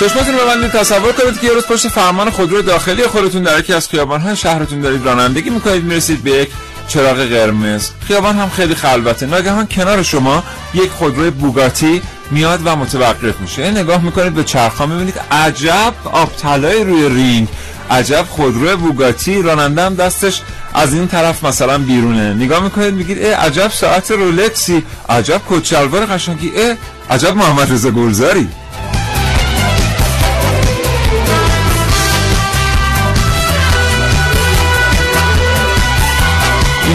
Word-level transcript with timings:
چشماتون 0.00 0.34
رو 0.34 0.40
ببندید 0.40 0.70
تصور 0.70 1.12
کنید 1.12 1.40
که 1.40 1.46
یه 1.46 1.52
روز 1.52 1.66
پشت 1.66 1.88
فرمان 1.88 2.30
خودرو 2.30 2.62
داخلی 2.62 3.06
خودتون 3.06 3.42
در 3.42 3.58
یکی 3.58 3.72
از 3.72 3.88
خیابان‌های 3.88 4.36
شهرتون 4.36 4.80
دارید 4.80 5.04
رانندگی 5.06 5.50
می‌کنید 5.50 5.84
می‌رسید 5.84 6.22
به 6.22 6.30
یک 6.30 6.50
چراغ 6.88 7.16
قرمز. 7.16 7.88
خیابان 8.06 8.36
هم 8.36 8.48
خیلی 8.48 8.74
خلوته. 8.74 9.26
ناگهان 9.26 9.66
کنار 9.66 10.02
شما 10.02 10.44
یک 10.74 10.90
خودروی 10.90 11.30
بوگاتی 11.30 12.02
میاد 12.30 12.60
و 12.64 12.76
متوقف 12.76 13.40
میشه. 13.40 13.70
نگاه 13.70 14.02
می‌کنید 14.02 14.34
به 14.34 14.44
چرخا 14.44 14.86
می‌بینید 14.86 15.20
عجب 15.30 15.94
آبطلای 16.04 16.84
روی 16.84 17.08
رینگ. 17.08 17.48
عجب 17.90 18.26
خودرو 18.28 18.76
بوگاتی. 18.76 19.42
راننده 19.42 19.82
هم 19.82 19.94
دستش 19.94 20.40
از 20.74 20.94
این 20.94 21.08
طرف 21.08 21.44
مثلا 21.44 21.78
بیرونه. 21.78 22.34
نگاه 22.34 22.62
می‌کنید 22.62 22.94
میگید 22.94 23.18
اه 23.24 23.34
عجب 23.34 23.70
ساعت 23.70 24.10
رولکسی. 24.10 24.84
عجب 25.08 25.40
کچلوار 25.50 26.06
قشنگی. 26.06 26.52
اه 26.56 26.76
عجب 27.10 27.36
محمد 27.36 27.72
رضا 27.72 27.90
گلزاری. 27.90 28.48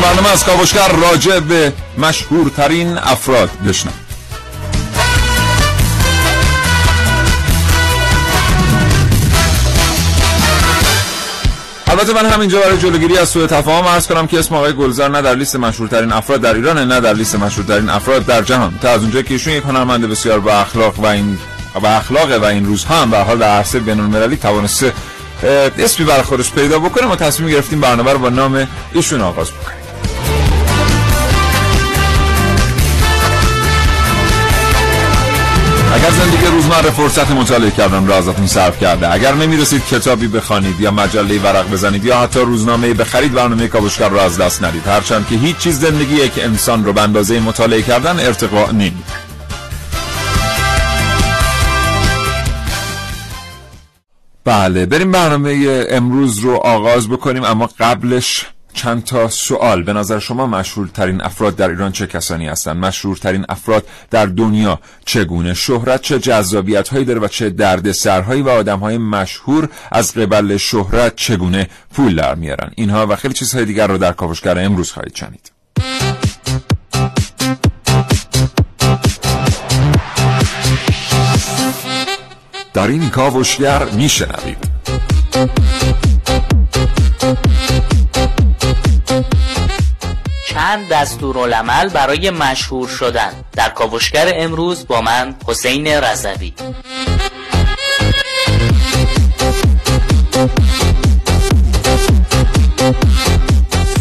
برنامه 0.06 0.31
از 0.31 0.45
کاوشگر 0.45 0.88
راجع 0.88 1.39
به 1.39 1.73
مشهورترین 1.98 2.98
افراد 2.98 3.50
بشنم 3.67 3.94
البته 11.88 12.14
من 12.14 12.25
همینجا 12.25 12.59
برای 12.59 12.78
جلوگیری 12.78 13.17
از 13.17 13.30
سوء 13.30 13.47
تفاهم 13.47 13.88
عرض 13.88 14.08
کنم 14.08 14.28
که 14.28 14.39
اسم 14.39 14.56
آقای 14.56 14.73
گلزار 14.73 15.09
نه 15.09 15.22
در 15.22 15.36
لیست 15.36 15.56
مشهورترین 15.56 16.12
افراد 16.12 16.42
در 16.42 16.53
ایران 16.53 16.92
نه 16.92 17.00
در 17.00 17.14
لیست 17.14 17.36
مشهورترین 17.36 17.90
افراد 17.90 18.25
در 18.25 18.42
جهان. 18.42 18.80
تا 18.81 18.90
از 18.90 19.02
اونجایی 19.02 19.23
که 19.23 19.34
ایشون 19.34 19.53
یک 19.53 19.64
هنرمند 19.64 20.09
بسیار 20.09 20.40
با 20.40 20.52
اخلاق 20.52 21.00
و 21.00 21.06
این 21.06 21.38
و 21.81 21.88
اخلاق 21.88 22.42
و 22.42 22.45
این 22.45 22.66
روزها 22.66 23.02
هم 23.02 23.12
به 23.12 23.17
حال 23.17 23.38
در 23.38 23.58
عرصه 23.58 23.80
بین 23.80 24.00
المللی 24.00 24.38
توانسته 24.38 24.94
اسمی 25.80 26.06
برای 26.06 26.22
خودش 26.22 26.52
پیدا 26.52 26.80
بکنه. 26.80 27.08
ما 27.08 27.16
تصمیم 27.16 27.50
گرفتیم 27.50 27.81
برنامه 27.81 28.14
رو 28.14 28.19
با 28.19 28.30
نام 28.30 28.67
ایشون 28.94 29.22
آغاز 29.22 29.52
بکنیم. 29.52 29.84
اگر 35.96 36.12
زندگی 36.12 36.46
روزمره 36.46 36.92
فرصت 36.92 37.32
مطالعه 37.32 37.72
کردن 37.72 38.08
را 38.08 38.18
ازتون 38.18 38.48
صرف 38.48 38.80
کرده 38.80 39.14
اگر 39.14 39.34
نمی‌رسید 39.34 39.86
کتابی 39.86 40.28
بخوانید 40.28 40.80
یا 40.80 40.92
مجله 40.92 41.40
ورق 41.40 41.72
بزنید 41.72 42.06
یا 42.06 42.19
حتی 42.19 42.40
روزنامه 42.40 42.94
بخرید 42.94 43.34
برنامه 43.34 43.68
کاوشگر 43.68 44.09
را 44.09 44.24
از 44.24 44.38
دست 44.38 44.64
ندید. 44.64 44.88
هرچند 44.88 45.28
که 45.28 45.36
هیچ 45.36 45.58
چیز 45.58 45.80
زندگی 45.80 46.16
یک 46.16 46.31
انسان 46.38 46.86
رو 46.86 46.94
به 46.94 47.02
اندازه 47.02 47.40
مطالعه 47.40 47.81
کردن 47.81 48.19
ارتقا 48.19 48.72
نمیده 48.72 48.96
بله 54.44 54.86
بریم 54.86 55.12
برنامه 55.12 55.86
امروز 55.90 56.40
رو 56.40 56.56
آغاز 56.56 57.09
بکنیم 57.09 57.44
اما 57.44 57.69
قبلش 57.80 58.46
چند 58.75 59.03
تا 59.03 59.30
سوال. 59.30 59.84
به 59.84 59.94
نظر 59.94 60.19
شما 60.19 60.47
مشهورترین 60.47 61.22
افراد 61.22 61.56
در 61.56 61.69
ایران 61.69 61.91
چه 61.91 62.08
کسانی 62.08 62.47
هستند؟ 62.47 62.86
مشهورترین 62.86 63.46
افراد 63.50 63.88
در 64.12 64.25
دنیا 64.25 64.80
چگونه؟ 65.06 65.53
شهرت 65.53 66.02
چه 66.02 66.19
جذابیت 66.19 66.90
هایی 66.90 67.06
داره 67.06 67.19
و 67.19 67.28
چه 67.28 67.50
دردسرهایی 67.50 68.41
و 68.41 68.50
آدم 68.50 68.80
های 68.80 68.97
مشهور 68.97 69.69
از 69.91 70.13
قبل 70.13 70.58
شهرت 70.58 71.16
چگونه 71.16 71.69
پول 71.94 72.16
در 72.16 72.36
میارن؟ 72.36 72.72
اینها 72.75 73.08
و 73.08 73.16
خیلی 73.16 73.34
چیزهای 73.34 73.66
دیگر 73.66 73.88
رو 73.88 73.97
در 73.97 74.12
کاوشگر 74.12 74.59
امروز 74.59 74.92
خواهید 74.92 75.16
شنید. 75.16 75.52
در 82.74 82.88
این 82.88 83.09
کاوشگر 83.09 83.86
میشنوید 83.86 84.57
چند 90.56 90.88
دستورالعمل 90.88 91.90
برای 91.90 92.30
مشهور 92.30 92.88
شدن. 92.88 93.32
در 93.54 93.70
کاوشگر 93.70 94.32
امروز 94.36 94.88
با 94.88 95.02
من 95.02 95.36
حسین 95.48 95.88
رضوی. 95.88 96.54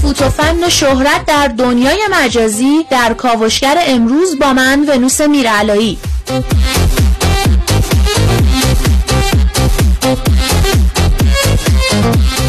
فوتوفن 0.03 0.69
شهرت 0.69 1.25
در 1.27 1.49
دنیای 1.49 1.99
مجازی 2.11 2.87
در 2.91 3.15
کاوشگر 3.15 3.79
امروز 3.87 4.39
با 4.39 4.53
من 4.53 4.85
ونوس 4.89 5.21
میرعلایی. 5.21 5.99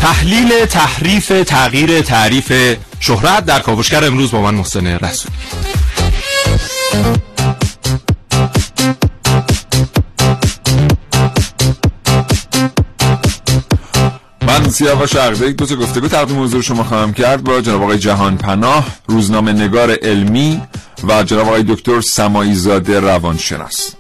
تحلیل 0.06 0.66
تحریف 0.66 1.28
تغییر 1.28 2.02
تعریف 2.02 2.78
شهرت 3.00 3.46
در 3.46 3.60
کاوشگر 3.60 4.06
امروز 4.06 4.32
با 4.32 4.42
من 4.42 4.56
محسن 4.56 4.88
رسولی 4.88 5.36
من 14.48 14.70
سیاوش 14.70 15.16
عقده 15.16 15.52
دو 15.52 15.66
تا 15.66 15.76
گفتگو 15.76 16.08
تقدیم 16.08 16.44
حضور 16.44 16.62
شما 16.62 16.84
خواهم 16.84 17.14
کرد 17.14 17.44
با 17.44 17.62
جناب 17.62 17.84
آقای 17.84 17.98
جهان 17.98 18.38
پناه 18.38 18.88
روزنامه 19.08 19.54
نگار 19.54 19.92
علمی 19.92 20.62
و 21.08 21.24
جناب 21.24 21.48
آقای 21.48 21.64
دکتر 21.64 22.02
سمایی 22.02 22.56
زاده 22.56 23.00
روانشناس. 23.00 23.96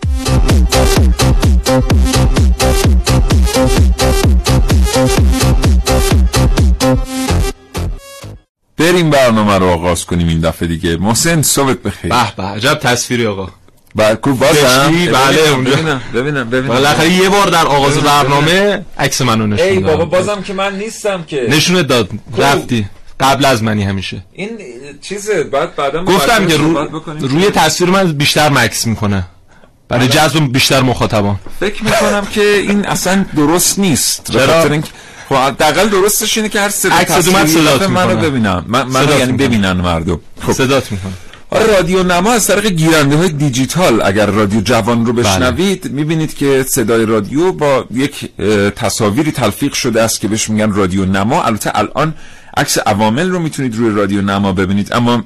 بریم 8.77 9.09
برنامه 9.09 9.57
رو 9.57 9.65
آغاز 9.65 10.05
کنیم 10.05 10.27
این 10.27 10.39
دفعه 10.39 10.67
دیگه. 10.67 10.97
محسن 10.97 11.41
صبحت 11.41 11.77
بخیر. 11.77 12.11
به 12.11 12.35
به 12.37 12.43
عجب 12.43 12.73
تصویری 12.73 13.25
آقا. 13.25 13.49
کو 14.21 14.33
بازم؟ 14.33 14.91
بله، 15.13 15.49
اونجا. 15.49 15.71
ببینم 15.71 16.01
ببینم 16.13 16.49
ببینم. 16.49 16.67
بالاخره 16.67 17.09
یه 17.09 17.29
بار 17.29 17.47
در 17.47 17.65
آغاز 17.65 17.91
ببینم، 17.91 18.05
برنامه 18.05 18.85
عکس 18.99 19.21
منو 19.21 19.47
نشون 19.47 19.67
ای. 19.67 19.79
بابا 19.79 20.05
بازم 20.05 20.41
که 20.41 20.53
من 20.53 20.77
نیستم 20.77 21.23
که. 21.23 21.47
نشونت 21.49 21.87
داد 21.87 22.09
رفتی. 22.37 22.85
قبل 23.19 23.45
از 23.45 23.63
منی 23.63 23.83
همیشه. 23.83 24.25
این 24.33 24.49
چیزه 25.01 25.43
بعد 25.43 25.75
بعدا 25.75 26.03
گفتم 26.03 26.47
که 26.47 26.57
رو... 26.57 26.73
صحبت. 26.73 27.21
روی 27.21 27.49
تصویر 27.49 27.89
من 27.89 28.13
بیشتر 28.13 28.49
مکس 28.49 28.87
می‌کنه. 28.87 29.27
برای 29.87 30.07
جذب 30.07 30.51
بیشتر 30.51 30.81
مخاطبان. 30.81 31.39
فکر 31.59 31.83
می‌کنم 31.83 32.25
که 32.25 32.41
این 32.41 32.85
اصلا 32.85 33.25
درست 33.35 33.79
نیست. 33.79 34.31
چرا؟ 34.31 34.63
خب 35.29 35.35
حداقل 35.35 35.89
درستش 35.89 36.37
اینه 36.37 36.49
که 36.49 36.61
هر 36.61 36.69
صدا 36.69 36.95
عکس 36.95 37.11
تصویری 37.11 37.47
صدات 37.47 37.89
منو. 37.89 38.15
ببینم. 38.15 38.65
من, 38.67 38.87
من 38.87 39.05
صدات 39.05 39.19
یعنی. 39.19 39.31
ببینن 39.31 39.71
مردم. 39.71 40.19
خب. 40.41 40.53
صدات 40.53 40.91
می‌کنه. 40.91 41.11
آره 41.49 41.65
رادیو 41.65 42.03
نما 42.03 42.31
از 42.31 42.47
طریق 42.47 42.67
گیرنده 42.67 43.17
های 43.17 43.29
دیجیتال. 43.29 44.01
اگر 44.05 44.25
رادیو 44.25 44.61
جوان 44.61 45.05
رو 45.05 45.13
بشنوید 45.13 45.91
می‌بینید 45.91 46.33
که 46.33 46.65
صدای 46.67 47.05
رادیو 47.05 47.51
با 47.51 47.85
یک 47.91 48.29
تصاویری 48.75 49.31
تلفیق 49.31 49.73
شده 49.73 50.01
است 50.01 50.19
که 50.21 50.27
بهش 50.27 50.49
میگن 50.49 50.71
رادیو 50.71 51.05
نما. 51.05 51.43
البته 51.43 51.71
الان 51.79 52.13
عکس 52.57 52.77
عوامل 52.77 53.29
رو 53.29 53.39
می‌تونید 53.39 53.75
روی 53.75 53.95
رادیو 53.95 54.21
نما 54.21 54.53
ببینید. 54.53 54.93
اما 54.93 55.23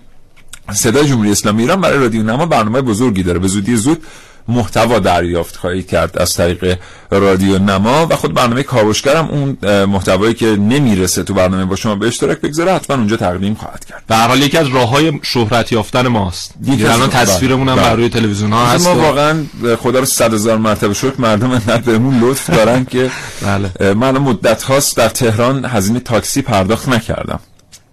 صدای 0.73 1.07
جمهوری 1.07 1.31
اسلامی 1.31 1.61
ایران 1.61 1.81
برای 1.81 1.99
رادیو 1.99 2.23
نما 2.23 2.45
برنامه 2.45 2.81
بزرگی 2.81 3.23
داره. 3.23 3.39
به 3.39 3.47
زودی 3.47 3.75
زود 3.75 4.03
محتوا 4.49 4.99
دریافت 4.99 5.55
خواهید 5.55 5.87
کرد 5.87 6.17
از 6.17 6.33
طریق 6.33 6.77
رادیو 7.11 7.59
نما 7.59 8.07
و 8.09 8.15
خود 8.15 8.33
برنامه 8.33 8.63
کاوشگرم 8.63 9.27
اون 9.27 9.57
محتوایی 9.85 10.33
که 10.33 10.45
نمی‌رسه 10.45 11.23
تو 11.23 11.33
برنامه 11.33 11.65
با 11.65 11.75
شما 11.75 11.95
به 11.95 12.07
اشتراک 12.07 12.41
بگذاره 12.41 12.73
حتما 12.73 12.97
اونجا 12.97 13.17
تقدیم 13.17 13.53
خواهد 13.53 13.85
کرد 13.85 14.03
به 14.07 14.15
هر 14.15 14.27
حال 14.27 14.41
یکی 14.41 14.57
از 14.57 14.67
راه 14.67 14.89
های 14.89 15.19
شهرت 15.23 15.71
یافتن 15.71 16.07
ماست 16.07 16.53
از 16.69 16.81
الان 16.81 17.09
تصویرمون 17.09 17.69
هم 17.69 17.75
بله. 17.75 17.83
بر 17.83 17.95
روی 17.95 18.09
تلویزیون 18.09 18.53
ها 18.53 18.65
هست 18.65 18.87
ما 18.87 18.95
واقعا 18.95 19.45
خدا 19.79 19.99
رو 19.99 20.05
صد 20.05 20.33
هزار 20.33 20.57
مرتبه 20.57 20.93
شکر 20.93 21.13
مردم 21.19 21.51
انقدر 21.51 21.81
بهمون 21.81 22.19
لطف 22.19 22.49
دارن 22.49 22.85
که 22.85 23.11
بله. 23.41 23.93
من 23.93 24.17
مدت 24.17 24.63
هاست 24.63 24.97
در 24.97 25.09
تهران 25.09 25.65
هزینه 25.65 25.99
تاکسی 25.99 26.41
پرداخت 26.41 26.89
نکردم 26.89 27.39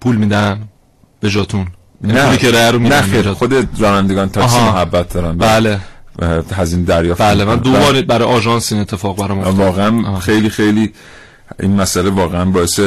پول 0.00 0.16
میدن 0.16 0.62
به 1.20 1.30
جاتون 1.30 1.66
نه 2.00 2.36
که 2.36 2.70
رو 2.70 2.78
نه. 2.78 3.32
خود 3.32 3.68
رانندگان 3.80 4.28
تاکسی. 4.28 4.56
محبت 4.56 5.14
دارن 5.14 5.38
بله 5.38 5.74
و 5.74 5.78
هزینه 6.52 6.84
دریافت 6.84 7.22
بله 7.22 7.44
من. 7.44 7.56
دو 7.56 7.72
بار 7.72 8.02
برای 8.02 8.28
آژانس 8.28 8.72
این 8.72 8.80
اتفاق 8.80 9.16
برام 9.16 9.38
افتاد 9.38 9.58
واقعا 9.58 10.08
آه. 10.08 10.20
خیلی 10.20 10.50
خیلی 10.50 10.92
این 11.60 11.76
مسئله 11.76 12.10
واقعا 12.10 12.44
باعث 12.44 12.80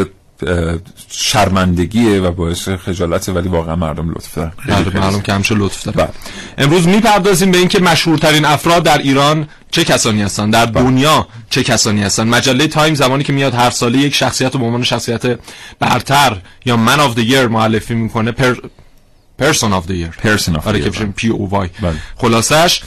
شرمندگیه 1.10 2.22
و 2.22 2.32
باعث 2.32 2.70
خجالته 2.70 3.32
ولی 3.32 3.50
واقعا 3.50 3.76
مردم 3.76 4.10
لطف 4.10 4.36
دارن 4.36 4.52
بله 4.68 5.00
معلوم 5.00 5.22
که 5.22 5.34
همیشه 5.34 5.56
لطف 5.56 5.84
داره 5.84 5.98
بله. 5.98 6.10
امروز 6.58 6.88
می‌پردازیم 6.88 7.52
به 7.52 7.58
اینکه 7.58 7.80
مشهورترین 7.80 8.46
افراد 8.46 8.84
در 8.84 8.98
ایران 8.98 9.48
چه 9.72 9.84
کسانی 9.84 10.22
هستند 10.22 10.54
در 10.54 10.66
دنیا 10.66 11.28
چه 11.50 11.64
کسانی 11.64 12.04
هستند 12.04 12.28
مجله 12.28 12.68
تایم 12.68 12.96
زمانی 12.96 13.24
که 13.24 13.34
میاد 13.34 13.54
هر 13.54 13.70
ساله 13.70 13.98
یک 13.98 14.16
شخصیت 14.16 14.54
رو 14.54 14.60
به 14.60 14.66
عنوان 14.66 14.84
شخصیت 14.84 15.40
برتر 15.80 16.38
یا 16.66 16.78
man 16.78 17.00
of 17.00 17.16
the 17.16 17.46
معرفی 17.46 17.94
می‌کنه 17.94 18.32
پر 18.32 18.56
person 19.40 20.06
of 20.06 20.26
the 20.26 20.41
of 20.41 20.52
the 20.52 20.68
آره 20.68 20.82
year، 20.82 20.98
که 20.98 21.06
POY 21.06 21.70
بله. 21.82 21.94
خلاصش 22.16 22.82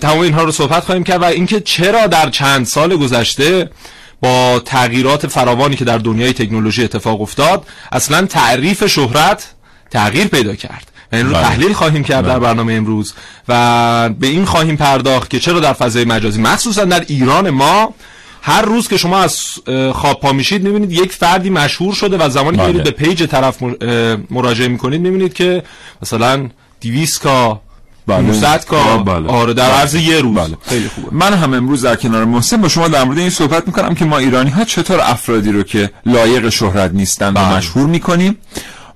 تمام 0.00 0.18
اینها 0.18 0.42
رو 0.42 0.52
صحبت 0.52 0.84
خواهیم 0.84 1.04
کرد 1.04 1.22
و 1.22 1.24
اینکه 1.24 1.60
چرا 1.60 2.06
در 2.06 2.30
چند 2.30 2.66
سال 2.66 2.96
گذشته 2.96 3.70
با 4.20 4.62
تغییرات 4.64 5.26
فراوانی 5.26 5.76
که 5.76 5.84
در 5.84 5.98
دنیای 5.98 6.32
تکنولوژی 6.32 6.84
اتفاق 6.84 7.20
افتاد 7.20 7.66
اصلا 7.92 8.26
تعریف 8.26 8.86
شهرت 8.86 9.50
تغییر 9.90 10.26
پیدا 10.26 10.54
کرد 10.54 10.86
این 11.12 11.26
رو 11.26 11.32
بله. 11.32 11.42
تحلیل 11.42 11.72
خواهیم 11.72 12.04
کرد 12.04 12.26
در 12.26 12.38
بله. 12.38 12.38
برنامه 12.38 12.72
امروز 12.72 13.14
و 13.48 14.08
به 14.08 14.26
این 14.26 14.44
خواهیم 14.44 14.76
پرداخت 14.76 15.30
که 15.30 15.38
چرا 15.38 15.60
در 15.60 15.72
فضای 15.72 16.04
مجازی 16.04 16.40
مخصوصا 16.40 16.84
در 16.84 17.04
ایران 17.08 17.50
ما 17.50 17.94
هر 18.42 18.62
روز 18.62 18.88
که 18.88 18.96
شما 18.96 19.18
از 19.18 19.38
خواب 19.92 20.20
پا 20.20 20.32
میشید 20.32 20.62
می‌بینید 20.62 20.92
یک 20.92 21.12
فردی 21.12 21.50
مشهور 21.50 21.94
شده 21.94 22.16
و 22.18 22.28
زمانی 22.28 22.56
که 22.56 22.62
بله. 22.62 22.82
به 22.82 22.90
page 22.90 23.24
طرف 23.24 23.62
مراجعه 24.30 24.68
می‌کنید 24.68 25.00
می‌بینید 25.00 25.34
که 25.34 25.62
مثلا 26.02 26.48
200 26.80 27.22
کا 27.22 27.60
بله. 28.06 28.22
500 28.22 28.64
کا 28.64 28.98
بله. 28.98 29.28
آره 29.28 29.54
در 29.54 29.68
بله. 29.68 29.74
عرض 29.74 29.94
یه 29.94 30.20
روز 30.20 30.36
بله. 30.36 30.56
خیلی 30.62 30.88
خوبه 30.88 31.08
من 31.12 31.34
هم 31.34 31.54
امروز 31.54 31.82
در 31.82 31.96
کنار 31.96 32.24
محسن 32.24 32.56
با 32.56 32.68
شما 32.68 32.88
در 32.88 33.04
مورد 33.04 33.18
این 33.18 33.30
صحبت 33.30 33.66
می‌کنم 33.66 33.94
که 33.94 34.04
ما 34.04 34.18
ایرانی 34.18 34.50
ها 34.50 34.64
چطور 34.64 35.00
افرادی 35.00 35.52
رو 35.52 35.62
که 35.62 35.90
لایق 36.06 36.48
شهرت 36.48 36.90
نیستند 36.92 37.36
و 37.36 37.40
بله. 37.40 37.56
مشهور 37.56 37.86
می‌کنیم 37.86 38.38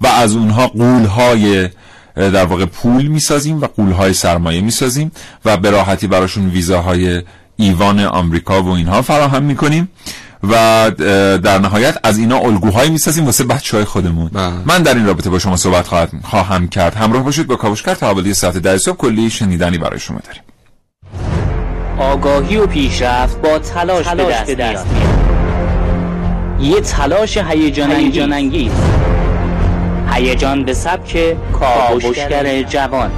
و 0.00 0.06
از 0.06 0.37
اونها 0.37 0.67
قول 0.67 1.05
های 1.05 1.69
در 2.17 2.44
واقع 2.44 2.64
پول 2.64 3.06
می‌سازیم 3.06 3.61
و 3.61 3.67
قول 3.67 3.93
های 3.93 4.12
سرمایه 4.12 4.61
می‌سازیم 4.61 5.12
و 5.44 5.56
به 5.56 5.70
راحتی 5.70 6.06
براشون 6.06 6.50
ویزاهای 6.50 7.23
ایوان 7.56 8.01
آمریکا 8.01 8.62
و 8.62 8.69
اینها 8.69 9.03
فراهم 9.03 9.43
می‌کنیم 9.43 9.89
و 10.43 10.91
در 11.45 11.59
نهایت 11.59 11.99
از 12.03 12.19
اینا 12.19 12.39
الگوهایی 12.39 12.91
می‌سازیم 12.91 13.27
واسه 13.27 13.45
بچه 13.45 13.77
های 13.77 13.85
خودمون. 13.85 14.29
بله. 14.29 14.53
من 14.67 14.83
در 14.83 14.95
این 14.95 15.06
رابطه 15.06 15.31
با 15.31 15.39
شما 15.39 15.56
صحبت 15.56 15.87
خواهد 15.87 16.11
خواهم 16.23 16.69
کرد. 16.69 16.95
همراه 16.95 17.23
باشید 17.23 17.47
با 17.47 17.56
کاوشگر 17.56 17.95
تا 17.95 18.06
حوالی 18.06 18.35
ساعت 18.35 18.56
ده 18.56 18.79
صبح. 18.79 18.97
کلی 18.97 19.31
شنیدنی 19.31 19.79
برای 19.79 20.01
شما 20.01 20.19
داریم. 20.27 20.43
آگاهی 21.99 22.56
و 22.56 22.67
پیشرفت 22.67 23.41
با 23.41 23.59
تلاش, 23.59 24.09
به 24.09 24.55
دست, 24.55 24.87
میاد. 24.87 24.87
یه 26.61 26.81
تلاش 26.81 27.37
هیجان 27.37 28.33
انگیز 28.33 28.73
هیجان 30.12 30.65
به 30.65 30.75
سبک 30.75 31.37
کاوشگر 31.53 32.62
جوان. 32.62 33.11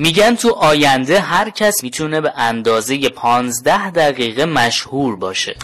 میگن 0.00 0.36
تو 0.36 0.50
آینده 0.50 1.20
هر 1.20 1.50
کس 1.50 1.82
می‌تونه 1.82 2.20
به 2.20 2.32
اندازه 2.36 3.08
15 3.08 3.90
دقیقه 3.90 4.44
مشهور 4.44 5.16
باشه. 5.16 5.56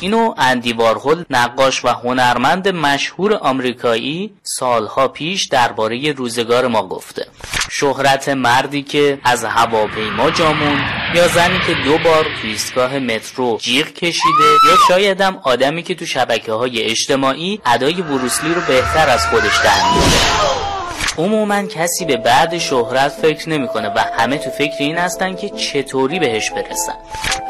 اینو 0.00 0.34
اندی 0.38 0.72
وارهول 0.72 1.24
نقاش 1.30 1.84
و 1.84 1.88
هنرمند 1.88 2.68
مشهور 2.68 3.34
آمریکایی 3.34 4.32
سالها 4.42 5.08
پیش 5.08 5.46
درباره 5.46 6.12
روزگار 6.12 6.66
ما 6.66 6.88
گفته. 6.88 7.26
شهرت 7.70 8.28
مردی 8.28 8.82
که 8.82 9.18
از 9.24 9.44
هواپیما 9.44 10.30
جامون 10.30 10.80
یا 11.14 11.28
زنی 11.28 11.58
که 11.66 11.74
دو 11.84 11.98
بار 11.98 12.26
تو 12.42 12.98
مترو 12.98 13.58
جیغ 13.62 13.86
کشیده 13.86 14.50
یا 14.70 14.76
شاید 14.88 15.20
هم 15.20 15.40
آدمی 15.42 15.82
که 15.82 15.94
تو 15.94 16.06
شبکه 16.06 16.52
های 16.52 16.82
اجتماعی 16.82 17.60
ادای 17.66 18.02
بروسلی 18.02 18.54
رو 18.54 18.60
بهتر 18.60 19.08
از 19.08 19.26
خودش 19.26 19.56
در 19.64 20.77
عموما 21.18 21.62
کسی 21.62 22.04
به 22.04 22.16
بعد 22.16 22.58
شهرت 22.58 23.08
فکر 23.08 23.48
نمی‌کنه 23.48 23.88
و 23.88 23.98
همه 23.98 24.38
تو 24.38 24.50
فکر 24.50 24.76
این 24.78 24.96
هستن 24.96 25.36
که 25.36 25.48
چطوری 25.48 26.18
بهش 26.18 26.50
برسن. 26.50 26.94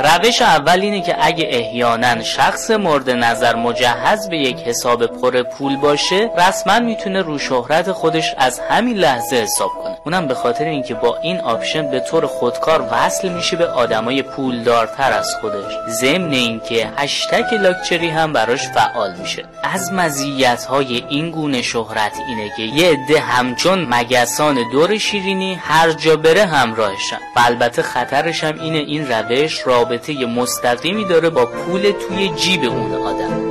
روش 0.01 0.43
اول 0.43 0.81
اینه 0.81 1.01
که 1.01 1.17
اگه 1.21 1.47
احیانا 1.51 2.23
شخص 2.23 2.71
مورد 2.71 3.11
نظر 3.11 3.57
مجهز 3.57 4.29
به 4.29 4.39
یک 4.39 4.59
حساب 4.59 5.07
پر 5.07 5.43
پول 5.43 5.77
باشه 5.77 6.31
رسما 6.39 6.79
می‌تونه 6.79 7.23
رو 7.23 7.39
شهرت 7.39 7.93
خودش 7.93 8.35
از 8.39 8.61
همین 8.71 8.97
لحظه 8.97 9.37
حساب 9.37 9.71
کنه. 9.83 9.97
اونم 10.05 10.27
به 10.27 10.35
خاطر 10.35 10.65
اینکه 10.65 10.95
با 10.95 11.17
این 11.23 11.41
option 11.41 11.91
به 11.91 12.01
طور 12.01 12.27
خودکار 12.27 12.89
وصل 12.93 13.29
میشه 13.29 13.57
به 13.57 13.67
آدمای 13.67 14.23
پولدارتر 14.23 15.13
از 15.13 15.35
خودش. 15.41 15.73
ضمن 15.89 16.33
اینکه 16.33 16.89
هشتگ 16.97 17.55
لاکچری 17.55 18.09
هم 18.09 18.33
براش 18.33 18.69
فعال 18.69 19.15
میشه. 19.17 19.45
از 19.63 19.93
مزیت 19.93 20.65
های 20.65 21.05
این 21.09 21.31
گونه 21.31 21.63
شهرت 21.63 22.13
اینه 22.29 22.51
که 22.57 22.63
یه 22.63 22.91
عده 22.91 23.21
همچون 23.59 23.95
مگسان 23.95 24.71
دور 24.73 24.99
شیرینی 24.99 25.55
هر 25.55 25.93
جا 25.93 26.17
بره 26.17 26.47
همراهشن 26.47 27.17
و 27.37 27.41
البته 27.41 27.83
خطرش 27.83 28.45
هم 28.45 28.61
اینه 28.61 28.79
این 28.79 29.09
روش 29.09 29.67
رابطه 29.67 30.27
مستقیمی 30.27 31.05
داره 31.05 31.31
با 31.31 31.47
پول 31.47 31.93
توی 32.09 32.29
جیب 32.29 32.65
اون 32.65 32.95
آدم. 32.95 33.48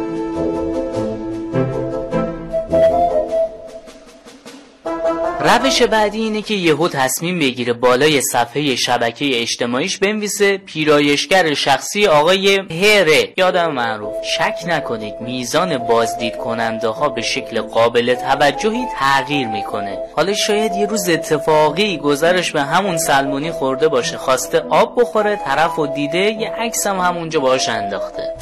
روش 5.47 5.81
بعدی 5.81 6.19
اینه 6.19 6.41
که 6.41 6.53
یهو 6.53 6.87
تصمیم 6.87 7.39
بگیره 7.39 7.73
بالای 7.73 8.21
صفحه 8.21 8.75
شبکه 8.75 9.41
اجتماعیش 9.41 9.97
بنویسه 9.97 10.57
پیرایشگر 10.57 11.53
شخصی 11.53 12.07
آقای 12.07 12.55
هره. 12.55 13.33
یادم 13.37 13.71
معروف. 13.71 14.15
شک 14.37 14.55
نکنید 14.67 15.13
میزان 15.21 15.77
بازدید 15.77 16.37
کننده 16.37 16.87
ها 16.87 17.09
به 17.09 17.21
شکل 17.21 17.61
قابل 17.61 18.15
توجهی 18.15 18.85
تغییر 18.99 19.47
می‌کنه. 19.47 19.97
حالا 20.15 20.33
شاید 20.33 20.75
یه 20.75 20.85
روز 20.85 21.09
اتفاقی 21.09 21.97
گذرش 21.97 22.51
به 22.51 22.61
همون 22.61 22.97
سلمونی 22.97 23.51
خورده 23.51 23.87
باشه. 23.87 24.17
خواسته 24.17 24.59
آب 24.69 25.01
بخوره 25.01 25.39
طرف 25.45 25.79
و 25.79 25.87
دیده 25.87 26.17
یه 26.17 26.49
عکس 26.49 26.87
هم 26.87 26.99
همونجا 26.99 27.39
باش 27.39 27.69
انداخته. 27.69 28.33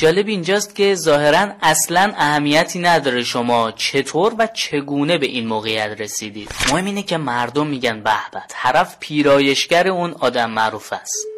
جالب 0.00 0.28
اینجاست 0.28 0.74
که 0.74 0.94
ظاهرا 0.94 1.52
اصلا 1.62 2.12
اهمیتی 2.16 2.78
نداره 2.78 3.22
شما 3.22 3.72
چطور 3.72 4.34
و 4.38 4.46
چگونه 4.46 5.18
به 5.18 5.26
این 5.26 5.46
موقعیت 5.46 6.00
رسیدید. 6.00 6.50
مهم 6.72 6.84
اینه 6.84 7.02
که 7.02 7.16
مردم 7.16 7.66
میگن 7.66 8.02
به 8.02 8.12
طرف 8.48 8.96
پیرایشگر 9.00 9.88
اون 9.88 10.14
آدم 10.20 10.50
معروف 10.50 10.92
است. 10.92 11.29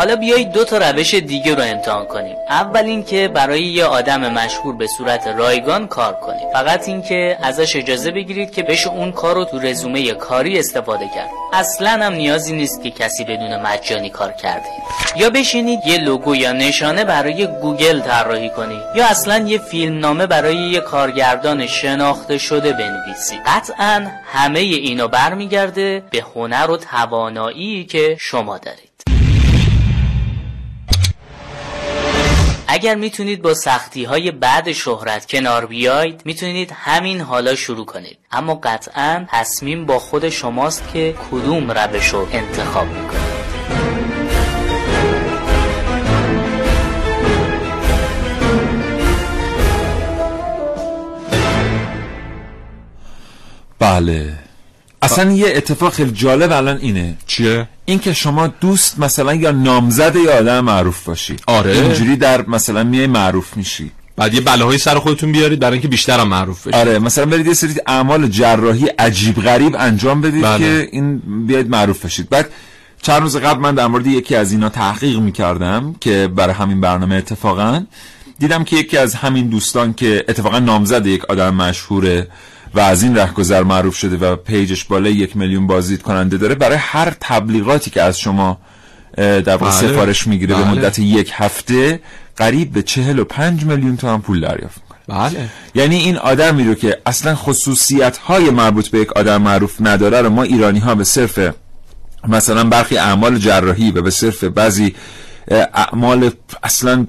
حالا 0.00 0.16
بیایید 0.16 0.52
دو 0.52 0.64
تا 0.64 0.78
روش 0.78 1.14
دیگه 1.14 1.54
رو 1.54 1.62
امتحان 1.62 2.06
کنیم. 2.06 2.36
اول 2.48 2.84
اینکه 2.84 3.28
برای 3.28 3.62
یه 3.62 3.84
آدم 3.84 4.32
مشهور 4.32 4.76
به 4.76 4.86
صورت 4.86 5.26
رایگان 5.26 5.86
کار 5.86 6.12
کنیم. 6.12 6.52
فقط 6.52 6.88
اینکه 6.88 7.38
ازش 7.42 7.76
اجازه 7.76 8.10
بگیرید 8.10 8.52
که 8.52 8.62
بشه 8.62 8.88
اون 8.88 9.12
کار 9.12 9.34
رو 9.34 9.44
تو 9.44 9.58
رزومه 9.58 10.12
کاری 10.12 10.58
استفاده 10.58 11.08
کرد. 11.14 11.30
اصلا 11.52 11.90
هم 11.90 12.12
نیازی 12.12 12.52
نیست 12.52 12.82
که 12.82 12.90
کسی 12.90 13.24
بدون 13.24 13.62
مجانی 13.62 14.10
کار 14.10 14.32
کردید 14.32 14.82
یا 15.16 15.30
بشینید 15.30 15.80
یه 15.86 15.98
لوگو 15.98 16.36
یا 16.36 16.52
نشانه 16.52 17.04
برای 17.04 17.46
گوگل 17.46 18.00
طراحی 18.00 18.50
کنید. 18.50 18.82
یا 18.96 19.06
اصلا 19.06 19.38
یه 19.38 19.58
فیلم 19.58 19.98
نامه 19.98 20.26
برای 20.26 20.56
یه 20.56 20.80
کارگردان 20.80 21.66
شناخته 21.66 22.38
شده 22.38 22.72
بنویسید. 22.72 23.40
قطعا 23.46 24.06
همه 24.32 24.60
اینا 24.60 25.06
برمیگرده 25.06 26.02
به 26.10 26.24
هنر 26.34 26.70
و 26.70 26.76
توانایی 26.76 27.84
که 27.84 28.16
شما 28.20 28.58
دارید. 28.58 28.89
اگر 32.72 32.94
می‌تونید 32.94 33.42
با 33.42 33.54
سختی 33.54 34.04
های 34.04 34.30
بعد 34.30 34.72
شهرت 34.72 35.26
کنار 35.26 35.66
بیاید 35.66 36.22
می‌تونید 36.24 36.72
همین 36.74 37.20
حالا 37.20 37.54
شروع 37.54 37.86
کنید. 37.86 38.18
اما 38.30 38.54
قطعا 38.54 39.26
تصمیم 39.28 39.86
با 39.86 39.98
خود 39.98 40.28
شماست 40.28 40.92
که 40.92 41.14
کدوم 41.30 41.70
روش 41.70 42.08
رو 42.08 42.28
انتخاب 42.32 42.86
می‌کنید. 42.86 43.30
بله. 53.78 54.39
اصلا 55.02 55.32
یه 55.32 55.52
اتفاق 55.56 55.92
خیلی 55.92 56.10
جالب 56.10 56.52
الان 56.52 56.76
اینه. 56.76 57.16
چیه؟ 57.26 57.68
اینکه 57.84 58.12
شما 58.12 58.46
دوست 58.46 58.98
مثلا 58.98 59.34
یا 59.34 59.50
نامزد 59.50 60.16
یا 60.16 60.38
آدم 60.38 60.60
معروف 60.60 61.04
باشی. 61.04 61.36
آره. 61.46 61.72
اینجوری 61.72 62.16
در 62.16 62.46
مثلا 62.46 62.84
میای 62.84 63.06
معروف 63.06 63.56
میشی. 63.56 63.90
بعد 64.16 64.34
یه 64.34 64.40
بلاهای 64.40 64.78
سر 64.78 64.98
خودتون 64.98 65.32
بیارید 65.32 65.58
برای 65.58 65.72
اینکه 65.72 65.88
بیشتر 65.88 66.20
هم 66.20 66.28
معروف 66.28 66.66
بشید. 66.66 66.74
آره 66.74 66.98
مثلا 66.98 67.26
برید 67.26 67.46
یه 67.46 67.54
سری 67.54 67.74
اعمال 67.86 68.28
جراحی 68.28 68.86
عجیب 68.86 69.42
غریب 69.42 69.76
انجام 69.78 70.20
بدید 70.20 70.42
بله. 70.42 70.58
که 70.58 70.88
این 70.92 71.22
بیاید 71.46 71.70
معروف 71.70 72.04
بشید. 72.04 72.28
بعد 72.28 72.50
چند 73.02 73.22
روز 73.22 73.36
قبل 73.36 73.60
من 73.60 73.74
در 73.74 73.86
مورد 73.86 74.06
یکی 74.06 74.34
از 74.34 74.52
اینا 74.52 74.68
تحقیق 74.68 75.18
می‌کردم 75.18 75.94
که 76.00 76.28
برای 76.36 76.54
همین 76.54 76.80
برنامه 76.80 77.14
اتفاقا. 77.14 77.84
دیدم 78.38 78.64
که 78.64 78.76
یکی 78.76 78.96
از 78.96 79.14
همین 79.14 79.48
دوستان 79.48 79.94
که 79.94 80.24
اتفاقا 80.28 80.58
نامزد 80.58 81.06
یک 81.06 81.24
آدم 81.24 81.54
مشهوره 81.54 82.28
و 82.74 82.80
از 82.80 83.02
این 83.02 83.16
رهگذر 83.16 83.62
معروف 83.62 83.96
شده 83.96 84.16
و 84.16 84.36
پیجش 84.36 84.84
بالای 84.84 85.12
یک 85.12 85.36
میلیون 85.36 85.66
بازدید 85.66 86.02
کننده 86.02 86.36
داره 86.36 86.54
برای 86.54 86.76
هر 86.80 87.16
تبلیغاتی 87.20 87.90
که 87.90 88.02
از 88.02 88.20
شما 88.20 88.58
در 89.16 89.56
واقع 89.56 89.80
بله. 89.80 89.88
سفارش 89.88 90.26
می‌گیره 90.26 90.54
به 90.54 90.62
بله. 90.62 90.70
مدت 90.70 90.98
یک 90.98 91.32
هفته 91.34 92.00
قریب 92.36 92.72
به 92.72 92.82
چهل 92.82 93.18
و 93.18 93.24
پنج 93.24 93.64
میلیون 93.64 93.96
تومن 93.96 94.20
پول 94.20 94.40
دریافت 94.40 94.80
می‌کنه 94.82 95.18
بله 95.18 95.48
یعنی 95.74 95.96
این 95.96 96.16
آدمی 96.16 96.64
رو 96.64 96.74
که 96.74 96.98
اصلا 97.06 97.34
خصوصیت 97.34 98.16
های 98.16 98.50
مربوط 98.50 98.88
به 98.88 98.98
یک 98.98 99.12
آدم 99.12 99.42
معروف 99.42 99.76
نداره 99.80 100.20
رو 100.22 100.30
ما 100.30 100.42
ایرانی 100.42 100.78
ها 100.78 100.94
به 100.94 101.04
صرف 101.04 101.54
مثلا 102.28 102.64
برخی 102.64 102.96
اعمال 102.96 103.38
جراحی 103.38 103.90
و 103.90 104.02
به 104.02 104.10
صرف 104.10 104.44
بعضی 104.44 104.94
اعمال 105.50 106.30
اصلا 106.62 107.06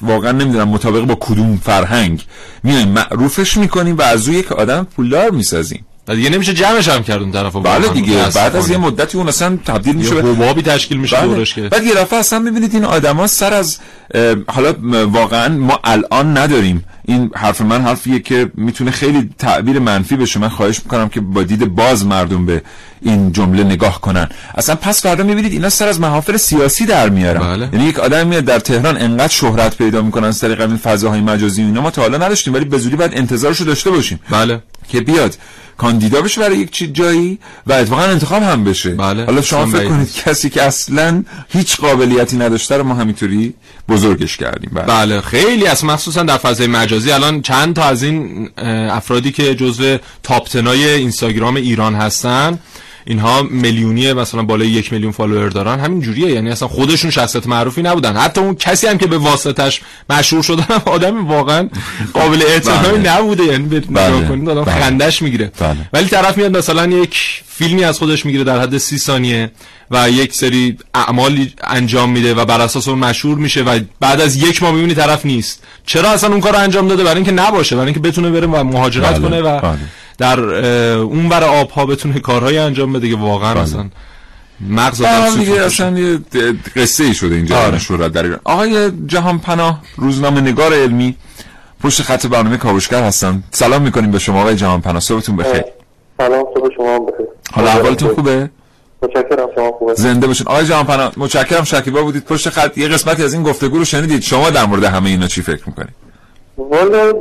واقعا 0.00 0.32
نمی‌دونم 0.32 0.68
مطابق 0.68 1.04
با 1.04 1.14
کدوم 1.20 1.56
فرهنگ. 1.56 2.26
میایم 2.62 2.88
معروفش 2.88 3.56
می‌کنیم 3.56 3.96
و 3.96 4.02
از 4.02 4.28
او 4.28 4.34
یک 4.34 4.52
آدم 4.52 4.84
پولدار 4.84 5.30
می‌سازیم. 5.30 5.86
و 6.08 6.14
دیگه 6.14 6.30
نمیشه 6.30 6.54
جمعش 6.54 6.88
هم 6.88 7.02
کرد 7.02 7.22
اون 7.22 7.32
طرفو 7.32 7.60
بله. 7.60 7.88
دیگه. 7.88 8.16
بعد 8.34 8.56
از. 8.56 8.70
یه 8.70 8.76
مدتی 8.76 9.18
اون 9.18 9.28
اصلا 9.28 9.58
تبدیل 9.64 9.96
میشه 9.96 10.14
حبابی 10.14 10.62
تشکیل 10.62 10.96
میشه 10.96 11.16
بله. 11.16 11.26
دورش 11.26 11.54
که. 11.54 11.62
بعد 11.62 11.84
یه 11.84 11.94
دفعه 11.94 12.18
اصلا 12.18 12.38
می‌بینید 12.38 12.74
این 12.74 12.84
آدما 12.84 13.26
سر 13.26 13.52
از 13.52 13.78
حالا 14.46 14.74
واقعا 15.06 15.48
ما 15.48 15.80
الان 15.84 16.38
نداریم. 16.38 16.84
این 17.04 17.30
حرف 17.34 17.60
من 17.60 17.82
حرفیه 17.82 18.18
که 18.18 18.50
می‌تونه 18.54 18.90
خیلی 18.90 19.30
تعبیر 19.38 19.78
منفی 19.78 20.16
بشه. 20.16 20.40
من 20.40 20.48
خواهش 20.48 20.80
می‌کنم 20.84 21.08
که 21.08 21.20
با 21.20 21.42
دید 21.42 21.74
باز 21.74 22.06
مردم 22.06 22.46
به 22.46 22.62
این 23.02 23.32
جمله 23.32 23.64
نگاه 23.64 24.00
کنن. 24.00 24.28
اصلا 24.54 24.74
پس 24.74 25.02
فردا 25.02 25.24
می‌بینید 25.24 25.52
اینا 25.52 25.68
سر 25.68 25.88
از 25.88 26.00
محافل 26.00 26.36
سیاسی 26.36 26.86
در 26.86 27.08
میارن. 27.08 27.40
بله. 27.40 27.68
یعنی 27.72 27.84
یک 27.84 27.98
آدم 27.98 28.26
میاد 28.26 28.44
در 28.44 28.58
تهران 28.58 28.96
انقدر 28.96 29.32
شهرت 29.32 29.76
پیدا 29.76 30.02
می‌کنن 30.02 30.28
از 30.28 30.40
طریق 30.40 30.60
این 30.60 30.76
فضاهای 30.76 31.20
مجازی 31.20 31.62
اینا. 31.62 31.80
ما 31.80 31.90
تا 31.90 32.02
حالا 32.02 32.18
نداشتیم 32.18 32.54
ولی 32.54 32.64
به 32.64 32.78
زودی 32.78 32.96
باید 32.96 33.14
انتظارشو 33.14 33.64
داشته 33.64 33.90
باشیم. 33.90 34.20
بله. 34.30 34.62
که 34.88 35.00
بیاد. 35.00 35.36
کاندیدا 35.78 36.22
بشه 36.22 36.40
برای 36.40 36.58
یک 36.58 36.70
چیز 36.70 36.92
جایی 36.92 37.38
و 37.66 37.72
اتفاقا 37.72 38.02
انتخاب 38.02 38.42
هم 38.42 38.64
بشه 38.64 38.90
بله. 38.90 39.24
حالا 39.24 39.42
شما 39.42 39.66
فکر 39.66 39.88
کنید. 39.88 40.14
کسی 40.14 40.50
که 40.50 40.62
اصلا 40.62 41.24
هیچ 41.48 41.76
قابلیتی 41.76 42.36
نداشته 42.36 42.76
رو 42.76 42.84
ما 42.84 42.94
همینطوری 42.94 43.54
بزرگش 43.88 44.36
کردیم 44.36 44.70
بله. 44.74 44.84
بله 44.84 45.20
خیلی 45.20 45.66
از 45.66 45.84
مخصوصا 45.84 46.22
در 46.22 46.36
فضای 46.36 46.66
مجازی 46.66 47.12
الان 47.12 47.42
چند 47.42 47.76
تا 47.76 47.84
از 47.84 48.02
این 48.02 48.50
افرادی 48.90 49.32
که 49.32 49.54
جزو 49.54 49.98
تاپ 50.22 50.48
اینستاگرام 50.54 51.56
ایران 51.56 51.94
هستن 51.94 52.58
اینها 53.06 53.42
میلیونی 53.42 54.12
مثلا 54.12 54.42
بالای 54.42 54.68
یک 54.68 54.92
میلیون 54.92 55.12
فالوور 55.12 55.48
دارن 55.48 55.80
همین 55.80 56.00
جوریه 56.00 56.30
یعنی 56.30 56.50
اصلا 56.50 56.68
خودشون 56.68 57.10
شخصیت 57.10 57.46
معروفی 57.46 57.82
نبودن 57.82 58.16
حتی 58.16 58.40
اون 58.40 58.54
کسی 58.54 58.86
هم 58.86 58.98
که 58.98 59.06
به 59.06 59.18
واسطش 59.18 59.80
مشهور 60.10 60.42
شدن 60.42 60.64
هم 60.70 60.82
آدم 60.86 61.26
واقعا 61.26 61.68
قابل 62.12 62.42
بله. 62.60 62.98
نبوده 62.98 63.44
یعنی 63.44 63.68
به 63.68 63.80
بله. 63.80 64.08
نگاه 64.08 64.28
کنید 64.28 64.48
آدم 64.48 64.64
بله. 64.64 64.80
خندش 64.80 65.22
می‌گیره 65.22 65.52
بله. 65.58 65.76
ولی 65.92 66.08
طرف 66.08 66.36
میاد 66.36 66.56
مثلا 66.56 66.86
یک 66.86 67.42
فیلمی 67.48 67.84
از 67.84 67.98
خودش 67.98 68.26
می‌گیره 68.26 68.44
در 68.44 68.60
حد 68.60 68.78
سی 68.78 68.98
ثانیه 68.98 69.50
و 69.90 70.10
یک 70.10 70.34
سری 70.34 70.78
اعمالی 70.94 71.54
انجام 71.64 72.10
میده 72.10 72.34
و 72.34 72.44
بر 72.44 72.60
اساس 72.60 72.88
اون 72.88 72.98
مشهور 72.98 73.38
میشه 73.38 73.62
و 73.62 73.80
بعد 74.00 74.20
از 74.20 74.36
یک 74.36 74.62
ماه 74.62 74.72
می‌بینی 74.72 74.94
طرف 74.94 75.26
نیست 75.26 75.62
چرا 75.86 76.10
اصلا 76.10 76.30
اون 76.30 76.40
کار 76.40 76.52
رو 76.52 76.58
انجام 76.58 76.88
داده 76.88 77.04
برای 77.04 77.16
اینکه 77.16 77.32
نباشه 77.32 77.76
برای 77.76 77.86
اینکه 77.86 78.00
بتونه 78.00 78.30
بره 78.30 78.46
و 78.46 78.64
مهاجرت 78.64 79.12
بله، 79.12 79.28
کنه 79.28 79.40
و 79.40 79.60
بله. 79.60 79.78
در 80.18 80.40
اون 80.40 81.28
بر 81.28 81.44
آبها 81.44 81.86
بتونه 81.86 82.20
کارهای 82.20 82.58
انجام 82.58 82.92
بده 82.92 83.10
که 83.10 83.16
واقعا 83.16 83.60
اصلا 83.60 83.84
مغز 84.68 85.02
آدم 85.02 85.36
دیگه. 85.36 85.62
اصلا 85.62 85.98
یه 85.98 86.18
قصه 86.76 87.04
ای 87.04 87.14
شده 87.14 87.34
اینجا 87.34 87.58
آره. 87.58 87.78
شهرت 87.78 88.12
در 88.12 88.22
ایران 88.22 88.40
آقای 88.44 88.90
جهان 89.06 89.38
پناه 89.38 89.82
روزنامه 89.96 90.40
نگار 90.40 90.74
علمی 90.74 91.16
پشت 91.82 92.02
خط 92.02 92.26
برنامه 92.26 92.56
کاوشگر 92.56 93.02
هستن 93.02 93.42
سلام 93.50 93.82
می‌کنیم 93.82 94.10
به 94.10 94.18
شما 94.18 94.40
آقای 94.40 94.56
جهان 94.56 94.80
پناه 94.80 95.00
صبحتون 95.00 95.36
بخیر. 95.36 95.64
سلام 96.18 96.44
صبح 96.54 96.74
شما 96.76 96.94
هم 96.94 97.06
بخیر. 97.06 97.26
حالا 97.52 97.70
احوالتون 97.70 98.14
خوبه؟ 98.14 98.50
متشکرم 99.02 99.48
شما 99.54 99.72
خوبه. 99.72 99.94
زنده 99.94 100.26
باشین. 100.26 100.46
آقای 100.48 100.66
جهان 100.66 100.86
پناه 100.86 101.12
متشکرم 101.16 101.64
شکیبا 101.64 102.02
بودید. 102.02 102.24
پشت 102.24 102.48
خط 102.48 102.78
یه 102.78 102.88
قسمتی 102.88 103.22
از 103.22 103.34
این 103.34 103.42
گفتگو 103.42 103.78
رو 103.78 103.84
شنیدید. 103.84 104.22
شما 104.22 104.50
در 104.50 104.64
مورد 104.64 104.84
همه 104.84 105.10
اینا 105.10 105.26
چی 105.26 105.42
فکر 105.42 105.62
می‌کنید؟ 105.66 105.94
والا 106.58 107.12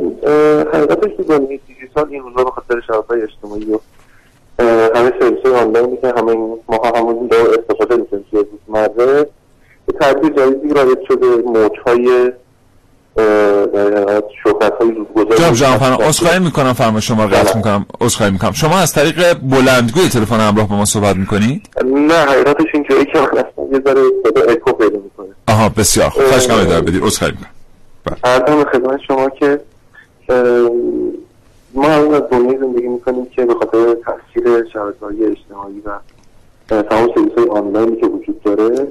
حقیقتش 0.74 1.10
که 1.18 1.24
دیجیتال 1.94 2.08
این 2.14 2.24
روزا 2.24 2.44
به 2.44 2.52
خاطر 2.52 2.82
شبکه‌های 2.88 3.22
اجتماعی 3.22 3.66
و 3.66 3.80
همه 4.96 5.14
سرویس‌های 5.20 5.56
آنلاینی 5.56 5.98
که 5.98 6.14
همه 6.18 6.32
این 6.32 6.58
ماها 6.70 7.00
همون 7.00 7.28
دو 7.28 7.36
استفاده 7.36 7.96
می‌کنیم 7.96 8.26
توی 8.32 8.44
روزمره 8.68 9.28
یه 9.88 10.00
تعبیر 10.00 10.34
جدیدی 10.34 10.74
رایج 10.74 10.98
شده 11.08 11.26
موج‌های 11.26 12.32
جناب 15.38 15.54
جهان 15.54 15.80
پناه 15.80 16.08
عذرخواهی 16.08 16.40
می‌کنم 16.40 16.74
فرما 16.74 17.00
شما 17.00 17.24
رو 17.24 17.30
قطع 17.30 17.44
بله. 17.44 17.56
می‌کنم 17.56 17.86
عذرخواهی 18.02 18.32
می‌کنم. 18.32 18.52
شما 18.52 18.78
از 18.80 18.94
طریق 18.94 19.34
بلندگوی 19.34 20.10
تلفن 20.10 20.40
همراه 20.40 20.70
با 20.70 20.76
ما 20.76 20.86
صحبت 20.86 21.16
می‌کنید؟ 21.16 21.70
نه 21.86 22.14
حقیقتش 22.14 22.66
اینجوری 22.74 23.06
که 23.06 23.20
من 23.20 23.28
اصلا 23.28 23.66
یه 23.72 23.80
ذره 23.80 24.02
صدا 24.24 24.42
اکو 24.52 24.72
پیدا 24.72 24.98
می‌کنه. 24.98 25.28
آها 25.48 25.70
بسیار 25.70 26.10
خوب. 26.10 26.24
خواهش 26.24 26.48
کنم 26.48 26.58
ادامه 26.58 26.82
بدید. 26.82 27.04
عذرخواهی 27.04 27.34
می‌کنم. 27.34 27.50
ارزم 28.24 28.64
خدمت 28.64 29.00
شما 29.08 29.30
که 29.30 29.60
ما 31.76 31.90
الان 31.90 32.14
از 32.14 32.22
دنیای 32.32 32.58
زندگی 32.58 32.88
می‌کنیم 32.88 33.26
که 33.26 33.46
به 33.46 33.54
خاطر 33.54 33.94
تاثیر 33.94 34.70
شبکه‌های 34.74 35.26
اجتماعی 35.26 35.82
و 35.86 36.00
تمام 36.84 37.10
سرویس‌های 37.16 37.48
آنلاینی 37.50 37.96
که 37.96 38.06
وجود 38.06 38.42
داره 38.44 38.88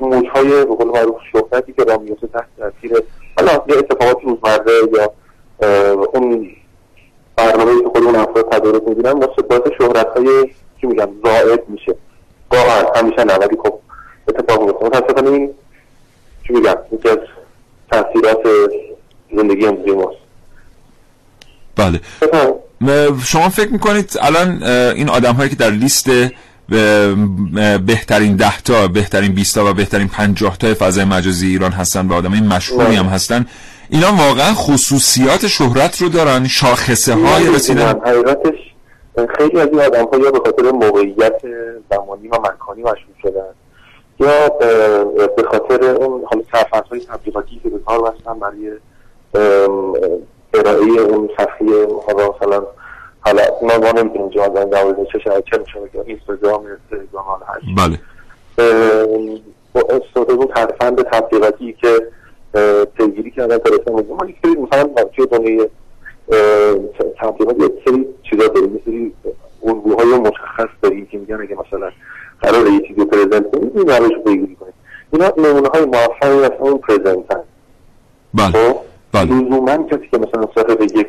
موجهای 0.00 0.64
به 0.64 0.74
قول 0.74 0.88
معروف 0.88 1.16
شهرتی 1.32 1.72
که 1.72 1.84
راه 1.84 2.02
میفته 2.02 2.26
تحت 2.26 2.46
تاثیر 2.58 3.02
حالا 3.36 3.52
یه 3.68 3.78
اتفاقات 3.78 4.18
روزمره 4.22 4.72
یا 4.92 5.12
اون 6.14 6.50
برنامه 7.36 7.82
که 7.82 7.88
خود 7.88 8.02
اون 8.04 8.16
افراد 8.16 8.52
تدارک 8.52 8.88
می‌گیرن 8.88 9.12
با 9.12 9.34
شهرت 9.78 10.06
های 10.06 10.50
چی 10.80 10.86
میگم 10.86 11.08
زائد 11.24 11.68
میشه. 11.68 11.94
واقعا 12.52 12.92
همیشه 12.94 13.24
نه 13.24 13.34
ولی 13.34 13.56
خب 13.56 13.78
اتفاق 14.28 14.62
میفته 14.62 14.86
متاسفانه 14.86 15.30
این 15.30 15.54
چی 16.46 16.52
میگم 16.52 16.76
یکی 16.92 17.08
از 17.08 17.18
تاثیرات 17.90 18.38
زندگی 19.36 19.66
امروزی 19.66 19.90
ماست. 19.90 20.18
بله. 21.76 22.00
شما 23.24 23.48
فکر 23.48 23.72
می‌کنید 23.72 24.12
الان 24.20 24.62
این 24.62 25.08
آدم 25.08 25.32
هایی 25.32 25.50
که 25.50 25.56
در 25.56 25.70
لیست 25.70 26.10
بهترین 27.86 28.36
ده 28.36 28.60
تا 28.60 28.88
بهترین 28.88 29.32
20 29.32 29.54
تا 29.54 29.70
و 29.70 29.74
بهترین 29.74 30.08
50 30.08 30.56
تا 30.56 30.74
فضای 30.78 31.04
مجازی 31.04 31.46
ایران 31.46 31.72
هستن 31.72 32.08
و 32.08 32.14
آدم 32.14 32.30
مشهوری 32.30 32.96
هم 32.96 33.06
هستن 33.06 33.46
اینا 33.90 34.12
واقعا 34.12 34.54
خصوصیات 34.54 35.46
شهرت 35.46 36.02
رو 36.02 36.08
دارن 36.08 36.46
شاخصه 36.46 37.14
های 37.14 37.54
رسیدن. 37.54 38.00
حقیقتش 38.06 38.58
خیلی 39.38 39.60
از 39.60 39.68
این 39.68 39.80
آدم 39.80 40.08
ها 40.12 40.18
یا 40.18 40.30
به 40.30 40.38
خاطر 40.38 40.62
موقعیت 40.62 41.40
زمانی 41.90 42.28
و 42.28 42.34
مکانی 42.34 42.82
مشهور 42.82 43.16
شدن. 43.22 43.54
یا 44.20 44.48
به 45.36 45.42
خاطر 45.42 45.84
اون 45.84 46.24
حالا 46.24 46.42
سرفرس 46.52 46.88
های 46.90 47.00
تبلیغاتی 47.00 47.60
که 47.62 47.68
به 47.68 47.78
کار 47.78 48.02
بستن 48.02 48.38
برای 48.38 48.72
ارائه 50.54 51.00
اون 51.00 51.30
صفحه 51.38 51.86
حالا 52.06 52.34
مثلا 52.36 52.66
حالا 53.20 53.42
ما 53.62 53.78
ما 53.78 53.92
نمی‌تونیم 54.02 54.28
جوان 54.28 54.52
در 54.52 54.64
دوازده 54.64 55.06
چه 55.12 55.18
شبکه 55.18 55.42
چه 55.50 55.64
شبکه 55.74 56.00
اینستاگرام 56.06 56.66
تلگرام 56.90 57.24
حالا 57.24 57.60
چی. 57.60 57.74
بله. 57.74 57.98
اون 60.28 60.48
ترفند 60.54 61.02
تبلیغاتی 61.02 61.72
که 61.72 62.12
پیگیری 62.96 63.30
کردن 63.30 63.58
تا 63.58 63.70
رسن 63.70 64.14
ما 64.14 64.26
یک 64.26 64.36
سری 64.42 64.56
مثلا 64.56 65.04
توی 65.16 65.26
دنیای 65.26 65.68
تبلیغات 67.20 67.56
یک 67.60 67.72
سری 67.84 68.06
چیزا 68.30 68.46
داریم. 68.48 68.76
یک 68.76 68.82
سری 68.84 69.14
الگوهای 69.64 70.18
مشخص 70.18 70.68
داریم 70.82 71.06
که 71.06 71.18
میگن 71.18 71.40
اگه 71.40 71.56
مثلا 71.66 71.90
قرار 72.40 72.66
یه 72.66 72.80
چیزی 72.88 73.04
present 73.04 73.50
کنید 73.52 73.78
این 73.78 73.88
روش 73.88 74.12
رو 74.12 74.22
پیگیری 74.22 74.56
کنید 74.60 74.74
اینا 75.12 75.32
نمونه 75.38 75.68
های 75.68 75.84
موفقی 75.84 76.44
از 76.44 76.50
اون 76.60 76.78
presentن 76.78 77.40
بله 78.34 78.46
خب؟ 78.46 78.76
بله. 79.12 79.24
لزوما 79.24 79.76
کسی 79.76 80.08
که 80.10 80.18
مثلا 80.18 80.48
صاحب 80.54 80.80
یک 80.80 81.06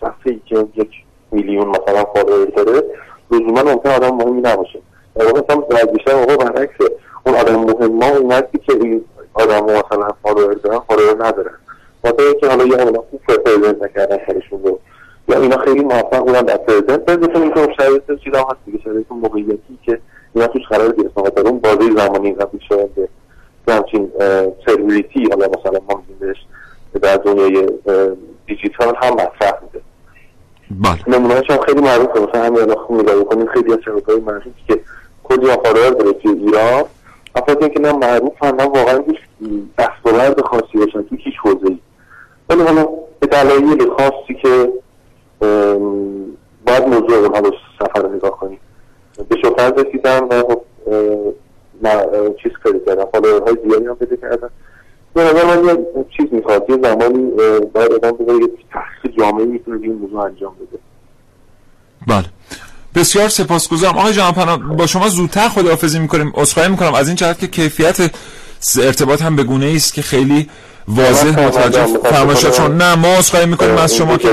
صفحه 0.00 0.32
ای 0.32 0.40
که 0.46 0.66
یک 0.74 0.90
میلیون 1.32 1.68
مثلا 1.68 2.04
follower 2.04 2.44
داره 2.44 2.82
لزوما 3.30 3.62
ممکن 3.62 3.88
آدم 3.88 4.14
مهمی 4.14 4.40
نباشه. 4.40 4.78
در 5.14 5.24
واقع 5.24 5.40
مثلا 5.40 5.56
در 5.56 5.84
بیشتر 5.84 6.14
موقع 6.14 6.36
برعکس 6.36 6.74
اون 7.26 7.34
آدم 7.34 7.56
مهم 7.56 8.02
ها 8.02 8.18
اون 8.18 8.40
که 8.40 8.72
این 8.72 9.04
آدم 9.34 9.64
مثلا 9.64 10.08
follower 10.22 10.54
دارن 10.54 10.78
follower 10.78 11.26
ندارن. 11.26 11.54
خاطر 12.02 12.22
اینکه 12.22 12.46
حالا 12.46 12.64
یا 12.64 12.82
اونا 12.82 13.04
خوب 13.10 13.36
پرزنت 13.36 13.82
نکردن 13.82 14.16
کارشون 14.16 14.62
رو. 14.64 14.78
یا 15.28 15.40
اینا 15.40 15.58
خیلی 15.58 15.84
موفق 15.84 16.18
بودن 16.18 16.42
در 16.42 16.56
پرزنت 16.56 17.04
پرزنت 17.04 17.36
این 17.36 17.54
که 17.54 17.68
شرایط 17.76 18.02
چیزا 18.24 18.38
هست 18.38 18.56
دیگه 18.66 18.78
شرایط 18.84 19.06
موقعیتی 19.10 19.78
که 19.86 19.98
اینا 20.34 20.46
توش 20.46 20.62
قرار 20.70 20.92
گرفتن 20.92 21.20
و 21.20 21.30
در 21.30 21.48
اون 21.48 21.58
بازه 21.58 21.90
زمانی 21.96 22.32
قبل 22.32 22.58
شاید 22.68 22.94
به 23.66 23.74
همچین 23.74 24.10
سروریتی 24.66 25.28
حالا 25.30 25.46
مثلا 25.46 25.80
ما 25.88 26.02
بهش 26.20 26.36
در 27.02 27.16
دنیای 27.16 27.66
دیجیتال 28.46 28.94
هم 29.02 29.12
مطرح 29.12 29.62
میده 29.62 29.84
بله. 30.70 31.18
نمونهش 31.18 31.50
هم 31.50 31.58
خیلی 31.58 31.80
معروفه. 31.80 32.20
مثلا 32.20 32.44
همین 32.44 32.60
الان 32.60 32.76
نگاه 32.90 33.24
کنیم 33.24 33.46
خیلی 33.46 33.72
از 33.72 33.78
چهره 33.84 34.02
های 34.08 34.20
معروفی 34.20 34.64
که 34.68 34.80
کلی 35.24 35.46
فالوور 35.46 35.90
داره 35.90 36.12
توی 36.12 36.30
ایران. 36.32 36.84
افرادی 37.34 37.68
که 37.68 37.80
نه 37.80 37.92
معروف 37.92 38.42
هم 38.42 38.54
نه 38.54 38.64
واقعا 38.64 39.02
هیچ 39.06 39.18
دستاورد 39.78 40.40
خاصی 40.40 40.78
باشن 40.78 41.02
توی 41.02 41.18
هیچ 41.20 41.34
حوزه 41.44 41.66
ای 41.66 41.78
ولی 42.48 42.62
حالا 42.62 42.88
به 43.20 43.26
دلایل 43.26 43.90
خاصی 43.90 44.34
که 44.42 44.72
باید 46.66 46.88
موضوع 46.88 47.18
اونها 47.18 47.38
رو 47.38 47.52
سفر 47.78 48.02
رو 48.02 48.14
نگاه 48.14 48.30
کنیم. 48.30 48.58
به 49.28 49.36
شهرت 49.42 49.74
رسیدن 49.78 50.20
و 50.20 50.42
خب، 50.42 50.62
چیز 52.42 52.52
کاری 52.64 52.80
کردن 52.86 53.04
فالوورهای 53.04 53.56
زیادی 53.68 53.86
هم 53.86 53.94
پیدا 53.94 54.16
کردن 54.16 54.48
به 55.14 55.22
نظر 55.22 55.44
من 55.44 55.68
یه 55.68 56.04
چیز 56.16 56.26
می‌خواد 56.32 56.64
یه 56.68 56.78
زمانی 56.82 57.30
باید 57.74 57.92
آدم 57.92 58.12
بذاره 58.12 58.38
یه 58.38 58.48
تحقیق 58.72 59.18
جامعه 59.18 59.44
می‌تونه 59.44 59.82
این 59.82 59.92
موضوع 59.92 60.20
انجام 60.20 60.54
بده. 60.54 60.78
بله. 62.06 62.24
بسیار 62.94 63.28
سپاسگزارم. 63.28 63.98
آقای 63.98 64.12
جهانپناه 64.12 64.76
با 64.76 64.86
شما 64.86 65.08
زودتر 65.08 65.48
خداحافظی 65.48 65.98
می‌کنیم 65.98 66.32
عذرخواهی 66.34 66.68
می‌کنم. 66.68 66.94
از 66.94 67.06
این 67.06 67.16
جهت 67.16 67.38
که 67.38 67.46
کیفیت 67.46 68.10
ارتباط 68.82 69.22
هم 69.22 69.36
به 69.36 69.42
گونه 69.42 69.66
ای 69.66 69.76
است 69.76 69.94
که 69.94 70.02
خیلی 70.02 70.50
واضح 70.88 71.46
متوجه. 71.46 71.86
فرمایشات 71.86 72.56
چون 72.56 72.76
نه 72.76 72.94
ما 72.94 73.08
عذرخواهی 73.08 73.46
می‌کنیم. 73.46 73.76
از 73.76 73.96
شما 73.96 74.16
که 74.16 74.28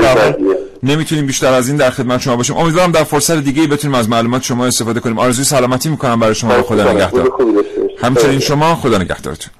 نمی‌تونیم 0.82 1.26
بیشتر 1.26 1.52
از 1.52 1.68
این 1.68 1.76
در 1.76 1.90
خدمت 1.90 2.20
شما 2.20 2.36
باشیم. 2.36 2.56
امیدوارم 2.56 2.92
در 2.92 3.04
فرصت 3.04 3.36
دیگه 3.36 3.66
بتونیم 3.66 3.94
از 3.94 4.08
معلومات 4.08 4.42
شما 4.42 4.66
استفاده 4.66 5.00
کنیم. 5.00 5.18
آرزوی 5.18 5.44
سلامتی 5.44 5.88
می‌کنم 5.88 6.20
برای 6.20 6.34
شما. 6.34 6.58
و 6.58 6.62
خدا 6.62 6.92
نگهدار. 6.92 7.30
همچنین 8.02 8.38
شما 8.38 8.74
خدا 8.74 8.98
نگهدارتون. 8.98 9.52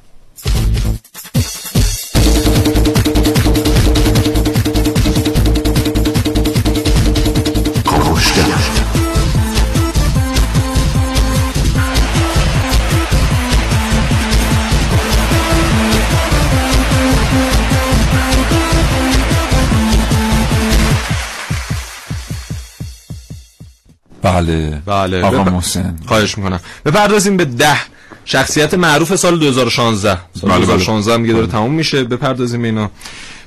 بله. 24.22 24.82
بله. 24.86 25.22
آقا 25.22 25.44
بپ- 25.44 25.48
محسن. 25.48 25.96
خواهش 26.06 26.38
می‌کنم. 26.38 26.60
بپردازیم 26.86 27.36
به 27.36 27.44
ده. 27.44 27.76
شخصیت 28.24 28.74
معروف 28.74 29.16
سال 29.16 29.38
2016 29.38 30.18
سال 30.40 30.50
بله، 30.50 30.58
بله. 30.58 30.66
2016 30.66 31.14
هم 31.14 31.22
دیگه 31.22 31.34
داره 31.34 31.46
تموم 31.46 31.72
میشه. 31.72 32.04
بپردازیم 32.04 32.62
اینا. 32.64 32.90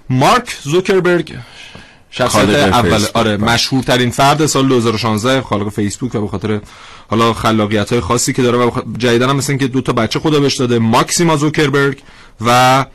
مارک 0.09 0.55
زوکربرگ 0.63 1.33
شخصیت 2.11 2.49
اول. 2.49 2.89
فیسبوک، 2.97 3.15
آره 3.15 3.37
بله. 3.37 3.53
مشهورترین 3.53 4.09
فرد 4.09 4.45
سال 4.45 4.67
2016 4.67 5.41
خالق 5.41 5.69
فیسبوک 5.69 6.15
و 6.15 6.21
به 6.21 6.27
خاطر 6.27 6.59
حالا 7.09 7.33
خلاقیت 7.33 7.91
های 7.91 8.01
خاصی 8.01 8.33
که 8.33 8.41
داره 8.43 8.57
و 8.57 8.69
بخ- 8.71 8.83
جدیدن 8.97 9.29
هم 9.29 9.35
مثل 9.35 9.51
اینکه 9.51 9.67
دو 9.67 9.81
تا 9.81 9.93
بچه 9.93 10.19
خدا 10.19 10.39
بهش 10.39 10.55
داده 10.55 10.79
ماکسیما 10.79 11.35
زوکربرگ 11.37 11.97
و 12.45 12.85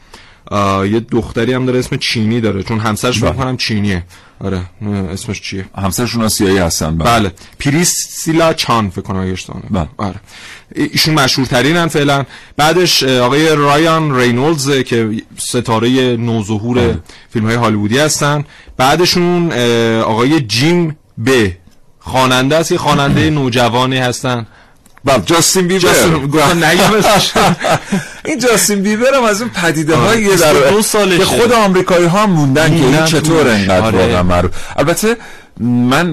یه 0.90 1.00
دختری 1.00 1.52
هم 1.52 1.66
داره 1.66 1.78
اسم 1.78 1.96
چینی 1.96 2.40
داره 2.40 2.62
چون 2.62 2.78
همسرش 2.80 3.18
فکر 3.18 3.28
بله. 3.30 3.36
کنم 3.38 3.56
چینیه. 3.56 4.04
آره 4.40 4.62
اسمش 5.12 5.40
چیه 5.42 5.64
همسرشون 5.78 6.22
آسیایی 6.22 6.58
هستن 6.58 6.98
بله. 6.98 7.18
بله 7.18 7.32
پریسیلا 7.58 8.52
چان 8.52 8.90
فکر 8.90 9.00
کنم 9.00 9.20
اگه 9.20 9.32
اشتباه. 9.32 9.62
بله. 9.70 9.88
آره 9.96 10.20
ایشون 10.74 11.14
مشهورترینن 11.14 11.86
فعلا 11.88 12.24
بعدش 12.56 13.02
آقای 13.02 13.56
رایان 13.56 14.16
رینولدز 14.16 14.70
که 14.70 15.22
ستاره 15.36 16.16
نوظهور 16.16 16.76
بله. 16.76 16.98
فیلم 17.30 17.46
های 17.46 17.54
هالیوودی 17.54 17.98
هستن 17.98 18.44
بعدشون 18.76 19.52
آقای 20.00 20.40
جیم 20.40 20.96
ب 21.26 21.48
خواننده 21.98 22.56
است 22.56 22.76
خواننده 22.76 23.30
نوجوانی 23.40 23.98
هستن 23.98 24.46
بله 25.08 25.22
جاستین 25.26 25.68
بیبر 25.68 25.88
اسمش. 25.88 27.32
این 28.24 28.38
جاستین 28.38 28.82
بیبر 28.82 29.14
هم 29.14 29.24
از 29.24 29.42
اون 29.42 29.50
پدیده 29.50 29.96
آره، 29.96 30.06
های 30.06 30.28
22 30.28 30.82
سالشه. 30.82 31.18
که 31.18 31.24
خود 31.24 31.52
آمریکایی 31.52 32.06
ها 32.06 32.26
موندن 32.26 32.78
که 32.78 32.84
این 32.84 33.04
چطور. 33.04 33.48
انقدر 33.48 33.80
آره. 33.80 33.98
واقعا 33.98 34.22
معروف 34.22 34.50
البته 34.76 35.16
من 35.60 36.06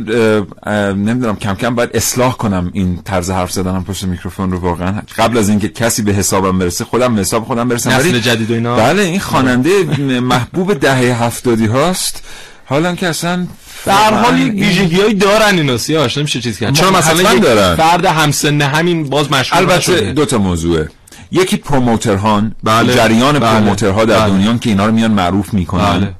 نمی‌دونم 0.93 1.35
کم 1.35 1.55
کم 1.55 1.75
باید 1.75 1.89
اصلاح 1.93 2.37
کنم 2.37 2.69
این 2.73 2.99
طرز 3.05 3.29
حرف 3.29 3.51
زدنم 3.51 3.83
پشت 3.83 4.03
میکروفون 4.03 4.51
رو 4.51 4.59
واقعا 4.59 5.01
قبل 5.17 5.37
از 5.37 5.49
اینکه 5.49 5.69
کسی 5.69 6.01
به 6.01 6.11
حسابم 6.13 6.59
برسه 6.59 6.85
خودم 6.85 7.15
به 7.15 7.21
حساب 7.21 7.45
خودم 7.45 7.67
برسم 7.67 7.89
نسل 7.89 8.19
جدید 8.19 8.51
و 8.51 8.53
اینا. 8.53 8.75
بله 8.75 9.01
این 9.01 9.19
خواننده 9.19 9.83
محبوب 10.19 10.73
دهه 10.73 11.23
هفتادی 11.23 11.65
هاست 11.65 12.23
حالا 12.65 12.95
که 12.95 13.07
اصلا 13.07 13.47
در 13.85 14.13
حال 14.13 14.39
یک 14.39 14.53
ویژگی 14.53 15.01
هایی 15.01 15.13
دارن 15.13 15.57
اینا 15.57 15.77
سیاهش 15.77 16.17
نمیشه 16.17 16.41
چیز 16.41 16.59
کرد 16.59 16.73
چرا 16.73 16.91
مثلا 16.91 17.33
یک 17.33 17.41
دارن. 17.41 17.75
فرد 17.75 18.05
همسن 18.05 18.61
همین 18.61 19.09
باز 19.09 19.31
مشهور 19.31 19.61
البته؟ 19.61 20.01
دو 20.13 20.25
تا 20.25 20.37
موضوعه 20.37 20.89
یکی 21.31 21.57
پروموترهان 21.57 22.55
بله. 22.63 22.95
جریان 22.95 23.39
بله. 23.39 23.49
پروموترها 23.49 24.05
در 24.05 24.19
بله. 24.19 24.29
دنیا 24.29 24.57
که 24.57 24.69
اینا 24.69 24.85
رو 24.85 24.91
میان 24.91 25.11
معروف 25.11 25.53
می‌کنن 25.53 25.99
بله. 25.99 26.13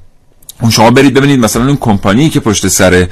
اون 0.60 0.70
شما 0.70 0.90
برید 0.90 1.14
ببینید 1.14 1.40
مثلا 1.40 1.66
اون 1.66 1.76
کمپانی 1.80 2.28
که 2.28 2.40
پشت 2.40 2.68
سر 2.68 3.06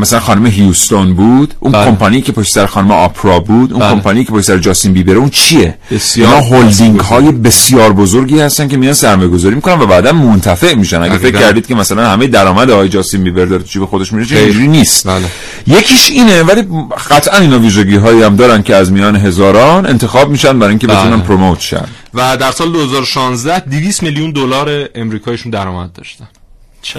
مثلا 0.00 0.20
خانم 0.20 0.46
هیوستون 0.46 1.14
بود 1.14 1.54
اون 1.60 1.72
بله. 1.72 1.84
کمپانی 1.84 2.20
که 2.20 2.32
پشت 2.32 2.52
سر 2.52 2.66
خانم 2.66 2.90
آپرا 2.90 3.40
بود 3.40 3.72
اون 3.72 3.80
بله. 3.80 3.90
کمپانی 3.90 4.24
که 4.24 4.32
پشت 4.32 4.46
سر 4.46 4.58
جاستین 4.58 4.92
بیبر 4.92 5.14
اون 5.14 5.30
چیه 5.30 5.74
اینا 6.16 6.40
هلدینگ 6.40 7.00
های 7.00 7.32
بسیار 7.32 7.92
بزرگی 7.92 8.40
هستن 8.40 8.68
که 8.68 8.76
میان 8.76 8.92
سرمایه 8.92 9.28
گذاری 9.28 9.54
می‌کنن 9.54 9.80
و 9.80 9.86
بعدا 9.86 10.12
منتفع 10.12 10.74
میشن 10.74 11.02
اگه 11.02 11.18
فکر. 11.18 11.40
کردید 11.40 11.66
که 11.66 11.74
مثلا 11.74 12.08
همه 12.10 12.26
درآمد 12.26 12.70
آقای 12.70 12.88
جاستین 12.88 13.24
بیبر 13.24 13.44
داره 13.44 13.62
تو 13.62 13.68
جیب 13.68 13.84
خودش 13.84 14.12
میره. 14.12 14.38
اینجوری 14.38 14.68
نیست 14.68 15.06
بله. 15.06 15.24
یکیش 15.66 16.10
اینه 16.10 16.42
ولی 16.42 16.62
قطعا 17.10 17.38
اینا 17.38 17.58
ویژگی 17.58 17.96
هایی 17.96 18.22
هم 18.22 18.36
دارن 18.36 18.62
که 18.62 18.76
از 18.76 18.92
میان 18.92 19.16
هزاران 19.16 19.86
انتخاب 19.86 20.30
میشن 20.30 20.58
برای 20.58 20.70
اینکه 20.70 20.86
بتونن 20.86 21.16
بله. 21.16 21.22
پروموت 21.22 21.60
شن 21.60 21.84
و 22.14 22.36
در 22.36 22.50
سال 22.50 22.72
2016 22.72 23.58
200 23.60 24.02
میلیون 24.02 24.30
دلار 24.30 24.88
امریکایشون 24.94 25.50
درآمد 25.50 25.92
داشتن. 25.92 26.28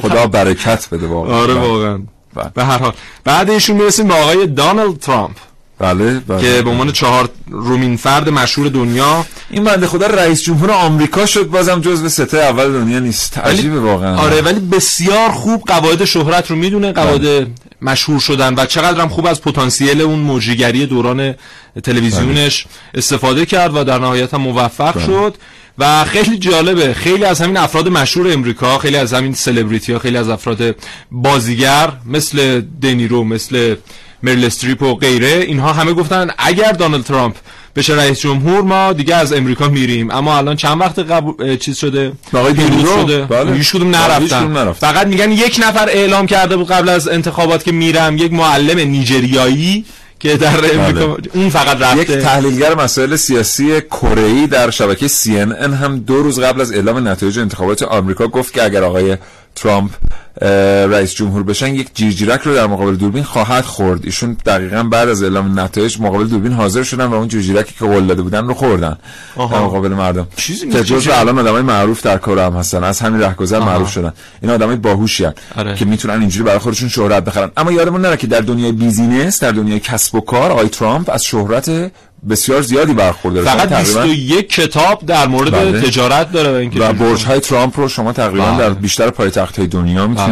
خدا 0.01 0.27
برکت 0.27 0.87
بده 0.91 1.07
واقعا. 1.07 1.35
آره 1.35 1.53
بله. 1.53 1.67
واقعا. 1.67 2.01
بله. 2.33 2.51
به 2.55 2.63
هر 2.63 2.77
حال. 2.77 2.93
بعد 3.23 3.49
ایشون 3.49 3.75
می‌رسیم 3.75 4.07
به 4.07 4.13
آقای 4.13 4.47
دانالد 4.47 4.99
ترامپ. 4.99 5.35
بله 5.79 6.19
بله. 6.19 6.41
که 6.41 6.61
به 6.61 6.69
عنوان 6.69 6.91
چهار 6.91 7.29
رومین 7.49 7.97
فرد 7.97 8.29
مشهور 8.29 8.67
دنیا. 8.67 9.25
این 9.49 9.63
بنده 9.63 9.87
خدا 9.87 10.07
رئیس 10.07 10.41
جمهور 10.41 10.71
آمریکا 10.71 11.25
شد 11.25 11.47
بازم 11.47 11.81
جزو 11.81 12.09
سته 12.09 12.37
اول 12.37 12.71
دنیا 12.71 12.99
نیست. 12.99 13.37
عجیبه 13.37 13.79
واقعا. 13.79 14.17
آره 14.17 14.41
ولی 14.41 14.59
بسیار 14.59 15.31
خوب 15.31 15.63
قواعد 15.67 16.05
شهرت 16.05 16.51
رو 16.51 16.55
می‌دونه 16.55 16.91
قواعد 16.91 17.47
مشهور 17.83 18.19
شدن 18.19 18.53
و 18.57 18.65
چقدر 18.65 19.01
هم 19.01 19.09
خوب 19.09 19.27
از 19.27 19.41
پتانسیل 19.41 20.01
اون 20.01 20.19
موجیگری 20.19 20.85
دوران 20.85 21.35
تلویزیونش 21.83 22.65
استفاده 22.93 23.45
کرد 23.45 23.75
و 23.75 23.83
در 23.83 23.99
نهایت 23.99 24.33
هم 24.33 24.41
موفق 24.41 24.99
شد. 25.05 25.35
و 25.77 26.05
خیلی 26.05 26.37
جالبه 26.37 26.93
خیلی 26.93 27.25
از 27.25 27.41
همین 27.41 27.57
افراد 27.57 27.87
مشهور 27.87 28.33
امریکا 28.33 28.77
خیلی 28.77 28.97
از 28.97 29.13
همین 29.13 29.33
سلبریتی 29.33 29.93
ها 29.93 29.99
خیلی 29.99 30.17
از 30.17 30.29
افراد 30.29 30.75
بازیگر 31.11 31.91
مثل 32.05 32.61
دنیرو 32.81 33.23
مثل 33.23 33.75
مرل 34.23 34.45
استریپ 34.45 34.81
و 34.81 34.95
غیره 34.95 35.27
اینها 35.27 35.73
همه 35.73 35.93
گفتن 35.93 36.29
اگر 36.37 36.71
دونالد 36.71 37.03
ترامپ 37.03 37.35
بشه 37.75 37.93
رئیس 37.93 38.19
جمهور 38.19 38.61
ما 38.61 38.93
دیگه 38.93 39.15
از 39.15 39.33
امریکا 39.33 39.67
میریم 39.67 40.11
اما 40.11 40.37
الان 40.37 40.55
چند 40.55 40.81
وقت 40.81 40.99
قبول 40.99 41.33
اه، 41.39 41.57
چیز 41.57 41.77
شده 41.77 42.11
آقای 42.33 42.53
دنیرو؟ 42.53 43.01
شده 43.01 43.25
بله. 43.25 43.53
هیچ 43.53 43.71
کدوم 43.71 43.91
بله، 43.91 44.01
نرفتن 44.01 44.39
کدوم 44.39 44.57
نرفتن. 44.57 44.91
فقط 44.91 45.07
میگن 45.07 45.31
یک 45.31 45.59
نفر 45.67 45.89
اعلام 45.89 46.25
کرده 46.25 46.57
بود 46.57 46.67
قبل 46.67 46.89
از 46.89 47.07
انتخابات 47.07 47.63
که 47.63 47.71
میرم 47.71 48.17
یک 48.17 48.33
معلم 48.33 48.79
نیجریایی 48.79 49.85
که 50.19 50.37
در 50.37 50.79
امریکا 50.79 51.17
اون 51.33 51.49
فقط 51.49 51.77
یک 51.77 51.99
رفته 51.99 52.21
تحلیلگر 52.21 52.75
مسائل 52.75 53.15
سیاسی 53.15 53.81
کره 53.81 54.21
ای 54.21 54.47
در 54.47 54.69
شبکه 54.69 55.07
CNN 55.07 55.73
هم 55.73 55.99
دو 55.99 56.23
روز 56.23 56.39
قبل 56.39 56.61
از 56.61 56.71
اعلام 56.71 57.07
نتایج 57.07 57.39
انتخابات 57.39 57.83
آمریکا 57.83 58.27
گفت 58.27 58.53
که 58.53 58.63
اگر 58.63 58.83
آقای 58.83 59.17
ترامپ 59.55 59.91
رئیس 60.41 61.13
جمهور 61.13 61.43
بشن 61.43 61.75
یک 61.75 61.87
جیرجیرک 61.93 62.41
رو 62.41 62.55
در 62.55 62.67
مقابل 62.67 62.95
دوربین 62.95 63.23
خواهد 63.23 63.65
خورد 63.65 64.05
ایشون 64.05 64.37
دقیقا 64.45 64.83
بعد 64.83 65.09
از 65.09 65.23
اعلام 65.23 65.59
نتایج 65.59 66.01
مقابل 66.01 66.27
دوربین 66.27 66.51
حاضر 66.51 66.83
شدن 66.83 67.05
و 67.05 67.13
اون 67.13 67.27
جیرجیرکی 67.27 67.73
که 67.79 67.85
قول 67.85 68.07
داده 68.07 68.21
بودن 68.21 68.47
رو 68.47 68.53
خوردن 68.53 68.97
آها. 69.35 69.55
در 69.55 69.63
مقابل 69.63 69.89
مردم 69.89 70.27
چیزی 70.35 70.69
که. 70.69 70.83
جزو 70.83 71.11
الان 71.13 71.39
آدمای 71.39 71.61
معروف 71.61 72.01
در 72.01 72.17
کره 72.17 72.43
هم 72.43 72.53
هستن 72.53 72.83
از 72.83 72.99
همین 72.99 73.21
رهگذر 73.21 73.59
معروف 73.59 73.91
شدن 73.91 74.13
این 74.41 74.51
آدمای 74.51 74.75
باهوشی 74.75 75.25
آره. 75.55 75.75
که 75.75 75.85
می‌تونن 75.85 76.19
اینجوری 76.19 76.45
برای 76.45 76.59
خودشون 76.59 76.89
شهرت 76.89 77.25
بخرن 77.25 77.51
اما 77.57 77.71
یادمون 77.71 78.01
نره 78.01 78.17
که 78.17 78.27
در 78.27 78.41
دنیای 78.41 78.71
business 78.71 79.43
در 79.43 79.51
دنیای 79.51 79.79
کسب 79.79 80.15
و 80.15 80.21
کار 80.21 80.51
آقای 80.51 80.67
ترامپ 80.67 81.09
از 81.13 81.23
شهرت 81.23 81.91
بسیار 82.29 82.61
زیادی 82.61 82.93
برخورداره 82.93 83.45
فقط 83.45 83.69
شما 83.69 83.83
تقریباً 83.83 84.01
21 84.03 84.49
کتاب 84.49 85.05
در 85.05 85.27
مورد 85.27 85.51
بله. 85.51 85.81
تجارت 85.81 86.31
داره 86.31 86.51
و 86.51 86.55
اینکه 86.55 86.79
و 86.79 86.93
برج 86.93 87.25
های 87.25 87.39
ترامپ 87.39 87.79
رو 87.79 87.87
شما 87.87 88.13
تقریبا 88.13 88.45
بله. 88.45 88.57
در 88.57 88.69
بیشتر 88.69 89.09
پایتخت 89.09 89.59
های 89.59 89.67
دنیا 89.67 90.07
می‌تونید 90.07 90.22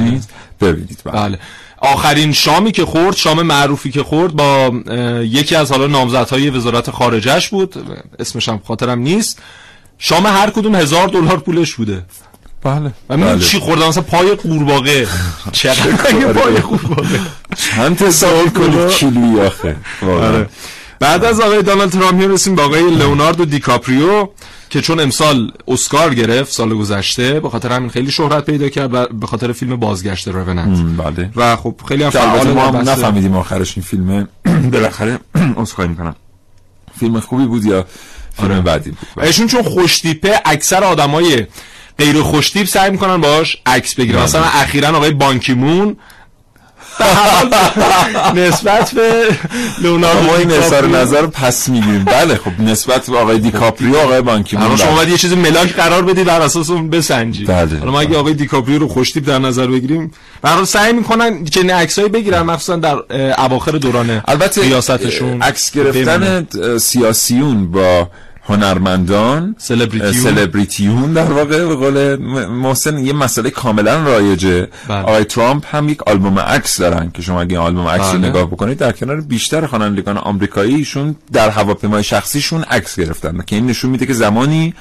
ببینید 0.61 0.99
بله. 1.05 1.13
بله. 1.13 1.39
آخرین 1.77 2.33
شامی 2.33 2.71
که 2.71 2.85
خورد 2.85 3.15
شام 3.15 3.41
معروفی 3.41 3.91
که 3.91 4.03
خورد 4.03 4.33
با 4.33 4.71
یکی 5.23 5.55
از 5.55 5.71
حالا 5.71 5.87
نامزدهای 5.87 6.49
وزارت 6.49 6.91
خارجش 6.91 7.49
بود. 7.49 7.75
اسمش 8.19 8.49
هم 8.49 8.61
خاطرم 8.67 8.99
نیست. 8.99 9.39
شام 9.97 10.25
هر 10.27 10.49
کدوم 10.49 10.75
هزار 10.75 11.07
دلار 11.07 11.37
پولش 11.37 11.75
بوده. 11.75 12.05
بله. 12.63 12.91
و 13.09 13.17
بله. 13.17 13.39
چی 13.39 13.59
خوردن. 13.59 13.87
مثلا 13.87 14.03
پای 14.03 14.35
قورباغه. 14.35 15.07
چقدر 15.51 15.91
پای 16.33 16.55
قورباغه. 16.55 17.19
چند 17.57 17.97
تا 17.97 18.11
سوال 18.11 18.49
کنی 18.49 18.87
کیلویی 18.87 19.41
آخه. 19.41 19.75
آره. 20.01 20.49
بعد 20.99 21.25
از 21.25 21.39
آقای 21.39 21.61
دونالد 21.61 21.91
ترامپ 21.91 22.13
می‌رسیم 22.13 22.55
به 22.55 22.61
آقای 22.61 22.89
لئوناردو 22.89 23.45
دیکاپریو. 23.45 24.27
که 24.71 24.81
چون 24.81 24.99
امسال 24.99 25.51
اسکار 25.67 26.13
گرفت 26.13 26.51
سال 26.51 26.73
گذشته 26.73 27.39
به 27.39 27.49
خاطر 27.49 27.71
همین 27.71 27.89
خیلی 27.89 28.11
شهرت 28.11 28.45
پیدا 28.45 28.69
کرد 28.69 29.19
به 29.19 29.27
خاطر 29.27 29.51
فیلم 29.51 29.75
بازگشت 29.75 30.27
روننت 30.27 30.79
م، 30.79 30.97
بله. 30.97 31.29
و 31.35 31.55
خب 31.55 31.75
خیلی 31.87 32.03
هم 32.03 32.09
فعال 32.09 32.51
ما 32.51 32.67
هم 32.67 32.89
نفهمیدیم 32.89 33.35
آخرش 33.35 33.77
این 33.77 33.85
فیلم 33.85 34.27
بالاخره 34.73 35.19
اسخای 35.57 35.87
می‌کنم 35.87 36.15
فیلم 36.99 37.19
خوبی 37.19 37.45
بود 37.45 37.65
یا 37.65 37.85
فیلم 38.33 38.51
آره. 38.51 38.61
بدی 38.61 38.89
بود؟ 38.89 39.23
ایشون 39.23 39.47
چون 39.47 39.61
خوشتیپه 39.61 40.41
اکثر 40.45 40.83
آدمای 40.83 41.47
غیر 41.97 42.21
خوشتیپ 42.21 42.67
سعی 42.67 42.91
می‌کنن 42.91 43.21
باش 43.21 43.57
عکس 43.65 43.95
بگیرن. 43.95 44.15
بله. 44.15 44.23
مثلا 44.23 44.43
اخیرا 44.43 44.89
آقای 44.89 45.11
بانکیمون 45.11 45.97
نسبت 48.35 48.91
به 48.91 49.25
لئوناردو 49.81 50.21
ما 50.21 50.35
این 50.35 50.51
اظهار 50.51 50.87
نظر 50.87 51.25
پس 51.25 51.69
می‌گیریم. 51.69 52.03
بله 52.03 52.35
خب 52.35 52.61
نسبت 52.61 53.09
به 53.09 53.17
آقای 53.17 53.39
دیکاپریو 53.39 53.97
آقای 53.97 54.21
بانکی 54.21 54.57
الان 54.57 54.77
شما 54.77 54.95
باید 54.95 55.09
یه 55.09 55.17
چیز 55.17 55.33
ملاک 55.33 55.73
قرار 55.73 56.01
بدی 56.01 56.23
بر 56.23 56.41
اساس 56.41 56.69
اون 56.69 56.89
بسنجی. 56.89 57.45
بله. 57.45 57.79
حالا 57.79 57.91
ما 57.91 58.01
اگه 58.01 58.17
آقای 58.17 58.33
دیکاپریو 58.33 58.79
رو 58.79 58.87
خوشتیپ 58.87 59.27
در 59.27 59.39
نظر 59.39 59.67
بگیریم 59.67 60.11
حال 60.43 60.65
سعی 60.65 60.93
می‌کنن 60.93 61.45
چنین 61.45 61.71
عکسایی 61.71 62.09
بگیرن 62.09 62.41
مخصوصا 62.41 62.75
در 62.75 62.97
اواخر 63.37 63.71
دوران 63.71 64.21
البته 64.27 64.61
ریاستشون. 64.61 65.41
عکس 65.41 65.71
گرفتن 65.71 66.47
سیاسیون 66.77 67.71
با 67.71 68.09
هنرمندان 68.45 69.55
سلبریتیون. 70.13 71.13
در 71.13 71.31
واقع 71.31 71.65
به 71.67 71.75
قول 71.75 72.15
محسن 72.45 72.97
یه 73.05 73.13
مسئله 73.13 73.49
کاملا 73.49 74.03
رایجه 74.03 74.67
بله. 74.87 74.97
آقای 74.97 75.23
ترامپ 75.23 75.75
هم 75.75 75.89
یک 75.89 76.03
آلبوم 76.07 76.39
عکس 76.39 76.77
دارن 76.79 77.11
که 77.13 77.21
شما 77.21 77.41
اگه 77.41 77.51
این 77.59 77.67
آلبوم 77.67 77.87
عکس 77.87 78.13
رو 78.13 78.19
بله. 78.19 78.29
نگاه 78.29 78.45
بکنید 78.45 78.77
در 78.77 78.91
کنار 78.91 79.21
بیشتر 79.21 79.65
خوانندگان 79.65 80.17
آمریکاییشون 80.17 81.15
در 81.33 81.49
هواپیمای 81.49 82.03
شخصیشون 82.03 82.63
عکس 82.63 82.99
گرفتن 82.99 83.41
که 83.47 83.55
این 83.55 83.65
نشون 83.67 83.91
میده 83.91 84.05
که 84.05 84.13
زمانی 84.13 84.73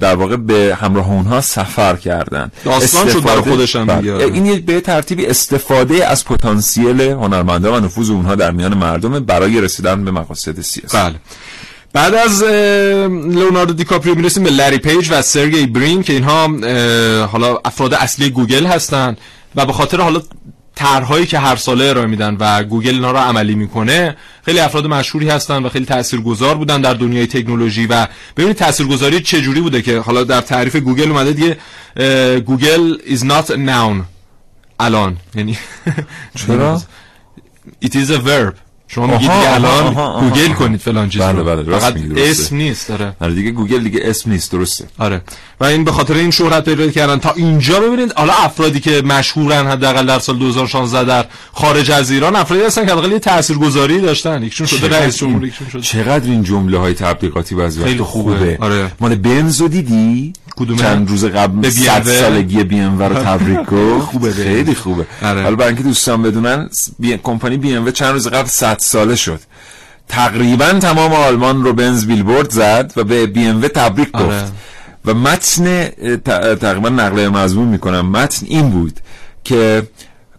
در 0.00 0.14
واقع 0.16 0.36
به 0.36 0.78
همراه 0.80 1.10
اونها 1.10 1.40
سفر 1.40 1.96
کردن 1.96 2.50
داستان 2.64 3.08
شد 3.08 3.22
برای 3.22 3.36
استفاده- 3.38 3.50
خودش 3.50 3.76
هم 3.76 3.86
بله. 3.86 4.00
دیگه. 4.00 4.34
این 4.34 4.46
یک 4.46 4.64
به 4.66 4.80
ترتیبی 4.80 5.26
استفاده 5.26 6.06
از 6.06 6.24
پتانسیل 6.24 7.00
هنرمندان 7.00 7.74
و 7.82 7.86
نفوذ 7.86 8.10
اونها 8.10 8.34
در 8.34 8.50
میان 8.50 8.74
مردم 8.74 9.20
برای 9.20 9.60
رسیدن 9.60 10.04
به 10.04 10.10
مقاصد 10.10 10.60
سیاسی 10.60 10.96
بله 10.96 11.14
بعد 11.92 12.14
از 12.14 12.42
لئوناردو 12.42 13.72
دیکاپریو 13.72 14.14
می‌رسیم 14.14 14.42
به 14.42 14.50
لری 14.50 14.78
پیج 14.78 15.08
و 15.10 15.22
سرگی 15.22 15.66
برین 15.66 16.02
که 16.02 16.12
اینها 16.12 16.46
حالا 17.26 17.58
افراد 17.64 17.94
اصلی 17.94 18.30
گوگل 18.30 18.66
هستن 18.66 19.16
و 19.56 19.66
به 19.66 19.72
خاطر 19.72 20.00
حالا 20.00 20.22
طرحهایی 20.74 21.26
که 21.26 21.38
هر 21.38 21.56
ساله 21.56 21.84
ارائه 21.84 22.06
میدن 22.06 22.36
و 22.40 22.62
گوگل 22.62 22.94
اینا 22.94 23.10
رو 23.10 23.18
عملی 23.18 23.54
می‌کنه 23.54 24.16
خیلی 24.44 24.60
افراد 24.60 24.86
مشهوری 24.86 25.28
هستن 25.28 25.62
و 25.62 25.68
خیلی 25.68 25.84
تاثیرگذار 25.84 26.54
بودن 26.54 26.80
در 26.80 26.94
دنیای 26.94 27.26
تکنولوژی 27.26 27.86
و 27.86 28.06
ببینید 28.36 28.56
تاثیرگذاری 28.56 29.20
چه 29.20 29.40
جوری 29.40 29.60
بوده 29.60 29.82
که 29.82 29.98
حالا 29.98 30.24
در 30.24 30.40
تعریف 30.40 30.76
گوگل 30.76 31.10
اومده 31.10 31.32
دیگه 31.32 31.56
گوگل 32.40 32.98
is 33.06 33.20
not 33.20 33.50
a 33.50 33.56
noun 33.56 34.04
الان 34.80 35.16
یعنی 35.34 35.58
چرا؟ 36.46 36.82
it 37.84 37.88
is 37.88 38.10
a 38.10 38.18
verb 38.18 38.69
شما 38.94 39.06
میگید 39.06 39.30
الان 39.30 39.86
آها، 39.86 40.06
آها، 40.06 40.28
گوگل 40.28 40.44
آها. 40.44 40.54
کنید 40.54 40.80
فلان 40.80 41.08
چیز 41.08 41.22
بله،. 41.22 41.42
بله، 41.42 41.78
فقط. 41.78 41.96
اسم 42.16 42.56
نیست 42.56 42.88
داره 42.88 43.12
آره 43.20 43.34
دیگه 43.34 43.50
گوگل 43.50 43.82
دیگه 43.82 44.00
اسم 44.04 44.30
نیست 44.30 44.52
درسته 44.52 44.84
آره 44.98 45.22
و 45.60 45.64
این 45.64 45.84
به 45.84 45.92
خاطر 45.92 46.14
این 46.14 46.30
شهرت 46.30 46.64
پیدا 46.64 46.88
کردن 46.88 47.18
تا 47.18 47.32
اینجا 47.36 47.80
ببینید 47.80 48.12
حالا 48.12 48.32
افرادی 48.32 48.80
که 48.80 49.02
مشهورن 49.02 49.66
حداقل 49.66 50.06
در 50.06 50.18
سال 50.18 50.38
2016 50.38 51.04
در 51.04 51.26
خارج 51.52 51.90
از 51.90 52.10
ایران 52.10 52.36
افرادی 52.36 52.62
هستن 52.62 52.86
که 52.86 52.92
حداقل 52.92 53.12
یه 53.12 53.18
تاثیرگذاری 53.18 54.00
داشتن 54.00 54.42
یکشون 54.42 54.66
شده 54.66 54.98
رئیس 54.98 55.16
جمهور 55.16 55.44
یکشون 55.44 55.68
شده 55.68 55.82
چقدر 55.82 56.30
این 56.30 56.42
جمله 56.42 56.78
های 56.78 56.94
تبلیغاتی 56.94 57.54
بعضی 57.54 57.84
خیلی 57.84 58.02
خوبه. 58.02 58.36
خوبه 58.36 58.58
آره. 58.60 58.92
مال 59.00 59.14
بنزو 59.14 59.68
دیدی 59.68 60.32
کدومه؟ 60.56 60.82
چند 60.82 61.08
روز 61.08 61.24
قبل 61.24 61.60
به 61.60 61.70
صد 61.70 62.04
BMW. 62.04 62.08
سالگی 62.08 62.64
بی 62.64 62.80
ام 62.80 63.02
رو 63.02 63.14
تبریک 63.14 63.66
گفت 63.72 64.06
خوبه 64.06 64.30
به 64.30 64.44
خیلی 64.44 64.74
خوبه 64.74 65.06
آره. 65.22 65.42
حالا 65.42 65.56
برای 65.56 65.68
اینکه 65.68 65.82
دوستان 65.82 66.22
بدونن 66.22 66.68
بی... 66.98 67.18
کمپانی 67.22 67.56
بی 67.56 67.74
ام 67.74 67.90
چند 67.90 68.12
روز 68.12 68.28
قبل 68.28 68.48
100 68.48 68.78
ساله 68.80 69.16
شد. 69.16 69.40
تقریبا 70.08 70.72
تمام 70.72 71.12
آلمان 71.12 71.64
رو 71.64 71.72
بنز 71.72 72.06
بیلبورد 72.06 72.50
زد 72.50 72.92
و 72.96 73.04
به 73.04 73.26
بی 73.26 73.46
ام 73.46 73.60
تبریک 73.68 74.12
گفت. 74.12 74.22
آره. 74.22 74.44
و 75.04 75.14
متن 75.14 75.88
تقریبا 76.54 76.88
نقل 76.88 77.28
مضمون 77.28 77.68
می‌کنم. 77.68 78.10
متن 78.10 78.46
این 78.46 78.70
بود 78.70 79.00
که 79.44 79.88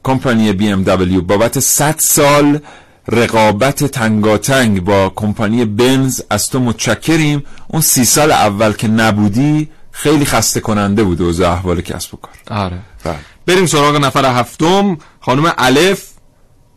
کمپانی 0.04 0.54
بی 0.54 0.70
ام 0.70 0.84
دبلیو 0.84 1.22
بابت 1.22 1.60
100 1.60 1.96
سال 1.98 2.60
رقابت 3.08 3.84
تنگاتنگ 3.84 4.84
با 4.84 5.14
کمپانی 5.16 5.66
بنز 5.66 6.22
از 6.30 6.48
تو 6.48 6.60
متشکریم. 6.60 7.44
اون 7.68 7.82
سی 7.82 8.06
سال 8.06 8.32
اول 8.32 8.74
که 8.74 8.88
نبودی 8.88 9.70
خیلی 9.92 10.26
خسته 10.26 10.60
کننده 10.60 11.04
بود 11.04 11.22
اوضاع 11.22 11.52
احوال 11.52 11.82
کسب 11.82 12.14
و 12.14 12.18
کار. 12.18 12.60
آره. 12.60 12.80
بله. 13.04 13.16
بریم 13.46 13.66
سراغ 13.66 13.96
نفر 13.96 14.40
هفتم. 14.40 14.98
خانم 15.22 15.54
الف 15.58 16.04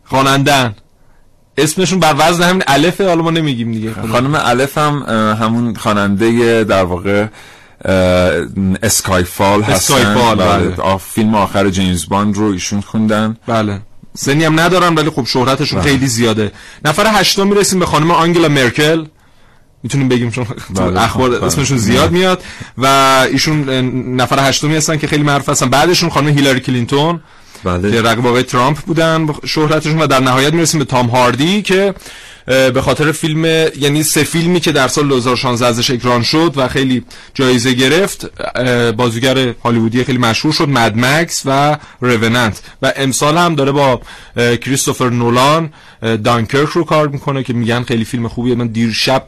خوانندن 0.05 0.75
اسمشون 1.57 1.99
بر 1.99 2.15
وزن 2.17 2.43
همین 2.49 2.63
الفه 2.67 3.07
حالا 3.07 3.21
ما 3.21 3.31
نمیگیم 3.31 3.71
دیگه. 3.71 3.93
خانم 4.11 4.35
الف 4.35 4.77
هم 4.77 5.03
همون 5.41 5.75
خواننده 5.75 6.63
در 6.63 6.83
واقع 6.83 7.27
اسکای 8.83 9.23
فال 9.23 9.61
هستن. 9.61 10.35
بله. 10.35 10.97
فیلم 10.97 11.35
آخر 11.35 11.69
جیمز 11.69 12.09
باند 12.09 12.37
رو 12.37 12.45
ایشون 12.51 12.81
خوندن. 12.81 13.37
بله. 13.47 13.79
سنی 14.13 14.43
هم 14.43 14.59
ندارن 14.59 14.95
ولی 14.95 15.09
خب 15.09 15.25
شهرتشون 15.25 15.79
بله. 15.79 15.89
خیلی 15.89 16.07
زیاده. 16.07 16.51
نفر 16.85 17.19
هشتم 17.19 17.47
می‌رسیم 17.47 17.79
به 17.79 17.85
خانم 17.85 18.11
آنگلا 18.11 18.47
مرکل. 18.47 19.05
می‌تونیم 19.83 20.09
بگیم 20.09 20.31
چون 20.31 20.47
بله، 20.75 21.01
اخبار 21.01 21.29
بله. 21.29 21.43
اسمشون 21.43 21.77
زیاد 21.77 22.11
میاد. 22.11 22.43
و 22.77 22.87
ایشون 23.31 23.69
نفر 24.15 24.49
هشتمی 24.49 24.75
هستن 24.75 24.97
که 24.97 25.07
خیلی 25.07 25.23
معروف 25.23 25.49
هستن. 25.49 25.69
بعدشون 25.69 26.09
خانم 26.09 26.27
هیلاری 26.27 26.59
کلینتون. 26.59 27.19
که 27.65 27.71
بله 27.71 28.01
رقیب 28.01 28.27
آقای 28.27 28.43
ترامپ 28.43 28.77
بودن 28.77 29.27
شهرتشون 29.45 30.01
و 30.01 30.07
در 30.07 30.19
نهایت 30.19 30.53
می‌رسیم 30.53 30.79
به 30.79 30.85
تام 30.85 31.07
هاردی 31.07 31.61
که 31.61 31.93
به 32.45 32.81
خاطر 32.81 33.11
فیلم 33.11 33.45
یعنی 33.79 34.03
سه 34.03 34.23
فیلمی 34.23 34.59
که 34.59 34.71
در 34.71 34.87
سال 34.87 35.07
2016 35.07 35.65
ازش 35.65 35.91
اکران 35.91 36.23
شد 36.23 36.53
و 36.55 36.67
خیلی 36.67 37.03
جایزه 37.33 37.73
گرفت 37.73 38.29
بازیگر 38.91 39.53
هالیوودی 39.63 40.03
خیلی 40.03 40.17
مشهور 40.17 40.53
شد 40.53 40.69
مد 40.69 40.97
مکس 40.97 41.41
و 41.45 41.77
روننت 42.01 42.61
و 42.81 42.93
امسال 42.95 43.37
هم 43.37 43.55
داره 43.55 43.71
با 43.71 44.01
کریستوفر 44.35 45.09
نولان 45.09 45.73
دانکرک 46.23 46.69
رو 46.69 46.83
کار 46.83 47.07
می‌کنه 47.07 47.43
که 47.43 47.53
میگن 47.53 47.83
خیلی 47.83 48.05
فیلم 48.05 48.27
خوبیه. 48.27 48.55
من 48.55 48.67
دیر 48.67 48.93
شب 48.93 49.25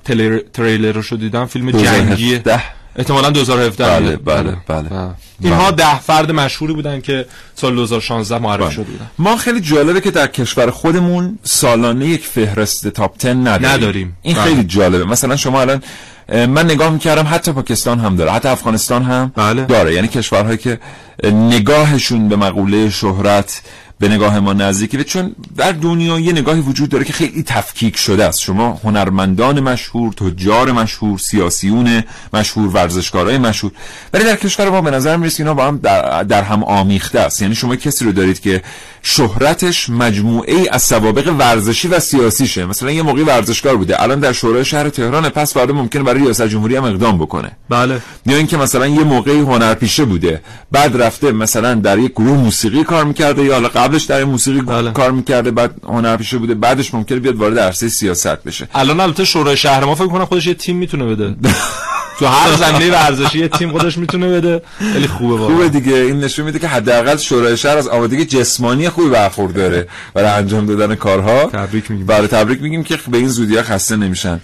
تریلر 0.54 0.92
رو 0.92 1.02
شد 1.02 1.20
دیدم 1.20 1.46
فیلم 1.46 1.72
جنگی 1.72 2.38
2017. 2.38 2.77
احتمالا 2.98 3.30
2017 3.30 3.84
بله، 3.84 4.00
میاد. 4.00 4.24
بله، 4.24 4.58
بله. 4.68 4.90
و 4.90 5.14
اینها 5.42 5.72
ده 5.72 6.00
فرد 6.00 6.32
مشهوری 6.32 6.74
بودن 6.74 7.02
که 7.02 7.26
سال 7.56 7.76
2016 7.76 8.38
معرفی 8.38 8.64
بله. 8.64 8.74
شده 8.74 8.84
بودن 8.84 9.08
ما 9.20 9.38
خیلی 9.38 9.62
جالبه 9.62 10.02
که 10.02 10.12
در 10.12 10.28
کشور 10.28 10.72
خودمون 10.72 11.40
سالانه 11.44 12.08
یک 12.08 12.26
فهرست 12.26 12.88
تاپ 12.88 13.18
10 13.20 13.34
نداریم 13.34 13.66
نداریم. 13.68 14.18
این 14.22 14.36
بله. 14.36 14.44
خیلی 14.44 14.64
جالبه 14.64 15.06
مثلا 15.06 15.36
شما 15.36 15.62
الان 15.62 15.84
من 16.30 16.66
نگاه 16.66 16.90
می‌کردم 16.90 17.28
حتی 17.32 17.52
پاکستان 17.52 18.00
هم 18.00 18.16
داره 18.16 18.32
حتی 18.32 18.48
افغانستان 18.48 19.04
هم 19.04 19.32
بله. 19.36 19.66
داره 19.66 19.94
یعنی 19.94 20.08
کشورهایی 20.08 20.58
که 20.58 20.80
اه، 21.24 21.32
نگاهشون 21.32 22.30
به 22.30 22.36
مقوله 22.36 22.90
شهرت 22.90 23.62
به 24.00 24.08
نگاه 24.08 24.40
ما 24.40 24.54
نزدیکه 24.54 25.04
چون 25.04 25.36
در 25.58 25.72
دنیا 25.72 26.20
یه 26.20 26.32
نگاهی 26.32 26.62
وجود 26.62 26.90
داره 26.90 27.06
که 27.06 27.14
خیلی 27.14 27.44
تفکیک 27.44 27.98
شده 27.98 28.26
است. 28.26 28.42
شما 28.42 28.80
هنرمندان 28.84 29.60
مشهور 29.60 30.14
تجار 30.14 30.72
مشهور 30.72 31.20
سیاسیون 31.20 32.04
مشهور 32.34 32.68
ورزشکارای 32.68 33.38
مشهور 33.38 33.72
ولی 34.14 34.24
در 34.24 34.36
کشور 34.36 34.70
ما 34.70 34.82
به 34.82 34.92
نظر 34.92 35.18
می‌رسه 35.18 35.44
اینا 35.44 35.54
با 35.54 35.68
هم 35.68 35.78
در, 35.78 36.24
در 36.24 36.44
هم 36.44 36.64
آمیخته 36.64 37.20
است. 37.20 37.42
یعنی 37.42 37.56
شما 37.56 37.76
کسی 37.76 38.06
رو 38.06 38.12
دارید 38.12 38.40
که 38.40 38.64
شهرتش 39.10 39.90
مجموعه 39.90 40.56
ای 40.56 40.70
از 40.70 40.84
سوابق 40.84 41.36
ورزشی 41.40 41.88
و 41.88 42.00
سیاسیشه. 42.00 42.66
مثلا 42.66 42.92
یه 42.92 43.02
موقعی 43.02 43.24
ورزشکار 43.24 43.76
بوده. 43.76 44.04
الان 44.04 44.20
در 44.20 44.34
شورای 44.34 44.66
شهر 44.66 44.90
تهران 44.90 45.30
پس 45.30 45.54
فردا 45.54 45.74
ممکنه 45.74 46.04
برای 46.04 46.22
ریاست 46.22 46.48
جمهوری 46.48 46.76
هم 46.76 46.84
اقدام 46.84 47.18
بکنه. 47.18 47.52
بله. 47.70 48.02
یا 48.26 48.38
اینکه 48.38 48.58
مثلا 48.58 48.88
یه 48.88 49.04
موقعی 49.04 49.40
هنرپیشه 49.40 50.06
بوده. 50.06 50.42
بعد 50.72 51.02
رفته 51.02 51.32
مثلا 51.32 51.74
در 51.74 52.00
یک 52.00 52.12
گروه 52.12 52.38
موسیقی 52.38 52.84
کار 52.84 53.04
می‌کرده 53.04 53.44
یا 53.44 53.54
حالا 53.54 53.68
قبلش 53.68 54.04
در 54.04 54.24
موسیقی 54.24 54.62
بله. 54.62 54.92
کار 54.92 55.12
می‌کرده 55.12 55.52
بعد 55.52 55.72
هنرپیشه 55.84 56.38
بوده. 56.38 56.56
بعدش 56.56 56.94
ممکنه 56.94 57.20
بیاد 57.20 57.36
وارد 57.36 57.60
عرصه 57.60 57.90
سیاست 57.90 58.44
بشه. 58.44 58.68
الان 58.76 59.00
البته 59.00 59.26
شورای 59.26 59.58
شهر 59.58 59.86
ما 59.86 59.96
فکر 59.96 60.08
کنم 60.08 60.26
خودش 60.26 60.48
یه 60.48 60.54
تیم 60.54 60.76
می‌تونه 60.78 61.06
بده. 61.06 61.36
تو 62.20 62.26
هر 62.26 62.56
زمینه 62.64 62.92
ورزشی 62.92 63.48
تیم 63.48 63.72
خودش 63.72 63.98
می‌تونه 63.98 64.28
بده. 64.30 64.62
خیلی 64.94 65.08
خوبه 65.08 65.36
واقعا. 65.36 65.56
خوبه 65.56 65.70
دیگه. 65.70 65.94
این 65.96 66.20
نشون 66.20 66.46
میده 66.46 66.60
که 66.60 66.68
حداقل 66.68 67.18
شورای 67.18 67.58
شهر 67.58 67.78
از 67.78 67.88
آمادگی 67.88 68.26
جسمانی 68.26 68.90
خوبی 68.90 69.10
برخورداره 69.10 69.88
برای 70.14 70.30
انجام 70.30 70.66
دادن 70.66 70.96
کارها. 70.96 71.46
تبریک 71.46 71.92
میگیم. 71.92 72.06
برای 72.06 72.28
تبریک 72.28 72.62
میگیم 72.62 72.84
که 72.84 73.00
به 73.12 73.18
این 73.18 73.28
زودی 73.28 73.56
ها 73.58 73.64
خسته 73.64 73.96
نمیشن. 73.96 74.40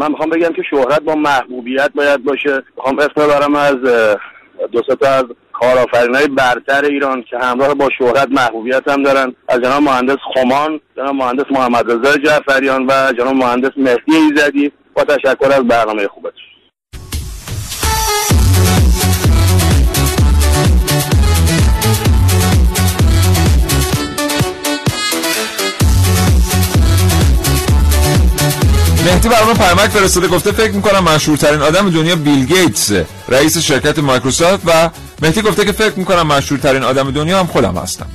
من 0.00 0.10
می‌خوام 0.10 0.30
بگم 0.30 0.52
که 0.52 0.62
شهرت 0.70 1.00
با 1.00 1.14
محبوبیت 1.14 1.90
باید 1.94 2.24
باشه. 2.24 2.62
می‌خوام 2.76 2.98
اسم 2.98 3.12
ببرم 3.16 3.54
از 3.54 3.76
دو 4.72 4.82
تا 4.82 5.08
از 5.08 5.24
کارآفرینای 5.52 6.28
برتر 6.28 6.84
ایران 6.84 7.22
که 7.22 7.38
همراه 7.38 7.74
با 7.74 7.88
شهرت 7.98 8.28
محبوبیت 8.30 8.88
هم 8.88 9.02
دارن. 9.02 9.34
از 9.48 9.60
جناب 9.60 9.82
مهندس 9.82 10.16
خمان 10.34 10.80
جناب 10.96 11.14
مهندس 11.14 11.44
محمد 11.50 11.92
رضا 11.92 12.16
جعفریان 12.16 12.86
و 12.86 13.12
جناب 13.12 13.34
مهندس 13.34 13.70
مهدی 13.76 14.16
ایزدی. 14.16 14.72
با 14.94 15.04
تشکر 15.04 15.52
از 15.52 15.68
برنامه 15.68 16.08
خوبتون. 16.08 16.49
مهدی 29.04 29.28
برام 29.28 29.54
پیامک 29.54 29.90
فرستاده 29.90 30.28
گفته 30.28 30.52
فکر 30.52 30.72
می‌کنم 30.72 31.04
مشهورترین 31.04 31.62
آدم 31.62 31.90
دنیا 31.90 32.16
بیل 32.16 32.46
گیتس 32.46 32.92
رئیس 33.28 33.58
شرکت 33.58 33.98
مایکروسافت 33.98 34.62
و 34.66 34.90
مهدی 35.22 35.42
گفته 35.42 35.64
که 35.64 35.72
فکر 35.72 35.98
می‌کنم 35.98 36.26
مشهورترین 36.26 36.82
آدم 36.82 37.10
دنیا 37.10 37.38
هم 37.38 37.46
خودم 37.46 37.76
هستم. 37.76 38.06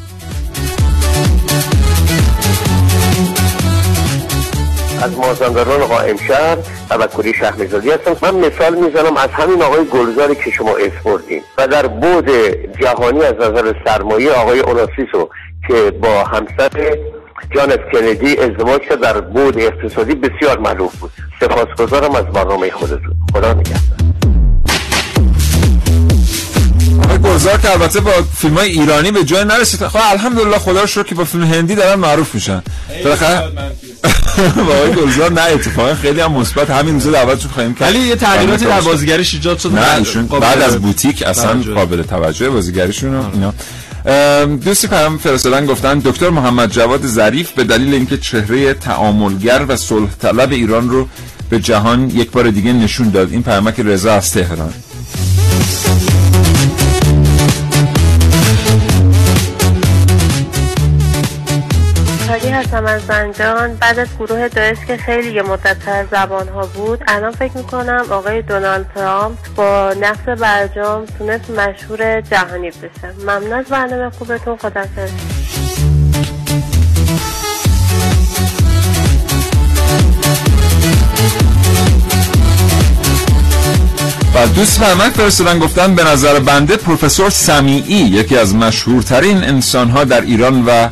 از 5.02 5.18
مازندران 5.18 5.86
قائم 5.86 6.18
شهر 6.28 6.58
توکلی 6.90 7.34
شهرزادی 7.34 7.92
هستم. 7.92 8.16
من 8.22 8.36
مثال 8.36 8.76
می‌زنم 8.76 9.18
از 9.18 9.30
همین 9.30 9.62
آقای 9.62 9.86
گلزاری 9.86 10.36
که 10.36 10.52
شما 10.52 10.72
اسپردین 10.76 11.42
و 11.58 11.68
در 11.68 11.88
بود 11.88 12.30
جهانی 12.82 13.24
از 13.24 13.34
نظر 13.34 13.74
سرمایه 13.86 14.32
آقای 14.32 14.60
اوناسیسو 14.60 15.30
که 15.68 15.92
با 15.92 16.24
همسر 16.24 16.98
جان 17.56 17.72
اف 17.72 17.80
کندی 17.94 18.38
ازدواج 18.38 18.82
کرد 18.82 19.02
در 19.02 19.22
بود 19.22 19.58
اقتصادی 19.58 20.16
بسیار 20.16 20.60
معروف 20.60 20.96
بود. 20.96 21.12
سپاسگزارم 21.40 22.16
از 22.16 22.26
برنامه 22.26 22.72
خودتون. 22.72 23.16
خدا 23.34 23.54
نگهدار. 23.54 24.06
گلزار 27.24 27.58
که 27.58 27.72
البته 27.72 28.00
با 28.00 28.12
فیلم 28.38 28.54
های 28.54 28.70
ایرانی 28.70 29.12
به 29.12 29.24
جای 29.24 29.44
نرسید. 29.44 29.88
خب 29.88 30.00
الحمدلله 30.12 30.58
خدا 30.58 30.82
رو 30.82 30.88
شکر 30.88 31.04
که 31.04 31.16
با 31.16 31.24
فیلم 31.24 31.44
هندی 31.44 31.76
دارن 31.76 32.00
معروف 32.00 32.36
میشن. 32.36 32.64
بالاخره 33.04 33.44
با 34.68 34.74
آقای 34.74 34.92
گلزار 34.92 35.32
نه 35.32 35.42
اتفاقا 35.42 35.96
خیلی 35.96 36.22
هم 36.22 36.32
مثبت. 36.32 36.70
همین 36.70 36.94
روزا 36.94 37.12
دعوتشون 37.12 37.52
خواهیم 37.52 37.74
کرد. 37.74 37.90
ولی 37.90 38.00
یه 38.00 38.16
تغییراتی 38.16 38.66
در 38.66 38.82
بازیگریش 38.82 39.34
ایجاد 39.34 39.58
شد 39.58 39.74
نه 39.74 39.96
ایشون 39.98 40.28
بعد 40.28 40.62
از 40.62 40.78
بوتیک 40.82 41.24
اصلا. 41.24 41.62
قابل 41.76 42.04
توجه 42.04 42.50
بازیگریشون 42.50 43.14
رو 43.14 43.24
اینا 43.34 43.54
دوستی 44.06 44.88
پیام 44.88 45.18
فرستادن 45.18 45.66
گفتن 45.66 46.00
دکتر 46.00 46.30
محمد 46.30 46.72
جواد 46.72 47.08
ظریف 47.08 47.52
به 47.52 47.64
دلیل 47.64 47.94
اینکه 47.94 48.18
چهره 48.18 48.74
تعاملگر 48.74 49.66
و 49.68 49.76
صلح 49.76 50.10
طلب 50.22 50.52
ایران 50.52 50.90
رو 50.90 51.08
به 51.50 51.60
جهان 51.60 52.10
یک 52.10 52.32
بار 52.32 52.50
دیگه 52.50 52.74
نشون 52.74 53.10
داد. 53.10 53.32
این 53.32 53.44
پیامک 53.44 53.80
رضا 53.80 54.14
از 54.14 54.32
تهران. 54.32 54.74
هستم 62.56 62.86
از 62.86 63.06
زنجان 63.06 63.76
بعد 63.76 64.00
از 64.00 64.08
گروه 64.20 64.48
داعش 64.48 64.78
که 64.88 64.98
خیلی 64.98 65.34
یه 65.34 65.42
مدت 65.42 65.78
زبان 66.12 66.48
ها 66.48 66.66
بود 66.66 67.04
الان 67.08 67.32
فکر 67.32 67.58
می‌کنم 67.58 68.06
آقای 68.10 68.42
دونالد 68.42 68.92
ترامپ 68.96 69.38
با 69.56 69.94
نقص 70.02 70.40
برجام 70.42 71.06
تونست 71.06 71.50
مشهور 71.50 72.22
جهانی 72.22 72.70
بشه. 72.70 73.14
ممنون 73.20 73.54
از 73.54 73.66
برنامه 73.66 74.10
خوبتون. 74.10 74.58
خدافظ 74.58 75.12
و 84.36 84.48
دوست 84.48 84.80
پیامک 84.80 85.14
فرستادن 85.14 85.60
گفتن 85.60 85.96
به 85.96 86.04
نظر 86.04 86.40
بنده 86.40 86.78
پروفسور 86.78 87.30
سمیعی 87.30 87.96
یکی 87.96 88.38
از 88.38 88.56
مشهورترین 88.56 89.44
انسانها 89.44 90.04
در 90.04 90.22
ایران 90.22 90.66
و 90.66 90.90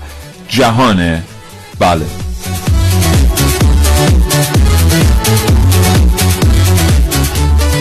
جهانه. 0.47 1.23
بله. 1.79 2.05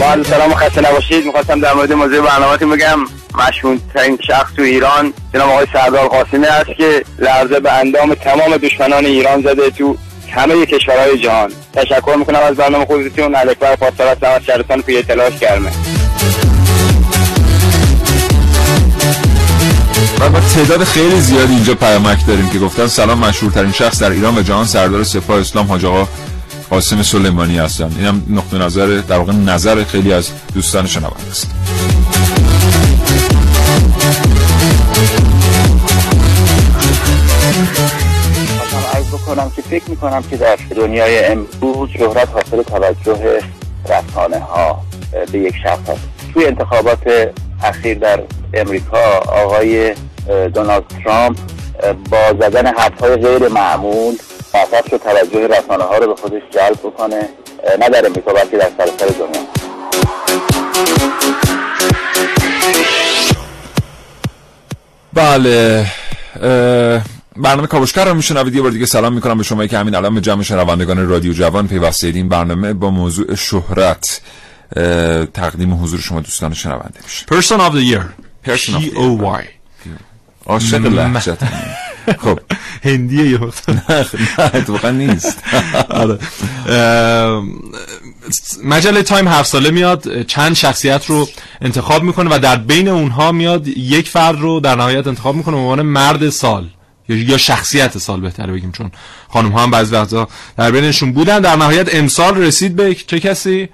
با 0.01 0.23
سلام 0.25 0.53
و 0.53 0.55
خسته 0.55 0.81
نباشید. 0.81 1.27
می‌خواستم 1.27 1.61
در 1.61 1.75
مورد 1.75 1.93
موضوع 1.93 2.21
برنامه‌تون 2.21 2.71
بگم. 2.71 2.99
مشهورترین 3.49 4.19
شخص 4.27 4.53
تو 4.57 4.63
ایران 4.63 5.13
جناب 5.35 5.51
آقای 5.51 5.67
سردار 5.73 6.09
قاسمی 6.09 6.47
است 6.47 6.71
که 6.77 7.05
لرزه 7.19 7.61
به 7.61 7.73
اندام 7.73 8.15
تمام 8.15 8.57
دشمنان 8.57 9.07
ایران 9.07 9.43
زده 9.43 9.71
تو 9.71 9.97
همه 10.31 10.67
کشورهای 10.67 11.19
جهان. 11.19 11.53
تشکر 11.73 12.15
می‌کنم 12.19 12.41
از 12.41 12.57
برنامه 12.57 12.87
خودتون 12.87 13.35
الکبر 13.35 13.77
پاسدار 13.77 14.09
هستم 14.09 14.27
از 14.27 14.45
شهرستان 14.45 14.83
توی 14.83 14.97
اطلاعات 14.97 15.41
کرمه 15.41 15.71
با 20.29 20.41
تعداد 20.41 20.85
خیلی 20.85 21.21
زیادی 21.21 21.55
اینجا 21.55 21.75
پیامک 21.75 22.27
داریم 22.27 22.49
که 22.49 22.59
گفتن 22.59 22.87
سلام 22.87 23.19
مشهورترین 23.19 23.73
شخص 23.73 24.03
در 24.03 24.11
ایران 24.11 24.39
و 24.39 24.43
جهان 24.43 24.67
سردار 24.67 25.05
سپاه 25.05 25.41
اسلام 25.41 25.67
حاج 25.67 25.85
آقا 25.85 26.09
قاسم 26.71 27.03
سلیمانی 27.03 27.59
هستن 27.59 27.93
این 27.97 28.07
هم 28.07 28.23
نقطه 28.31 28.59
نظر 28.59 28.87
در 29.09 29.19
واقع 29.19 29.33
نظر 29.33 29.85
خیلی 29.85 30.13
از 30.13 30.31
دوستان 30.55 30.87
شنونده 30.87 31.31
است. 31.31 31.51
بکنم 39.13 39.53
که 39.57 39.63
فکر 39.63 39.91
می‌کنم 39.91 40.23
که 40.31 40.37
در 40.37 40.59
دنیای 40.77 41.25
امروز 41.25 41.91
شهرت 41.99 42.29
حاصل 42.29 42.63
توجه 42.63 43.41
رسانه 43.85 44.39
ها 44.39 44.83
به 45.33 45.39
یک 45.39 45.55
شخص 45.63 45.89
هست 45.89 46.01
توی 46.35 46.47
انتخابات 46.47 47.33
اخیر 47.65 47.99
در 47.99 48.23
امریکا 48.55 48.99
آقای 49.29 49.95
دونالد 50.27 50.85
ترامپ 51.05 51.39
با 52.11 52.33
زدن 52.41 52.67
حرف 52.67 53.01
های 53.01 53.17
غیر 53.17 53.49
معمول 53.49 54.15
موفق 54.55 54.91
شد 54.91 54.97
توجه 54.97 55.47
رسانه 55.47 55.85
ها 55.85 55.99
رو 55.99 56.15
به 56.15 56.21
خودش 56.21 56.43
جلب 56.51 56.79
بکنه. 56.79 57.29
نه 57.81 57.89
در 57.89 58.07
امریکا 58.07 58.33
بلکه 58.33 58.57
در 58.57 58.71
سراسر 58.79 59.07
دنیا. 59.07 59.43
بله. 65.13 65.87
برنامه 67.37 67.67
کاوشگر 67.67 68.05
رو 68.05 68.15
میشنوید. 68.15 68.55
یه 68.55 68.63
بار 68.63 68.71
دیگه 68.71 68.87
سلام 68.87 69.13
می‌کنم 69.13 69.39
به 69.39 69.45
شما 69.45 69.67
که 69.67 69.79
همین 69.79 69.95
الان 69.95 70.15
به 70.15 70.21
جمع 70.21 70.43
شنوندگان 70.43 71.09
رادیو 71.09 71.33
جوان 71.33 71.69
پیوسته 71.69 72.07
این 72.07 72.29
برنامه 72.29 72.73
با 72.73 72.91
موضوع 72.91 73.35
شهرت. 73.35 74.21
تقدیم 75.35 75.83
حضور 75.83 76.01
شما 76.01 76.21
دوستان 76.21 76.55
شنونده 76.55 77.01
میشه. 77.05 77.27
Person 77.27 77.59
of 77.61 77.73
the 77.75 77.95
year. 77.95 78.05
Person 78.49 78.75
of 78.75 78.83
the 78.83 79.62
عاشق 80.47 80.87
لهجت 80.87 81.39
خب. 82.19 82.39
هندیه 82.85 83.31
یه 83.31 83.39
وقت 83.39 83.69
نه 83.69 83.83
اتفاقا 84.39 84.91
نیست. 84.91 85.43
آره. 85.91 86.19
مجله 88.65 89.03
تایم 89.03 89.29
هر 89.29 89.43
ساله 89.43 89.71
میاد. 89.71 90.23
چند 90.23 90.53
شخصیت 90.55 91.07
رو 91.07 91.29
انتخاب 91.61 92.03
می‌کنه 92.03 92.37
و 92.37 92.39
در 92.39 92.57
بین 92.57 92.89
اونها 92.89 93.33
میاد 93.33 93.69
یک 93.69 94.09
فرد 94.09 94.41
رو 94.41 94.61
در 94.61 94.75
نهایت 94.75 95.07
انتخاب 95.07 95.37
می‌کنه 95.37 95.55
به 95.55 95.61
عنوان 95.61 95.83
مرد 95.83 96.31
سال. 96.31 96.69
یا- 97.09 97.39
شخصیت 97.39 97.99
سال 97.99 98.21
بهتره 98.21 98.53
بگیم 98.53 98.73
چون 98.73 98.91
خانم 99.29 99.49
ها 99.53 99.63
هم 99.63 99.71
بعضی 99.71 99.95
وقتا 99.95 100.29
در 100.57 100.71
بینشون 100.71 101.13
بودن. 101.13 101.41
در 101.41 101.57
نهایت 101.57 101.95
امسال 101.95 102.37
رسید 102.37 102.77
به 102.77 102.95
چه 102.95 103.21
کسی؟ 103.21 103.69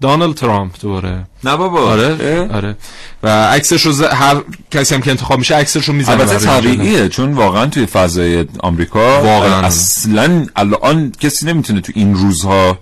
دانالد 0.00 0.34
ترامپ 0.34 0.72
دوباره. 0.80 1.24
نه 1.44 1.56
بابا. 1.56 1.90
آره؟ 1.90 2.48
آره. 2.52 2.76
و 3.22 3.28
عکسش 3.46 3.86
رو 3.86 3.92
ز- 3.92 4.02
هر 4.02 4.36
کسی 4.70 4.94
هم 4.94 5.00
که 5.00 5.10
انتخاب 5.10 5.38
میشه 5.38 5.54
عکسش 5.54 5.84
رو 5.88 5.94
می‌زنه 5.94 6.20
البته 6.20 6.38
طبیعیه 6.46 7.08
چون 7.08 7.32
واقعا 7.32 7.66
توی 7.66 7.86
فضای 7.86 8.44
آمریکا 8.60 9.22
واقعاً. 9.22 9.60
اصلا 9.60 10.46
الان 10.56 11.12
کسی 11.20 11.46
نمی‌تونه 11.46 11.80
تو 11.80 11.92
این 11.94 12.14
روزها 12.14 12.78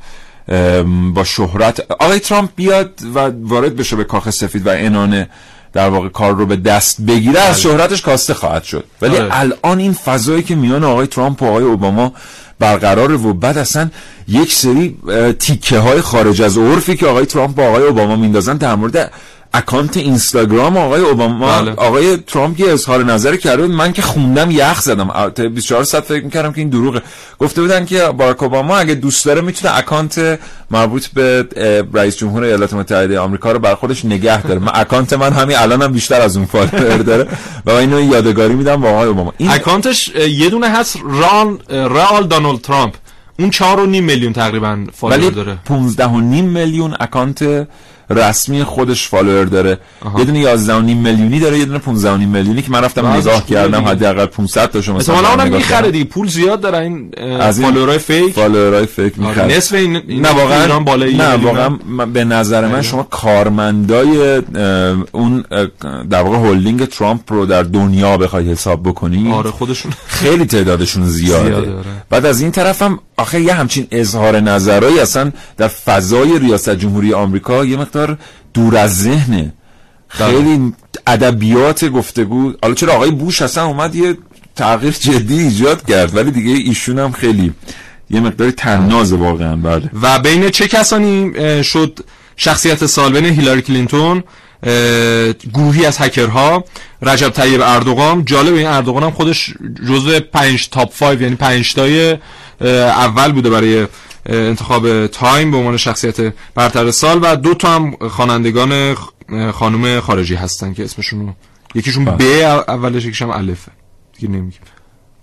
با 1.15 1.25
شهرت 1.25 1.81
آقای 1.91 2.19
ترامپ 2.19 2.51
بیاد 2.57 2.91
و 3.15 3.31
وارد 3.43 3.77
بشه 3.77 3.97
به 3.97 4.05
کاخ 4.05 4.31
سفید 4.31 4.67
و 4.67 4.71
انانه 4.71 5.29
در 5.73 5.89
واقع 5.89 6.09
کار 6.09 6.35
رو 6.35 6.47
به 6.47 6.57
دست 6.57 7.01
بگیره 7.01 7.41
از 7.41 7.63
شهرتش 7.63 8.03
کاسته 8.03 8.35
خواهد 8.35 8.65
شد. 8.65 8.85
ولی 9.03 9.17
آره. 9.17 9.29
الان 9.41 9.79
این 9.79 9.93
فضایی 9.93 10.43
که 10.43 10.55
میان 10.55 10.85
آقای 10.85 11.07
ترامپ 11.07 11.43
و 11.43 11.47
آقای 11.47 11.65
اوباما 11.65 12.13
برقراره 12.63 13.17
و 13.17 13.33
بعد 13.33 13.59
اصلا 13.59 13.91
یک 14.29 14.53
سری 14.53 14.97
تیکه 15.39 15.79
های 15.79 16.01
خارج 16.01 16.43
از 16.43 16.59
عرفی 16.59 16.97
که 16.97 17.07
آقای 17.07 17.27
ترامپ 17.27 17.55
با 17.55 17.63
آقای 17.63 17.83
اوباما 17.83 18.17
میندازن 18.17 18.57
در 18.57 18.75
مورد 18.75 19.13
اکانت 19.55 19.97
اینستاگرام 19.97 20.77
آقای 20.77 21.01
اوباما 21.01 21.63
بله. 21.63 21.73
آقای 21.73 22.17
ترامپ 22.17 22.61
یه 22.61 22.73
اظهار 22.73 23.05
نظر 23.05 23.37
کرده 23.37 23.67
من 23.67 23.93
که 23.93 24.03
خوندم 24.03 24.51
یخ 24.51 24.81
زدم. 24.81 25.31
تا 25.35 25.49
24 25.49 25.85
ساعت 25.85 26.05
فکر 26.05 26.25
می‌کردم 26.25 26.53
که 26.53 26.59
این 26.59 26.69
دروغه. 26.69 27.03
گفته 27.39 27.63
بودن 27.63 27.85
که 27.85 28.03
باراک 28.03 28.43
اوباما 28.43 28.77
اگه 28.77 28.95
دوست 28.95 29.25
داره 29.25 29.41
می‌تونه 29.41 29.79
اکانت 29.79 30.39
مربوط 30.71 31.07
به 31.07 31.49
رئیس 31.95 32.17
جمهور 32.17 32.43
ایالات 32.43 32.75
متحده 32.75 33.21
آمریکا 33.21 33.53
رو 33.53 33.59
بر 33.59 33.75
خودش 33.75 34.05
نگه 34.05 34.43
داره. 34.43 34.61
من 34.61 34.73
اکانت 34.75 35.13
من 35.13 35.33
همین 35.33 35.57
الانم 35.57 35.93
بیشتر 35.93 36.21
از 36.21 36.37
اون 36.37 36.47
فالوور 36.47 36.97
داره. 36.97 37.29
و 37.67 37.73
من 37.73 37.79
اینو 37.79 38.01
یادگاری 38.01 38.55
میدم 38.55 38.81
با 38.81 38.89
آقای 38.91 39.09
اوباما. 39.09 39.33
این 39.39 39.51
اکانتش 39.51 40.09
یه 40.09 40.51
دونه 40.51 40.69
هست. 40.69 40.97
ران 41.05 41.59
اه، 41.71 41.89
real 41.89 42.27
دونالد 42.27 42.61
ترامپ. 42.61 42.95
اون 43.39 43.51
چهار 43.51 43.81
و 43.81 43.87
نیم 43.87 44.05
میلیون 44.05 44.33
تقریبا 44.33 44.87
فالوور 44.93 45.31
داره. 45.31 45.59
15 45.65 46.07
و 46.07 46.21
نیم 46.21 46.45
میلیون 46.45 46.97
اکانت 47.01 47.69
رسمی 48.11 48.65
خودش 48.65 49.09
فالوور 49.09 49.45
داره. 49.45 49.79
یه 50.19 50.25
دونه 50.25 50.39
11 50.39 50.75
و 50.75 50.81
نیم 50.81 50.99
میلیونی 50.99 51.41
داره 51.41 51.59
یه 51.59 51.65
دونه 51.65 51.79
15 51.79 52.11
و 52.11 52.17
نیم 52.17 52.29
میلیونی 52.29 52.63
که 52.63 52.71
من 52.71 52.85
رفتم 52.85 53.07
نگاه 53.07 53.47
کردم. 53.47 53.85
حداقل 53.85 54.27
500 54.27 54.71
تاشو 54.71 54.95
مثلا 54.95 55.15
احتمالاً 55.15 55.43
اونم 55.43 55.57
می‌خره. 55.57 55.91
دیگه. 55.91 56.05
پول 56.05 56.29
زیاد 56.29 56.61
داره 56.61 56.79
این 56.79 57.11
از 57.41 57.59
این 57.59 57.69
فالوورای 57.69 57.99
fake. 57.99 58.35
فالوورای 58.35 58.87
fake 58.87 59.19
آره، 59.19 59.29
می‌خره. 59.29 59.57
نصف 59.57 59.75
این, 59.75 59.97
این 59.97 60.21
نه 60.21 60.31
واقعا 60.31 60.63
ایران 60.63 60.85
نه 61.17 61.35
واقعا 61.35 61.69
به 62.07 62.25
نظر 62.25 62.69
من 62.69 62.83
شما 62.83 63.03
کارمندای 63.03 64.43
اون 65.13 65.45
در 66.11 66.23
واقع 66.23 66.39
هلدینگ 66.39 66.85
ترامپ 66.85 67.33
رو 67.33 67.47
در 67.47 67.63
دنیا 67.63 68.17
بخوای 68.17 68.51
حساب 68.51 68.83
بکنی. 68.83 69.33
آره 69.33 69.51
خودشون 69.51 69.93
خیلی 70.07 70.47
تعدادشون 70.47 71.07
زیاده, 71.07 71.45
زیاده، 71.45 71.73
آره. 71.73 71.85
بعد 72.11 72.27
از 72.27 72.41
این 72.41 72.51
طرف 72.51 72.83
هم 72.83 72.99
آخه 73.17 73.41
یه 73.41 73.55
همچین 73.55 73.87
اظهار 73.91 74.41
نظرهایی 74.41 75.01
اصلا 75.01 75.33
در 75.57 75.69
فضای 75.69 76.39
ریاست 76.39 76.71
جمهوری 76.71 77.15
آمریکا 77.15 77.65
یه 77.65 77.77
مقدار 77.97 78.19
دور 78.55 78.77
از 78.77 79.03
ذهنه. 79.03 79.53
خیلی 80.09 80.73
ادبیات 81.07 81.85
گفتگو 81.85 82.53
حالا 82.63 82.75
چرا 82.75 82.93
آقای 82.95 83.11
بوش 83.11 83.43
اصلا 83.43 83.67
اومد 83.67 83.95
یه 83.95 84.17
تغییر 84.57 84.93
جدی 84.93 85.39
ایجاد 85.39 85.87
کرد 85.87 86.17
ولی 86.17 86.31
دیگه 86.31 86.51
ایشون 86.51 86.99
هم 86.99 87.13
خیلی 87.13 87.53
یه 88.11 88.21
مقداری 88.21 88.53
تناز 88.53 89.13
واقعا. 89.13 89.57
بله. 89.57 89.91
و 90.03 90.19
بین 90.19 90.51
چه 90.51 90.69
کسانی 90.69 91.33
شد 91.65 92.01
شخصیت 92.37 92.87
سال 92.87 93.13
بین 93.13 93.25
هیلاری 93.25 93.63
کلینتون؟ 93.63 94.25
گروهی 95.55 95.87
از 95.87 95.99
هکرها 95.99 96.65
رجب 97.03 97.29
طیب 97.29 97.61
اردوغان 97.61 98.25
جالب 98.25 98.55
این 98.55 98.67
اردوغان 98.67 99.03
هم 99.03 99.11
خودش 99.11 99.55
جزو 99.89 100.21
پنج 100.21 100.69
top 100.69 100.99
5 100.99 101.21
یعنی 101.21 101.35
پنج 101.35 101.75
تای 101.75 102.17
اول 103.07 103.33
بوده 103.33 103.51
برای 103.51 103.87
انتخاب 104.27 105.07
تایم 105.07 105.51
به 105.51 105.57
عنوان 105.57 105.77
شخصیت 105.77 106.35
برتر 106.55 106.91
سال 106.91 107.19
و 107.23 107.37
دو 107.37 107.55
تا 107.55 107.75
هم 107.75 108.09
خوانندگان 108.09 108.95
خانم 109.55 110.01
خارجی 110.01 110.35
هستن 110.35 110.73
که 110.75 110.85
اسمشون 110.85 111.21
رو 111.21 111.33
یکیشون 111.75 112.05
ب 112.05 112.23
اولش 112.69 113.05
یکیشون 113.05 113.31
هم 113.31 113.37
الفه 113.39 113.73
دیگه 114.19 114.33
نمیگیم. 114.33 114.61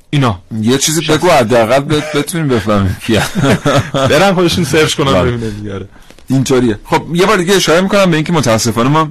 اینا. 0.10 0.40
یه 0.62 0.78
چیزی 0.78 1.02
بگو 1.02 1.30
حداقل 1.30 1.80
بت- 1.80 2.16
بتونیم 2.16 2.48
بفهمیم 2.48 2.98
کیه 3.06 3.24
برن 4.10 4.34
خودشون 4.34 4.64
سرچ 4.64 4.96
کنن 4.96 5.14
بله. 5.14 5.32
ببینن 5.32 5.50
دیگه. 5.50 5.74
آره. 5.74 5.88
اینطوریه. 6.30 6.80
خب 6.86 7.16
یه 7.16 7.26
بار 7.26 7.38
دیگه 7.38 7.56
اشاره 7.56 7.82
می‌کنم 7.82 8.12
به 8.12 8.16
اینکه 8.18 8.34
متاسفانه 8.34 8.90
ما 8.90 9.10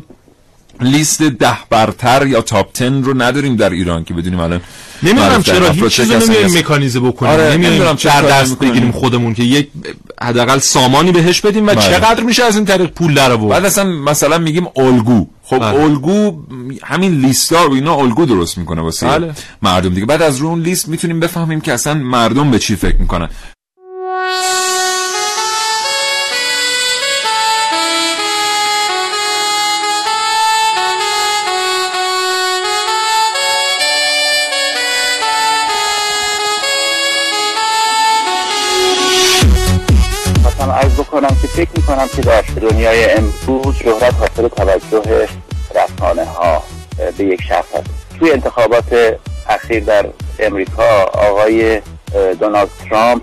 لیست 0.81 1.23
ده 1.23 1.59
برتر 1.71 2.27
یا 2.27 2.43
تاپ 2.43 2.79
10 2.79 2.88
رو 2.88 3.23
نداریم 3.23 3.57
در 3.57 3.71
ایران 3.71 4.05
که 4.05 4.14
بدونیم 4.14 4.41
الان 4.41 4.61
نمی‌دونم 5.03 5.43
چرا 5.43 5.71
هیچ 5.71 5.85
چیزی 5.87 6.14
نمیایم. 6.14 6.59
مکانیزه 6.59 7.01
بکنیم 7.01 7.33
آره، 7.33 7.57
نمی‌دونم 7.57 7.95
در 7.95 8.11
کاری 8.11 8.27
دست. 8.27 8.59
بگیریم 8.59 8.93
خودمون 8.93 9.35
که 9.35 9.43
یک 9.43 9.69
حداقل 10.23 10.59
سامانی 10.59 11.12
بهش 11.12 11.41
بدیم 11.41 11.67
و 11.67 11.75
بله. 11.75 11.83
چقدر 11.83 12.23
میشه 12.23 12.45
از 12.45 12.57
این 12.57 12.64
طریق 12.64 12.91
پول 12.91 13.14
در 13.14 13.33
آورد 13.33 13.51
بعد 13.51 13.64
اصلا 13.64 13.85
مثلا 13.85 14.38
میگیم 14.38 14.67
الگو 14.77 15.27
خب 15.43 15.59
بله. 15.59 15.81
الگو 15.81 16.43
همین 16.85 17.21
لیستا 17.21 17.64
رو 17.64 17.73
اینا 17.73 17.95
الگو 17.95 18.27
درست 18.27 18.59
می‌کنه 18.59 18.83
واسه 18.83 19.07
بله. 19.07 19.33
مردم 19.62 19.95
دیگه 19.95 20.07
بعد 20.07 20.23
از 20.23 20.37
رو 20.37 20.47
اون 20.47 20.61
لیست 20.61 20.88
می‌تونیم 20.88 21.21
بفهمیم 21.21 21.61
که 21.61 21.73
اصلا 21.73 21.95
مردم 21.95 22.51
به 22.51 22.59
چی 22.59 22.77
فکر 22.77 22.97
می‌کنن 22.97 23.29
بکنم 40.98 41.37
که 41.42 41.48
فکر 41.48 41.70
می‌کنم 41.76 42.08
که 42.16 42.22
در 42.22 42.42
دنیای 42.61 43.11
امروز 43.11 43.76
شهرت 43.76 44.14
حاصل 44.14 44.48
توجه 44.48 45.28
رسانه 45.74 46.24
ها 46.24 46.62
به 47.18 47.24
یک 47.24 47.42
شخص 47.42 47.74
هست 47.74 47.90
توی 48.18 48.32
انتخابات 48.32 49.18
اخیر 49.48 49.84
در 49.84 50.06
امریکا 50.38 51.02
آقای 51.02 51.80
دونالد 52.40 52.68
ترامپ 52.90 53.22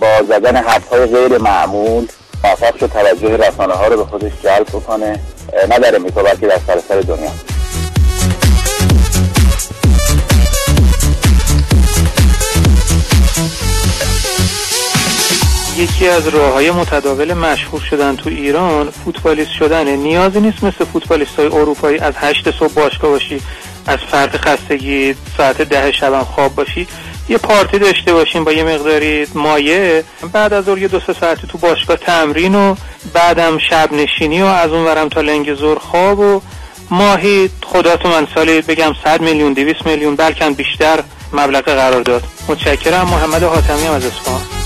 با 0.00 0.22
زدن 0.28 0.56
حرف 0.56 0.88
های 0.88 1.06
غیر 1.06 1.38
معمول 1.38 2.06
موفق 2.44 2.76
شد 2.76 2.86
توجه 2.86 3.36
رسانه 3.36 3.74
ها 3.74 3.86
رو 3.86 3.96
به 3.96 4.04
خودش 4.04 4.32
جلب 4.42 4.66
بکنه 4.66 5.20
نه 5.68 5.78
در 5.78 5.96
امریکا 5.96 6.22
بلکه 6.22 6.46
در 6.46 6.58
سراسر 6.66 7.00
دنیا. 7.00 7.30
یکی 15.82 16.08
از 16.08 16.28
راه 16.28 16.52
های 16.52 16.70
متداول 16.70 17.34
مشهور 17.34 17.80
شدن 17.80 18.16
تو 18.16 18.30
ایران 18.30 18.90
فوتبالیست 18.90 19.50
شدنه 19.50 19.96
نیازی 19.96 20.40
نیست 20.40 20.64
مثل 20.64 20.84
فوتبالیست 20.84 21.36
های 21.38 21.46
اروپایی 21.46 21.98
از 21.98 22.14
هشت 22.16 22.50
صبح 22.50 22.72
باشگاه 22.72 23.10
باشی 23.10 23.40
از 23.86 23.98
فرط 23.98 24.36
خستگی 24.36 25.14
ساعت 25.36 25.62
ده 25.62 25.92
شبم 25.92 26.24
خواب 26.24 26.54
باشی. 26.54 26.86
یه 27.28 27.38
پارتی 27.38 27.78
داشته 27.78 28.12
باشیم 28.12 28.44
با 28.44 28.52
یه 28.52 28.64
مقداری 28.64 29.26
مایه 29.34 30.04
بعد 30.32 30.52
از 30.52 30.68
یه 30.68 30.88
دو 30.88 31.00
سه 31.00 31.12
ساعتی 31.12 31.46
تو 31.46 31.58
باشگاه 31.58 31.96
تمرین 31.96 32.54
و 32.54 32.74
بعدم 33.12 33.58
شب 33.58 33.92
نشینی 33.92 34.42
و 34.42 34.46
از 34.46 34.70
اون 34.70 34.84
ورم 34.84 35.08
تا 35.08 35.20
لنگ 35.20 35.54
زور 35.54 35.78
خواب 35.78 36.18
و 36.18 36.40
ماهی 36.90 37.50
خدا 37.64 37.96
تو 37.96 38.08
من 38.08 38.26
سالی 38.34 38.60
بگم 38.60 38.92
100 39.04 39.20
میلیون 39.20 39.52
200 39.52 39.86
میلیون 39.86 40.16
بلکن 40.16 40.52
بیشتر 40.52 41.02
مبلغ 41.32 41.64
قرار 41.64 42.02
داد. 42.02 42.22
متشکرم. 42.48 43.08
محمد 43.08 43.42
حاتمی 43.42 43.86
هم 43.86 43.92
از 43.92 44.04
اصفهان. 44.04 44.61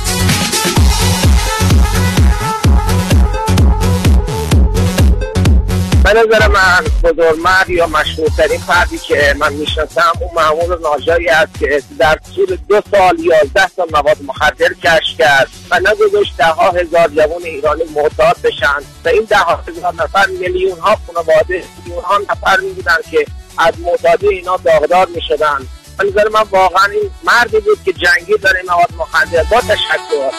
به 6.07 6.13
نظر 6.13 6.49
من 6.49 6.85
بزرگمرد 7.03 7.71
یا 7.71 7.87
مشهورترین 7.87 8.61
فردی 8.61 8.99
که 8.99 9.35
من 9.39 9.53
می‌شناسم 9.53 10.13
اون 10.21 10.31
معمول 10.37 10.81
ناجایی 10.83 11.29
است 11.29 11.59
که 11.59 11.83
در 11.99 12.19
طول 12.35 12.59
دو 12.69 12.81
سال 12.91 13.21
یازده 13.21 13.69
تا 13.77 13.87
مواد 13.93 14.17
مخدر 14.27 14.69
کشف 14.85 15.19
کرد 15.19 15.49
و 15.71 15.81
نگذاشت 15.81 16.37
ده 16.39 16.45
ها 16.45 16.71
هزار 16.71 17.09
جوان 17.09 17.43
ایرانی 17.45 17.85
معتاد 17.95 18.37
بشن. 18.45 18.79
و 19.05 19.09
این 19.09 19.25
ده 19.25 19.39
ها 19.39 19.61
هزار 19.69 19.95
نفر 19.95 20.27
میلیون 20.27 20.79
ها 20.79 20.99
خانواده 21.07 21.65
میلیون 21.79 22.05
ها 22.05 22.19
نفر 22.19 22.61
میبودن 22.61 22.97
که 23.11 23.27
از 23.59 23.75
معتادی 23.81 24.29
اینا 24.29 24.57
داغدار 24.57 25.07
می‌شدن. 25.07 25.59
به 25.99 26.05
نظر 26.05 26.29
من 26.29 26.43
واقعا 26.51 26.85
این 26.93 27.11
مردی 27.25 27.61
بود 27.61 27.79
که 27.85 27.93
جنگی 27.93 28.33
این 28.33 28.71
مواد 28.71 28.91
مخدر. 28.99 29.43
با 29.43 29.61
تشکر. 29.61 30.31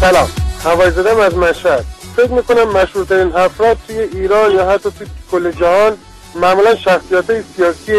سلام. 0.00 0.28
هوای 0.64 0.90
زدم 0.90 1.20
از 1.20 1.34
مشهد. 1.34 1.84
فکر 2.16 2.30
می‌کنم 2.30 2.68
مشهورترین 2.68 3.36
افراد 3.36 3.76
توی 3.86 3.98
ایران 3.98 4.50
یا 4.50 4.70
حتی 4.70 4.90
توی 4.90 5.06
کل 5.30 5.50
جهان 5.50 5.96
معمولا 6.34 6.76
شخصیت 6.76 7.30
های 7.30 7.42
سیاسی 7.56 7.92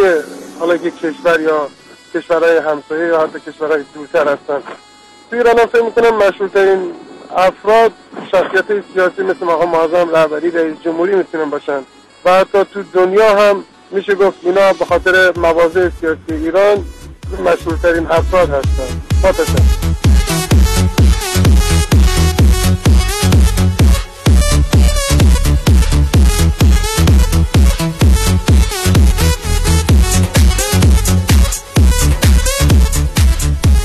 حالا 0.59 0.75
یک 0.75 0.99
کشور 0.99 1.41
یا 1.41 1.67
کشورهای 2.13 2.57
همسایه 2.57 3.07
یا 3.07 3.19
حتی 3.19 3.51
کشورهای 3.51 3.83
دورتر 3.93 4.33
هستن. 4.33 4.61
توی 5.29 5.39
ایران 5.39 5.59
هم 5.59 5.65
فکر 5.65 5.83
می‌کنم 5.83 6.17
مشهورترین 6.17 6.91
افراد 7.35 7.91
شخصیت 8.31 8.65
سیاسی 8.93 9.21
مثل 9.21 9.45
مقام 9.45 9.69
معظم 9.69 10.15
رهبری 10.15 10.51
رئیس 10.51 10.75
جمهوری 10.85 11.15
می‌تونن 11.15 11.49
باشن. 11.49 11.79
و 12.25 12.31
حتی 12.31 12.65
تو 12.73 12.83
دنیا 12.93 13.35
هم 13.37 13.63
میشه 13.91 14.15
گفت 14.15 14.37
اینا 14.43 14.73
به 14.73 14.85
خاطر 14.85 15.31
مواضع 15.39 15.89
سیاسی 16.01 16.19
ایران 16.29 16.85
مشهورترین 17.45 18.07
افراد 18.11 18.49
هستن. 18.49 19.01
با 19.23 19.31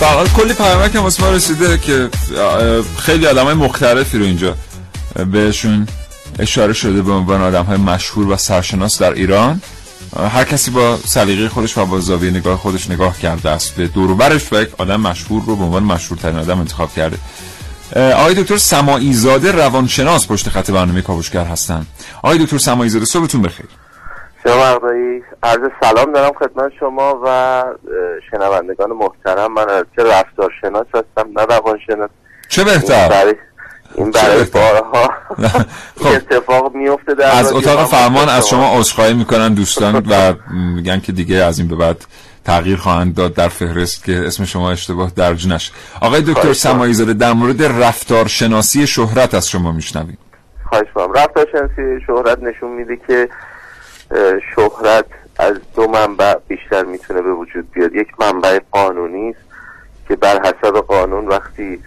فقط 0.03 0.33
کلی 0.33 0.55
پیامک 0.55 0.97
هم 0.97 1.03
واسه 1.03 1.23
ما 1.25 1.31
رسیده 1.31 1.79
که 1.79 2.11
خیلی 2.99 3.27
آدم 3.27 3.45
های 3.45 3.55
مختلفی 3.55 4.19
رو 4.19 4.25
اینجا 4.25 4.57
بهشون 5.33 5.87
اشاره 6.39 6.73
شده 6.73 7.03
به 7.03 7.13
عنوان 7.13 7.43
آدم 7.43 7.65
های 7.65 7.77
مشهور 7.77 8.29
و 8.29 8.37
سرشناس 8.37 8.99
در 8.99 9.13
ایران. 9.13 9.63
هر 10.17 10.45
کسی 10.45 10.71
با 10.71 10.99
سلیقه 11.07 11.49
خودش 11.49 11.79
و 11.79 11.87
با 11.87 12.01
زاویه 12.01 12.31
نگاه 12.31 12.59
خودش 12.59 12.91
نگاه 12.91 13.19
کرده 13.19 13.51
است. 13.51 13.75
به 13.75 13.87
دور 13.87 14.11
و 14.11 14.15
برش 14.15 14.53
یک 14.53 14.69
آدم 14.79 15.01
مشهور 15.01 15.43
رو 15.47 15.57
به 15.57 15.65
عنوان 15.65 15.83
مشهورترین 15.83 16.37
آدم 16.37 16.59
انتخاب 16.59 16.95
کرده. 16.95 17.19
آقای 17.97 18.35
دکتر 18.35 18.57
سماعی 18.57 19.13
زاده 19.13 19.53
روانشناس 19.53 20.27
پشت 20.27 20.49
خط 20.49 20.71
برنامه 20.71 21.03
کاوشگر 21.03 21.45
هستن. 21.45 21.87
آقای 22.23 22.39
دکتر 22.39 22.59
سماعی 22.59 22.89
زاده 22.91 23.05
صبحتون 23.05 23.43
بخیر. 23.43 23.67
شما 24.45 24.75
مقدایی 24.75 25.23
عرض 25.43 25.71
سلام 25.81 26.13
دارم 26.13 26.33
خدمت 26.33 26.73
شما 26.81 27.21
و 27.25 27.65
شنوندگان 28.31 28.91
محترم. 28.91 29.53
من 29.53 29.69
از 29.69 29.85
چه 29.97 30.03
رفتارشناس 30.05 30.87
هستم 30.95 31.31
نه 31.39 31.45
روانشناس. 31.45 32.11
چه 32.49 32.63
این 32.63 32.75
بهتر 32.75 33.35
این 33.95 34.11
برای 34.11 34.45
بارها 34.45 35.11
خب. 36.03 36.07
اتفاق 36.07 36.75
میفته 36.75 37.15
در 37.15 37.39
از 37.39 37.53
اتاق 37.53 37.87
فرمان 37.87 38.29
از 38.29 38.49
شما. 38.49 38.79
عذرخواهی 38.79 39.15
می‌کنن 39.15 39.55
دوستان 39.55 40.07
و 40.11 40.35
میگن 40.75 41.01
که 41.01 41.13
دیگه 41.13 41.37
از 41.37 41.59
این 41.59 41.69
به 41.69 41.77
بعد 41.77 42.05
تغییر 42.45 42.77
خواهند 42.77 43.15
داد 43.15 43.35
در 43.35 43.49
فهرست 43.49 44.05
که 44.05 44.27
اسم 44.27 44.45
شما 44.45 44.71
اشتباه 44.71 45.13
درج 45.17 45.49
نشه. 45.49 45.73
آقای 46.01 46.21
دکتر 46.23 46.53
سمایی 46.53 46.95
زاده 46.95 47.13
در 47.13 47.33
مورد 47.33 47.63
رفتارشناسی 47.63 48.87
شهرت 48.87 49.35
از 49.35 49.49
شما 49.49 49.73
میشنویم. 49.73 50.19
خواهش 50.69 50.87
می‌کنم. 50.97 51.13
رفتارشناسی 51.13 52.05
شهرت 52.07 52.39
نشون 52.43 52.71
میده 52.71 52.97
که 53.07 53.29
شهرت 54.55 55.07
از 55.39 55.57
دو 55.75 55.89
منبع 55.89 56.35
بیشتر 56.49 56.85
می‌تونه 56.85 57.23
به 57.23 57.33
وجود 57.33 57.71
بیاد. 57.71 57.95
یک 57.95 58.09
منبع 58.21 58.61
قانونی 58.71 59.31
است 59.31 59.41
که 60.09 60.17
بر 60.17 60.41
حسب 60.41 60.77
قانون 60.77 61.29
وقتی 61.29 61.83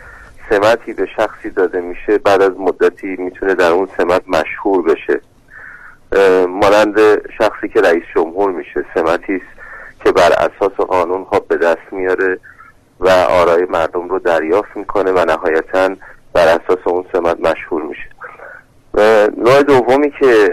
سمتی 0.49 0.93
به 0.93 1.07
شخصی 1.17 1.49
داده 1.49 1.81
میشه 1.81 2.17
بعد 2.17 2.41
از 2.41 2.51
مدتی 2.57 3.15
می‌تونه 3.15 3.55
در 3.55 3.71
اون 3.71 3.89
سمت 3.97 4.21
مشهور 4.27 4.81
بشه. 4.81 5.21
مانند 6.47 6.99
شخصی 7.37 7.69
که 7.73 7.81
رئیس 7.81 8.03
جمهور 8.15 8.51
میشه 8.51 8.85
سمتی 8.93 9.35
است 9.35 9.61
که 10.03 10.11
بر 10.11 10.31
اساس 10.31 10.71
قانون 10.71 11.23
ها 11.23 11.39
به 11.39 11.57
دست 11.57 11.87
میاره 11.91 12.39
و 12.99 13.09
آرای 13.09 13.65
مردم 13.65 14.09
رو 14.09 14.19
دریافت 14.19 14.77
می‌کنه 14.77 15.11
و 15.11 15.25
نهایتا 15.25 15.95
بر 16.33 16.47
اساس 16.47 16.79
اون 16.85 17.05
سمت 17.13 17.39
مشهور 17.39 17.83
میشه. 17.83 18.14
نوع 19.37 19.63
دومی 19.63 20.11
که 20.19 20.51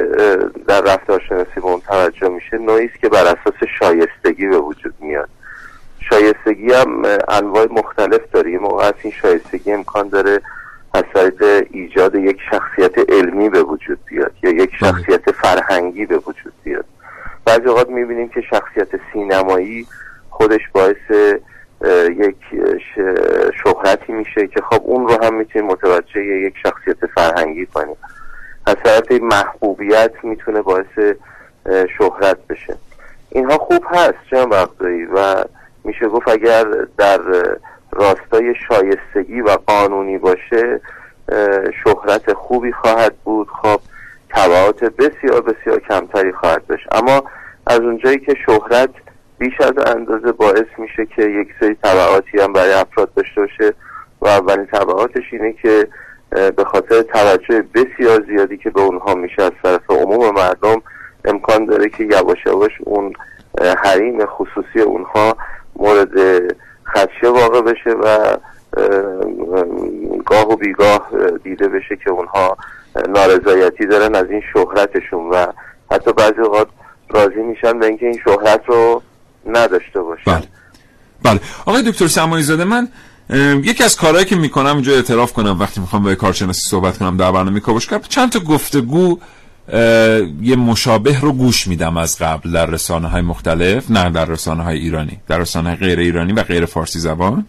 در 0.68 0.80
رفتارشناسی 0.80 1.54
به 1.54 1.64
اون 1.64 1.80
توجه 1.80 2.28
میشه 2.28 2.58
نوعی 2.58 2.86
است 2.86 2.98
که 3.00 3.08
بر 3.08 3.24
اساس 3.24 3.68
شایستگی 3.78 4.46
به 4.46 4.58
وجود 4.58 4.94
میاد. 5.00 5.28
شایستگی 6.10 6.72
هم 6.72 7.02
انواع 7.28 7.66
مختلف 7.70 8.20
داره. 8.32 8.50
یه 8.50 8.58
موقع 8.58 8.84
از 8.84 8.94
این 9.02 9.12
شایستگی 9.12 9.72
امکان 9.72 10.08
داره 10.08 10.40
از 10.94 11.04
ایجاد 11.70 12.14
یک 12.14 12.38
شخصیت 12.50 13.10
علمی 13.10 13.48
به 13.48 13.62
وجود 13.62 13.98
بیاد 14.06 14.32
یا 14.42 14.50
یک 14.50 14.70
شخصیت 14.80 15.30
فرهنگی 15.30 16.06
به 16.06 16.16
وجود 16.16 16.52
بیاد. 16.64 16.84
بعضی 17.44 17.66
اوقات 17.66 17.88
می‌بینیم 17.88 18.28
که 18.28 18.40
شخصیت 18.40 18.88
سینمایی 19.12 19.86
خودش 20.30 20.60
باعث 20.72 21.36
یک 22.08 22.36
شهرتی 23.64 24.12
میشه 24.12 24.46
که 24.46 24.60
خب 24.70 24.82
اون 24.84 25.08
رو 25.08 25.24
هم 25.24 25.34
می‌تونیم 25.34 25.68
متوجه 25.68 26.20
یک 26.20 26.54
شخصیت 26.62 27.06
فرهنگی 27.14 27.66
کنیم. 27.66 27.96
از 28.66 28.76
طرف 28.84 29.12
محبوبیت 29.22 30.12
می‌تونه 30.22 30.62
باعث 30.62 31.16
شهرت 31.98 32.46
بشه. 32.50 32.76
اینها 33.30 33.58
خوب 33.58 33.84
هست 33.90 34.14
جناب 34.30 34.50
وقتایی 34.50 35.04
و 35.04 35.44
میشه 35.84 36.08
گفت 36.08 36.28
اگر 36.28 36.64
در 36.98 37.20
راستای 37.92 38.54
شایستگی 38.68 39.40
و 39.40 39.50
قانونی 39.66 40.18
باشه 40.18 40.80
شهرت 41.84 42.32
خوبی 42.32 42.72
خواهد 42.72 43.14
بود. 43.24 43.48
خب 43.62 43.80
تبعات 44.30 44.84
بسیار 44.84 45.40
بسیار 45.40 45.80
کمتری 45.80 46.32
خواهد 46.32 46.66
داشت. 46.66 46.86
اما 46.92 47.24
از 47.66 47.80
اونجایی 47.80 48.18
که 48.18 48.34
شهرت 48.46 48.90
بیش 49.38 49.60
از 49.60 49.86
اندازه 49.96 50.32
باعث 50.32 50.66
میشه 50.78 51.06
که 51.06 51.22
یک 51.22 51.48
سری 51.60 51.74
تبعاتی 51.74 52.40
هم 52.40 52.52
برای 52.52 52.72
افراد 52.72 53.14
داشته 53.14 53.40
باشه 53.40 53.74
و 54.20 54.26
اولین 54.26 54.66
تبعاتش 54.66 55.22
اینه 55.32 55.52
که 55.52 55.88
به 56.32 56.64
خاطر 56.64 57.02
توجه 57.02 57.64
بسیار 57.74 58.24
زیادی 58.26 58.56
که 58.56 58.70
به 58.70 58.80
اونها 58.80 59.14
میشه 59.14 59.42
از 59.42 59.52
طرف 59.62 59.90
عموم 59.90 60.34
مردم 60.34 60.82
امکان 61.24 61.66
داره 61.66 61.88
که 61.88 62.04
یواش 62.04 62.38
یواش 62.46 62.72
اون 62.84 63.12
حریم 63.84 64.26
خصوصی 64.26 64.80
اونها 64.80 65.36
مورد 65.76 66.10
خدشه 66.94 67.28
واقع 67.28 67.60
بشه 67.60 67.90
و 67.90 68.06
اه، 68.06 68.36
اه، 68.76 69.64
گاه 70.26 70.48
و 70.48 70.56
بیگاه 70.56 71.08
اه، 71.12 71.38
دیده 71.44 71.68
بشه 71.68 71.96
که 72.04 72.10
اونها 72.10 72.56
نارضایتی 73.08 73.86
دارن 73.86 74.14
از 74.14 74.30
این 74.30 74.42
شهرتشون 74.52 75.30
و 75.30 75.46
حتی 75.90 76.12
بعضی 76.12 76.40
اوقات 76.40 76.68
راضی 77.10 77.42
میشن 77.42 77.78
به 77.78 77.86
اینکه 77.86 78.06
این 78.06 78.20
شهرت 78.24 78.62
رو 78.66 79.02
نداشته 79.46 80.00
باشن. 80.00 80.22
بله. 80.26 80.42
بله. 81.24 81.40
آقای 81.66 81.82
دکتر 81.82 82.06
سمایی 82.06 82.42
زاده 82.42 82.64
من 82.64 82.88
یکی 83.64 83.84
از 83.84 83.96
کارهایی 83.96 84.26
که 84.26 84.36
می‌کنم 84.36 84.74
اینجا 84.74 84.92
اعتراف 84.92 85.32
کنم 85.32 85.60
وقتی 85.60 85.80
می‌خوام 85.80 86.02
با 86.02 86.14
کارشناسی 86.14 86.60
صحبت 86.60 86.98
کنم 86.98 87.16
در 87.16 87.32
برنامه 87.32 87.60
کاوشگر 87.60 87.98
چند 88.08 88.32
تا 88.32 88.40
گفتگو 88.40 89.18
یه 90.42 90.56
مشابه 90.56 91.20
رو 91.20 91.32
گوش 91.32 91.66
میدم 91.66 91.96
از 91.96 92.18
قبل 92.18 92.52
در 92.52 92.66
رسانه 92.66 93.08
های 93.08 93.22
مختلف 93.22 93.90
نه 93.90 94.10
در 94.10 94.24
رسانه 94.24 94.62
های 94.62 94.78
ایرانی 94.78 95.18
در 95.28 95.38
رسانه 95.38 95.68
های 95.68 95.78
غیر 95.78 95.98
ایرانی 95.98 96.32
و 96.32 96.42
غیر 96.42 96.64
فارسی 96.64 96.98
زبان. 96.98 97.46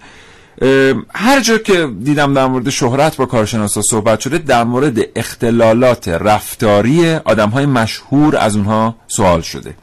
هر 1.14 1.40
جا 1.42 1.58
که 1.58 1.88
دیدم 2.04 2.34
در 2.34 2.48
مورد 2.48 2.70
شهرت 2.70 3.18
با 3.18 3.26
کارشناسا 3.26 3.82
صحبت 3.82 4.20
شده 4.20 4.38
در 4.38 4.64
مورد 4.64 5.00
اختلالات 5.16 6.08
رفتاری 6.08 7.14
آدم 7.14 7.50
های 7.50 7.66
مشهور 7.66 8.38
از 8.38 8.56
اونها 8.56 8.96
سوال 9.08 9.42
شده. 9.42 9.76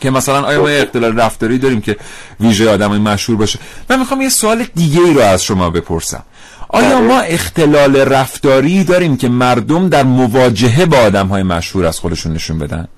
که 0.00 0.10
مثلا 0.10 0.42
آیا 0.42 0.60
ما 0.60 0.68
اختلال 0.68 1.20
رفتاری 1.20 1.58
داریم 1.58 1.80
که 1.80 1.96
ویژه 2.40 2.70
آدم 2.70 2.98
مشهور 2.98 3.38
باشه؟ 3.38 3.58
من 3.90 3.98
می‌خوام 3.98 4.20
یه 4.20 4.28
سوال 4.28 4.64
دیگه 4.74 5.00
ای 5.00 5.14
رو 5.14 5.20
از 5.20 5.44
شما 5.44 5.70
بپرسم. 5.70 6.22
آیا 6.68 7.00
ما 7.00 7.20
اختلال 7.20 7.96
رفتاری 7.96 8.84
داریم 8.84 9.16
که 9.16 9.28
مردم 9.28 9.88
در 9.88 10.02
مواجهه 10.02 10.86
با 10.86 10.96
آدم 10.96 11.26
های 11.26 11.42
مشهور 11.42 11.86
از 11.86 11.98
خودشون 11.98 12.32
نشون 12.32 12.58
بدن؟ 12.58 12.88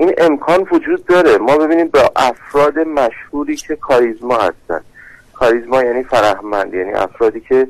این 0.00 0.14
امکان 0.18 0.66
وجود 0.72 1.06
داره. 1.06 1.38
ما 1.38 1.56
ببینیم 1.56 1.88
با 1.88 2.12
افراد 2.16 2.78
مشهوری 2.78 3.56
که 3.56 3.76
کاریزما 3.76 4.34
هستن. 4.34 4.80
کاریزما 5.34 5.82
یعنی 5.82 6.02
فرهمند 6.02 6.74
یعنی 6.74 6.92
افرادی 6.92 7.40
که 7.40 7.68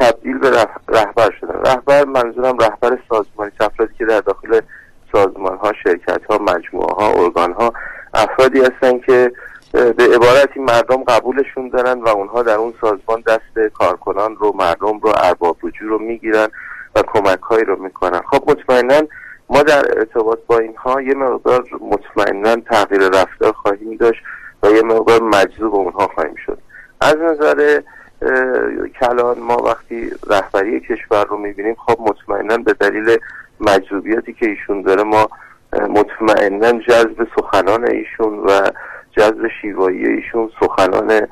تبدیل 0.00 0.38
به 0.38 0.50
رهبر 0.88 1.30
شدن. 1.40 1.60
رهبر 1.64 2.04
منظورم 2.04 2.58
رهبر 2.58 2.98
سازمانی 3.08 3.50
افرادی 3.60 3.94
که 3.98 4.04
در 4.04 4.20
داخل 4.20 4.60
سازمان 5.12 5.56
ها 5.56 5.72
شرکت 5.84 6.20
ها 6.30 6.38
مجموعه 6.38 6.94
ها 6.94 7.12
ارگان 7.12 7.52
ها 7.52 7.72
افرادی 8.14 8.60
هستن 8.60 8.98
که 8.98 9.32
به 9.72 10.04
عبارتی 10.14 10.60
مردم 10.60 11.04
قبولشون 11.04 11.68
دارن 11.68 12.00
و 12.00 12.08
اونها 12.08 12.42
در 12.42 12.54
اون 12.54 12.74
سازمان 12.80 13.22
دست 13.26 13.72
کارکنان 13.74 14.36
رو 14.36 14.52
مردم 14.56 14.98
رو 14.98 15.12
ارباب 15.16 15.56
رجوع 15.62 15.88
رو 15.88 15.98
می‌گیرن 15.98 16.48
و 16.96 17.02
کمک 17.02 17.40
هایی 17.40 17.64
رو 17.64 17.82
می‌کنن. 17.82 18.20
خب 18.30 18.50
مطمئنا 18.50 19.08
ما 19.50 19.62
در 19.62 19.98
ارتباط 19.98 20.38
با 20.46 20.58
اینها 20.58 21.02
یه 21.02 21.14
مقدار 21.14 21.64
مطمئنا 21.80 22.56
تغییر 22.56 23.08
رفتار 23.08 23.52
خواهیم 23.52 23.96
داشت 23.96 24.22
و 24.62 24.70
یه 24.70 24.82
مقدار 24.82 25.22
مجذوب 25.22 25.74
اونها 25.74 26.10
خواهیم 26.14 26.34
شد. 26.46 26.58
از 27.00 27.16
نظر 27.16 27.80
کلان 29.00 29.38
ما 29.38 29.56
وقتی 29.56 30.10
رهبری 30.30 30.80
کشور 30.80 31.24
رو 31.24 31.36
می‌بینیم 31.36 31.76
خب 31.86 32.00
مطمئنا 32.00 32.56
به 32.56 32.72
دلیل 32.72 33.18
مجذوبیتی 33.60 34.32
که 34.32 34.46
ایشون 34.48 34.82
داره 34.82 35.02
ما 35.02 35.28
مطمئنا 35.72 36.72
جذب 36.72 37.26
سخنان 37.36 37.90
ایشون 37.90 38.38
و 38.38 38.60
جذب 39.16 39.48
شیوایی 39.60 40.06
ایشون 40.06 40.50
سخنان 40.60 41.26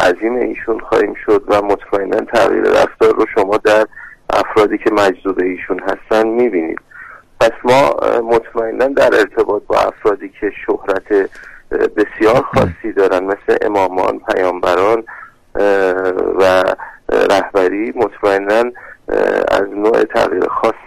عظیم 0.00 0.36
ایشون 0.36 0.80
خواهیم 0.80 1.14
شد 1.14 1.44
و 1.48 1.62
مطمئنا 1.62 2.20
تغییر 2.20 2.62
رفتار 2.62 3.14
رو 3.14 3.26
شما 3.34 3.56
در 3.56 3.86
افرادی 4.30 4.78
که 4.78 4.90
مجذوب 4.90 5.38
ایشون 5.38 5.80
هستن 5.80 6.26
می‌بینید. 6.26 6.78
پس 7.40 7.52
ما 7.64 7.96
مطمئنا 8.20 8.86
در 8.86 9.10
ارتباط 9.18 9.62
با 9.66 9.76
افرادی 9.76 10.28
که 10.40 10.52
شهرت 10.66 11.30
بسیار 11.70 12.42
خاصی 12.42 12.92
دارن 12.96 13.24
مثل 13.24 13.56
امامان 13.62 14.20
پیامبران 14.32 15.04
و 16.38 16.64
رهبری 17.30 17.92
مطمئنا 17.96 18.70
از 19.48 19.68
نوع 19.76 20.04
تغییر 20.04 20.48
خاص 20.48 20.85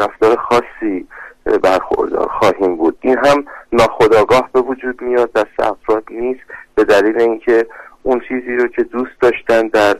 رفتار 0.00 0.36
خاصی 0.36 1.06
برخوردار 1.62 2.28
خواهیم 2.28 2.76
بود. 2.76 2.98
این 3.00 3.18
هم 3.18 3.44
ناخودآگاه 3.72 4.50
به 4.52 4.60
وجود 4.60 5.02
میاد 5.02 5.32
دست 5.32 5.60
افراد 5.60 6.04
نیست 6.10 6.40
به 6.74 6.84
دلیل 6.84 7.20
اینکه 7.20 7.66
اون 8.02 8.22
چیزی 8.28 8.56
رو 8.56 8.68
که 8.68 8.82
دوست 8.82 9.20
داشتن 9.20 9.68
در 9.68 9.96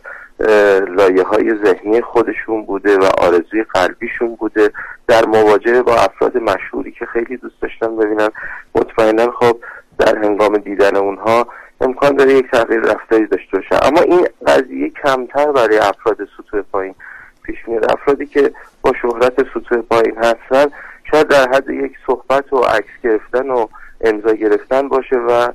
لایه 0.88 1.22
های 1.22 1.54
ذهنی 1.64 2.00
خودشون 2.00 2.64
بوده 2.64 2.98
و 2.98 3.04
آرزوی 3.18 3.62
قلبیشون 3.62 4.34
بوده. 4.36 4.70
در 5.08 5.26
مواجهه 5.26 5.82
با 5.82 5.96
افراد 5.96 6.36
مشهوری 6.36 6.92
که 6.92 7.06
خیلی 7.06 7.36
دوست 7.36 7.62
داشتن 7.62 7.96
ببینن 7.96 8.28
مطمئنا 8.74 9.30
خب 9.30 9.56
در 9.98 10.18
هنگام 10.18 10.56
دیدن 10.56 10.96
اونها 10.96 11.46
امکان 11.80 12.16
داره 12.16 12.32
یک 12.32 12.50
تغییر 12.50 12.80
رفتاری 12.80 13.26
داشته 13.26 13.56
باشه. 13.56 13.86
اما 13.86 14.00
این 14.00 14.26
قضیه 14.46 14.90
کمتر 14.90 15.52
برای 15.52 15.78
افراد 15.78 16.16
سطوح 16.36 16.62
پایین 16.72 16.94
پیش 17.42 17.56
میاد. 17.66 17.92
افرادی 17.92 18.26
که 18.26 18.52
با 18.82 18.92
شهرت 19.02 19.34
سطوح 19.54 19.82
پایین 19.82 20.16
هستن 20.16 20.70
شاید 21.10 21.28
در 21.28 21.48
حد 21.48 21.70
یک 21.70 21.92
صحبت 22.06 22.52
و 22.52 22.56
عکس 22.56 22.90
گرفتن 23.04 23.50
و 23.50 23.66
امضا 24.00 24.32
گرفتن 24.32 24.88
باشه 24.88 25.16
و 25.16 25.48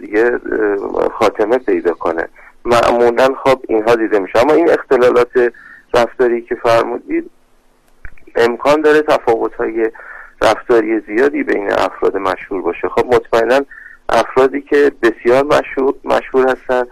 دیگه 0.00 0.38
خاتمه 1.12 1.58
پیدا 1.58 1.94
کنه. 1.94 2.28
معمولا 2.64 3.28
خب 3.44 3.60
اینها 3.68 3.94
دیده 3.94 4.18
میشه. 4.18 4.38
اما 4.38 4.52
این 4.52 4.70
اختلالات 4.70 5.52
رفتاری 5.94 6.42
که 6.42 6.54
فرمودید 6.54 7.30
امکان 8.36 8.80
داره 8.80 9.02
تفاوت 9.02 9.54
های 9.54 9.90
رفتاری 10.42 11.00
زیادی 11.00 11.42
بین 11.42 11.72
افراد 11.72 12.16
مشهور 12.16 12.62
باشه. 12.62 12.88
خب 12.88 13.06
مطمئنا 13.06 13.60
افرادی 14.08 14.60
که 14.60 14.92
بسیار 15.02 15.44
مشهور, 15.44 15.94
مشهور 16.04 16.50
هستن 16.50 16.82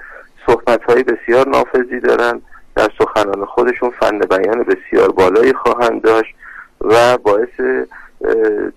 صحبت 0.47 0.83
های 0.85 1.03
بسیار 1.03 1.49
نافذی 1.49 2.01
دارن. 2.01 2.43
در 2.77 2.89
سخنان 2.99 3.45
خودشون 3.45 3.91
فن 3.91 4.18
بیان 4.18 4.62
بسیار 4.62 5.09
بالایی 5.09 5.53
خواهند 5.53 6.03
داشت 6.03 6.35
و 6.81 7.18
باعث 7.18 7.85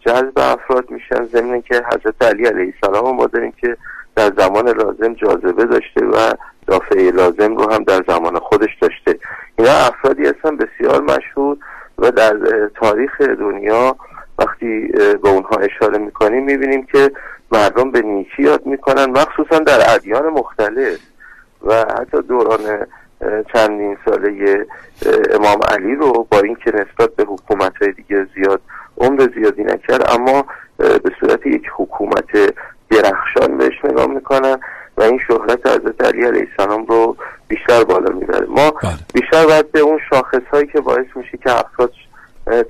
جذب 0.06 0.34
افراد 0.38 0.92
میشن. 0.92 1.26
ضمن 1.26 1.62
که 1.62 1.76
حضرت 1.76 2.22
علی 2.22 2.46
علیه 2.46 2.74
السلام 2.84 3.16
ما 3.16 3.26
داریم 3.26 3.52
که 3.52 3.78
در 4.16 4.32
زمان 4.38 4.70
لازم 4.70 5.14
جاذبه 5.14 5.66
داشته 5.66 6.06
و 6.06 6.34
دافعه 6.68 7.12
لازم 7.12 7.56
رو 7.56 7.72
هم 7.72 7.84
در 7.84 8.04
زمان 8.08 8.40
خودش 8.40 8.78
داشته. 8.82 9.20
اینا 9.58 9.72
افرادی 9.72 10.28
هستن 10.28 10.58
بسیار 10.58 11.02
مشهور 11.02 11.58
و 11.98 12.12
در 12.12 12.38
تاریخ 12.76 13.22
دنیا 13.22 13.96
وقتی 14.40 14.88
به 15.24 15.30
اونها 15.30 15.56
اشاره 15.56 15.98
می‌کنیم 15.98 16.44
می‌بینیم 16.44 16.86
که 16.86 17.12
مردم 17.52 17.92
به 17.92 18.02
نیکی 18.02 18.44
یاد 18.44 18.66
می‌کنن 18.66 19.06
مخصوصا 19.06 19.60
در 19.60 19.80
ادیان 19.96 20.28
مختلف 20.30 21.00
و 21.66 21.74
حتی 21.74 22.22
دوران 22.22 22.88
چندین 23.54 23.98
ساله 24.06 24.66
امام 25.34 25.60
علی 25.70 25.96
رو 25.96 26.28
با 26.32 26.40
اینکه 26.40 26.72
نسبت 26.72 27.16
به 27.16 27.24
حکومت 27.24 27.74
های 27.82 27.92
دیگه 27.92 28.28
زیاد 28.36 28.62
عمر 28.98 29.28
زیادی 29.36 29.64
نکرد 29.64 30.10
اما 30.10 30.46
به 30.78 31.12
صورت 31.20 31.46
یک 31.46 31.64
حکومت 31.78 32.54
درخشان 32.90 33.58
بهش 33.58 33.86
نگاه 33.86 34.08
می‌کنن 34.08 34.60
و 34.98 35.02
این 35.02 35.20
شهرت 35.28 35.68
حضرت 35.68 36.06
علی 36.06 36.26
علیه 36.26 36.48
السلام 36.52 36.86
رو 36.86 37.18
بیشتر 37.48 37.84
بالا 37.84 38.16
می‌بره 38.16 38.46
ما 38.46 38.72
بله. 38.72 38.92
بیشتر 39.14 39.46
باید 39.46 39.72
به 39.72 39.80
اون 39.80 40.00
شاخص 40.10 40.42
هایی 40.54 40.68
که 40.68 40.82
باعث 40.82 41.06
میشه 41.16 41.38
که 41.38 41.60
افراد 41.60 41.92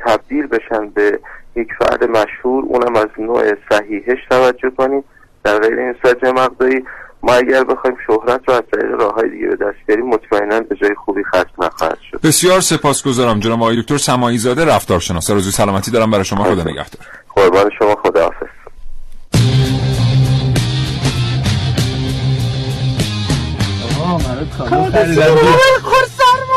تبدیل 0.05 0.47
بشن 0.47 0.89
به 0.89 1.19
یک 1.55 1.69
فرد 1.79 2.03
مشهور 2.03 2.63
اونم 2.65 2.95
از 2.95 3.07
نوع 3.17 3.53
صحیحش 3.69 4.19
توجه 4.29 4.69
کنیم 4.69 5.03
در 5.43 5.59
غیر 5.59 5.79
این 5.79 5.95
صورت 6.03 6.23
مقداری 6.23 6.85
ما 7.24 7.34
اگر 7.34 7.63
بخوایم 7.63 7.97
شهرت 8.07 8.41
رو 8.47 8.53
از 8.53 8.63
طریق 8.72 8.91
راه 8.99 9.13
های 9.13 9.30
دیگه 9.30 9.47
به 9.47 9.55
دست 9.55 9.78
بیاریم 9.88 10.05
مطمئنا 10.05 10.59
به 10.59 10.76
جای 10.76 10.95
خوبی 11.05 11.24
ختم 11.24 11.63
نخواهد 11.65 11.97
شد. 12.11 12.22
بسیار 12.22 12.61
سپاسگزارم 12.61 13.39
جناب 13.39 13.61
آقای 13.61 13.82
دکتر 13.82 13.97
سمایی 13.97 14.38
زاده 14.38 14.65
رفتارشناس. 14.65 15.30
روزی 15.30 15.51
سلامتی 15.51 15.91
دارم 15.91 16.11
برای 16.11 16.26
شما. 16.26 16.43
خدا 16.43 16.63
نگهدار. 16.63 17.05
قربان 17.36 17.70
شما. 17.80 17.95
خداحافظ 17.95 18.47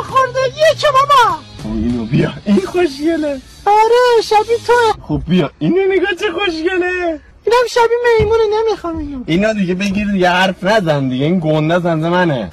خورده 0.03 0.41
یک 0.47 0.85
بابا 0.93 1.39
اینو 1.65 2.05
بیا. 2.05 2.31
این 2.45 2.61
خوشگله. 2.67 3.41
آره 3.67 4.23
شبیه 4.23 4.57
تو 4.67 5.03
خب 5.03 5.21
بیا. 5.29 5.51
اینو 5.59 5.93
نگاه 5.93 6.15
چه 6.21 6.33
خوشگله. 6.33 7.21
اینم 7.47 7.67
شبیه 7.71 8.19
میمونه 8.19 8.43
نمی‌خوام 8.59 8.99
اینو 8.99 9.25
اینا 9.27 9.53
دیگه 9.53 9.75
بگیر 9.75 10.07
دیگه 10.13 10.31
حرف 10.31 10.65
نزن 10.65 11.09
دیگه 11.09 11.25
این 11.25 11.41
گنده 11.41 11.79
زنده 11.79 12.09
منه. 12.09 12.51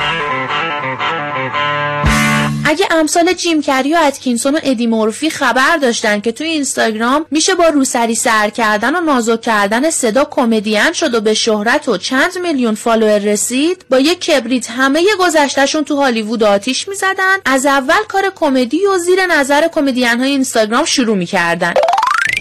اگه 2.66 2.86
امثال 2.92 3.34
جیم 3.34 3.62
کری 3.62 3.94
و 3.94 3.98
اتکینسون 4.08 4.56
و 4.56 4.60
ادی 4.64 4.88
مورفی 4.88 5.30
خبر 5.30 5.78
داشتن 5.78 6.20
که 6.20 6.32
توی 6.32 6.48
اینستاگرام 6.48 7.26
میشه 7.32 7.56
با 7.56 7.68
روسری 7.68 8.16
سر 8.16 8.50
کردن 8.50 8.96
و 8.96 9.02
نازک 9.02 9.42
کردن 9.42 9.90
صدا 9.90 10.26
کمدین 10.26 10.94
شد 10.94 11.14
و 11.14 11.22
به 11.22 11.34
شهرت 11.34 11.90
و 11.90 11.98
چند 11.98 12.38
میلیون 12.44 12.76
فالوور 12.76 13.18
رسید 13.18 13.86
با 13.90 14.00
یک 14.00 14.22
کبریت 14.22 14.72
همه 14.72 15.04
گذشتهشون 15.20 15.84
تو 15.84 15.96
هالیوود 15.96 16.44
آتیش 16.44 16.88
می‌زدن 16.88 17.38
از 17.46 17.66
اول 17.66 18.04
کار 18.08 18.24
کمدی 18.36 18.86
و 18.86 18.98
زیر 18.98 19.26
نظر 19.26 19.68
کمدین 19.68 20.20
های 20.20 20.30
اینستاگرام 20.30 20.86
شروع 20.86 21.18
می‌کردن. 21.18 21.74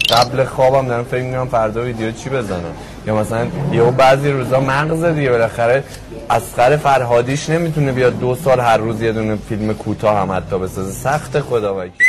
قبل 0.09 0.43
خوابم 0.43 0.87
دارم 0.87 1.03
فکر 1.03 1.23
می‌کنم 1.23 1.47
فردا 1.47 1.81
ویدیو 1.81 2.11
چی 2.11 2.29
بزنم. 2.29 2.73
یا 3.07 3.15
مثلا 3.15 3.47
یهو 3.71 3.91
بعضی 3.91 4.31
روزا 4.31 4.59
مغز 4.59 5.05
دیگه 5.05 5.29
بالاخره 5.29 5.83
اسقر 6.29 6.77
فرهادیش 6.77 7.49
نمی‌تونه 7.49 7.91
بیاد 7.91 8.19
دو 8.19 8.35
سال 8.35 8.59
هر 8.59 8.77
روز 8.77 9.01
یه 9.01 9.11
دونه 9.11 9.37
فیلم 9.49 9.73
کوتاه 9.73 10.17
هم 10.17 10.31
حتی 10.31 10.59
بسازه. 10.59 10.91
سخت 10.91 11.39
خدا 11.39 11.75
وکیل. 11.75 12.07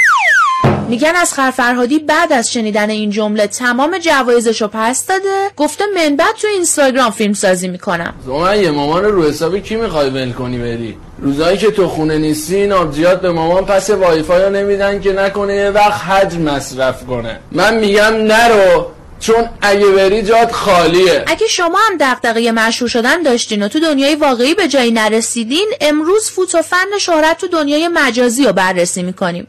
میگن 0.91 1.13
از 1.17 1.35
فرهادی 1.35 1.99
بعد 1.99 2.33
از 2.33 2.53
شنیدن 2.53 2.91
این 2.91 3.11
جمله 3.11 3.47
تمام 3.47 3.99
جوایزشو 3.99 4.69
پس 4.73 5.07
داده. 5.07 5.51
گفته 5.57 5.85
من 5.95 6.17
بعد 6.17 6.35
تو 6.37 6.49
اینستاگرام 6.49 7.11
فیلم 7.11 7.33
سازی 7.33 7.69
می‌کنم. 7.69 8.15
یه 8.63 8.71
مامان 8.71 9.05
رو 9.05 9.29
حساب 9.29 9.59
کی 9.59 9.77
می‌خوای 9.77 10.11
ول 10.11 10.33
کنی 10.33 10.59
بری؟ 10.59 10.97
روزایی 11.19 11.59
که 11.59 11.71
تو 11.71 11.89
خونه 11.89 12.19
نیستی 12.19 12.57
این 12.57 12.73
آبجیات 12.73 13.21
به 13.21 13.33
مامان 13.33 13.65
پس 13.65 13.91
وای 13.91 14.23
فای 14.23 14.51
نمیدن 14.51 15.01
که 15.01 15.13
نکنه 15.13 15.55
یه 15.55 15.71
وقت 15.71 16.01
حج 16.05 16.35
مصرف 16.35 17.07
کنه. 17.07 17.39
من 17.53 17.75
میگم 17.75 18.15
نرو 18.15 18.87
چون 19.21 19.49
اگه 19.63 19.87
بری 19.87 20.23
جات 20.23 20.53
خالیه. 20.53 21.25
اگه 21.27 21.47
شما 21.47 21.79
هم 21.91 21.97
دغدغه 22.01 22.53
مشهور 22.53 22.89
شدن 22.89 23.23
داشتین 23.23 23.63
و 23.63 23.69
تو 23.69 23.81
دنیای 23.81 24.15
واقعی 24.15 24.55
به 24.55 24.69
جایی 24.69 24.91
نرسیدین 24.91 25.69
امروز 25.81 26.31
فوت 26.31 26.55
و 26.55 26.63
فن 26.63 26.99
شهرت 27.01 27.39
تو 27.39 27.49
دنیای 27.49 27.89
مجازی 27.89 28.45
رو 28.45 28.53
بررسی 28.53 29.03
می‌کنیم. 29.03 29.47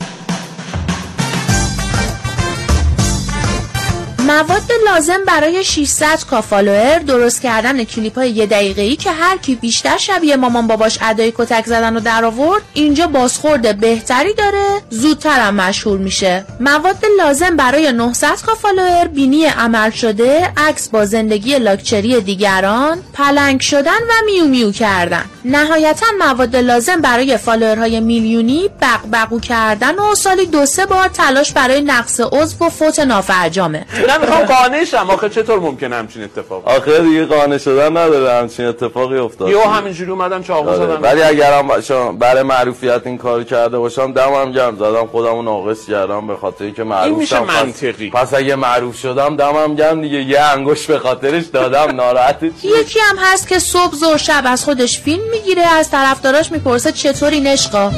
مواد 4.31 4.71
لازم 4.85 5.19
برای 5.27 5.63
600 5.63 6.19
K 6.31 6.41
فالوور 6.41 6.99
درست 6.99 7.41
کردن 7.41 7.83
کلیپ 7.83 8.17
های 8.17 8.29
یه 8.29 8.45
دقیقه 8.45 8.81
ای 8.81 8.95
که 8.95 9.11
هر 9.11 9.37
کی 9.37 9.55
بیشتر 9.55 9.97
شبیه 9.97 10.35
مامان 10.35 10.67
باباش 10.67 10.97
ادای 11.01 11.33
کتک 11.37 11.65
زدن 11.65 11.97
و 11.97 11.99
در 11.99 12.25
آورد 12.25 12.61
اینجا 12.73 13.07
بازخورد 13.07 13.79
بهتری 13.79 14.33
داره 14.33 14.81
زودتر 14.89 15.39
هم 15.39 15.55
مشهور 15.55 15.97
میشه. 15.97 16.45
مواد 16.59 17.05
لازم 17.17 17.55
برای 17.55 17.91
900 17.91 18.41
K 18.45 18.55
فالوور 18.55 19.07
بینی 19.07 19.45
عمل 19.45 19.91
شده 19.91 20.53
عکس 20.57 20.89
با 20.89 21.05
زندگی 21.05 21.59
لاکچری 21.59 22.21
دیگران 22.21 22.97
پلنگ 23.13 23.61
شدن 23.61 23.99
و 24.09 24.25
میو 24.25 24.45
میو 24.45 24.71
کردن. 24.71 25.25
نهایتا 25.45 26.05
مواد 26.19 26.55
لازم 26.55 27.01
برای 27.01 27.37
فالوورهای 27.37 27.99
میلیونی 27.99 28.69
بقبقو 28.81 29.39
کردن 29.39 29.95
و 29.95 30.15
سالی 30.15 30.45
دو 30.45 30.65
سه 30.65 30.85
بار 30.85 31.07
تلاش 31.07 31.51
برای 31.51 31.81
نقص 31.81 32.19
عضو 32.19 32.65
و 32.65 32.69
فوت 32.69 32.99
نافرجامه. 32.99 33.85
می‌خوام 34.21 34.45
قانع 34.45 34.83
شم. 34.85 35.09
آخه 35.09 35.29
چطور 35.29 35.59
ممکنه 35.59 35.95
همچین 35.95 36.23
اتفاق 36.23 36.67
آخه 36.67 36.99
دیگه 36.99 37.25
قانع 37.25 37.57
شدن 37.57 37.97
نداره. 37.97 38.33
همچین 38.33 38.65
اتفاقی 38.65 39.17
افتاد. 39.17 39.49
یهو 39.49 39.61
همینجوری 39.69 40.11
اومدم 40.11 40.43
چاقو 40.43 40.69
آره. 40.69 40.77
زدم 40.77 40.99
ولی 41.03 41.21
اگرم 41.21 41.67
باشم 41.67 42.17
برای 42.17 42.43
معروفیت 42.43 43.01
این 43.05 43.17
کار 43.17 43.43
کرده 43.43 43.77
باشم 43.79 44.11
دمم 44.13 44.51
گرم. 44.51 44.75
زدم 44.75 45.07
خودمو 45.07 45.41
ناقص 45.41 45.85
کردم 45.85 46.27
به 46.27 46.35
خاطر 46.35 46.65
اینکه 46.65 46.83
معروف 46.83 47.05
این 47.07 47.15
میشه 47.15 47.35
شم. 47.35 47.45
پس- 47.45 47.63
منطقی. 47.63 48.09
پس 48.09 48.33
اگه 48.33 48.55
معروف 48.55 48.97
شدم 48.97 49.35
دمم 49.35 49.75
گرم 49.75 50.01
دیگه. 50.01 50.21
یه 50.21 50.39
انگوش 50.39 50.85
به 50.85 50.99
خاطرش 50.99 51.45
دادم. 51.45 51.91
ناراحت 52.01 52.39
چی؟ 52.61 52.67
یکی 52.67 52.99
هم 52.99 53.15
هست 53.19 53.47
که 53.47 53.59
صبح 53.59 53.93
زور 53.95 54.17
شب 54.17 54.43
از 54.45 54.63
خودش 54.65 54.99
فیلم 54.99 55.23
می‌گیره 55.31 55.61
از 55.67 55.89
طرفداراش 55.91 56.51
می‌پرسه 56.51 56.91
چطوری 56.91 57.39
نشقا؟ 57.39 57.91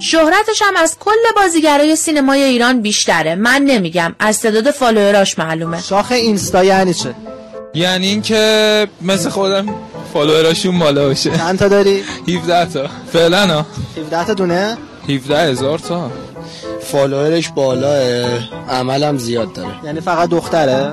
شهرتش 0.00 0.62
هم 0.62 0.76
از 0.76 0.96
کل 1.00 1.10
بازیگرای 1.36 1.96
سینمای 1.96 2.42
ایران 2.42 2.82
بیشتره. 2.82 3.34
من 3.34 3.62
نمیگم. 3.62 4.14
از 4.18 4.40
تعداد 4.40 4.70
فالووراش 4.70 5.38
معلومه. 5.38 5.82
شاخ 5.82 6.12
اینستا 6.12 6.64
یعنی 6.64 6.94
چه؟ 6.94 7.14
یعنی 7.74 8.06
اینکه 8.06 8.88
مثل 9.02 9.28
خودم 9.28 9.66
فالووراشون 10.14 10.78
بالا 10.78 11.08
باشه. 11.08 11.36
چند 11.36 11.58
تا 11.58 11.68
داری؟ 11.68 12.04
17 12.28 12.72
تا. 12.72 12.86
فعلا 13.12 13.46
ها. 13.46 13.66
17 13.96 14.24
تا 14.24 14.34
دونه؟ 14.34 14.76
17 15.08 15.38
هزار 15.38 15.78
تا. 15.78 16.10
فالوورش 16.82 17.48
بالاه 17.48 18.24
عملم 18.70 19.18
زیاد 19.18 19.52
داره. 19.52 19.70
یعنی 19.84 20.00
فقط 20.00 20.28
دختره؟ 20.28 20.92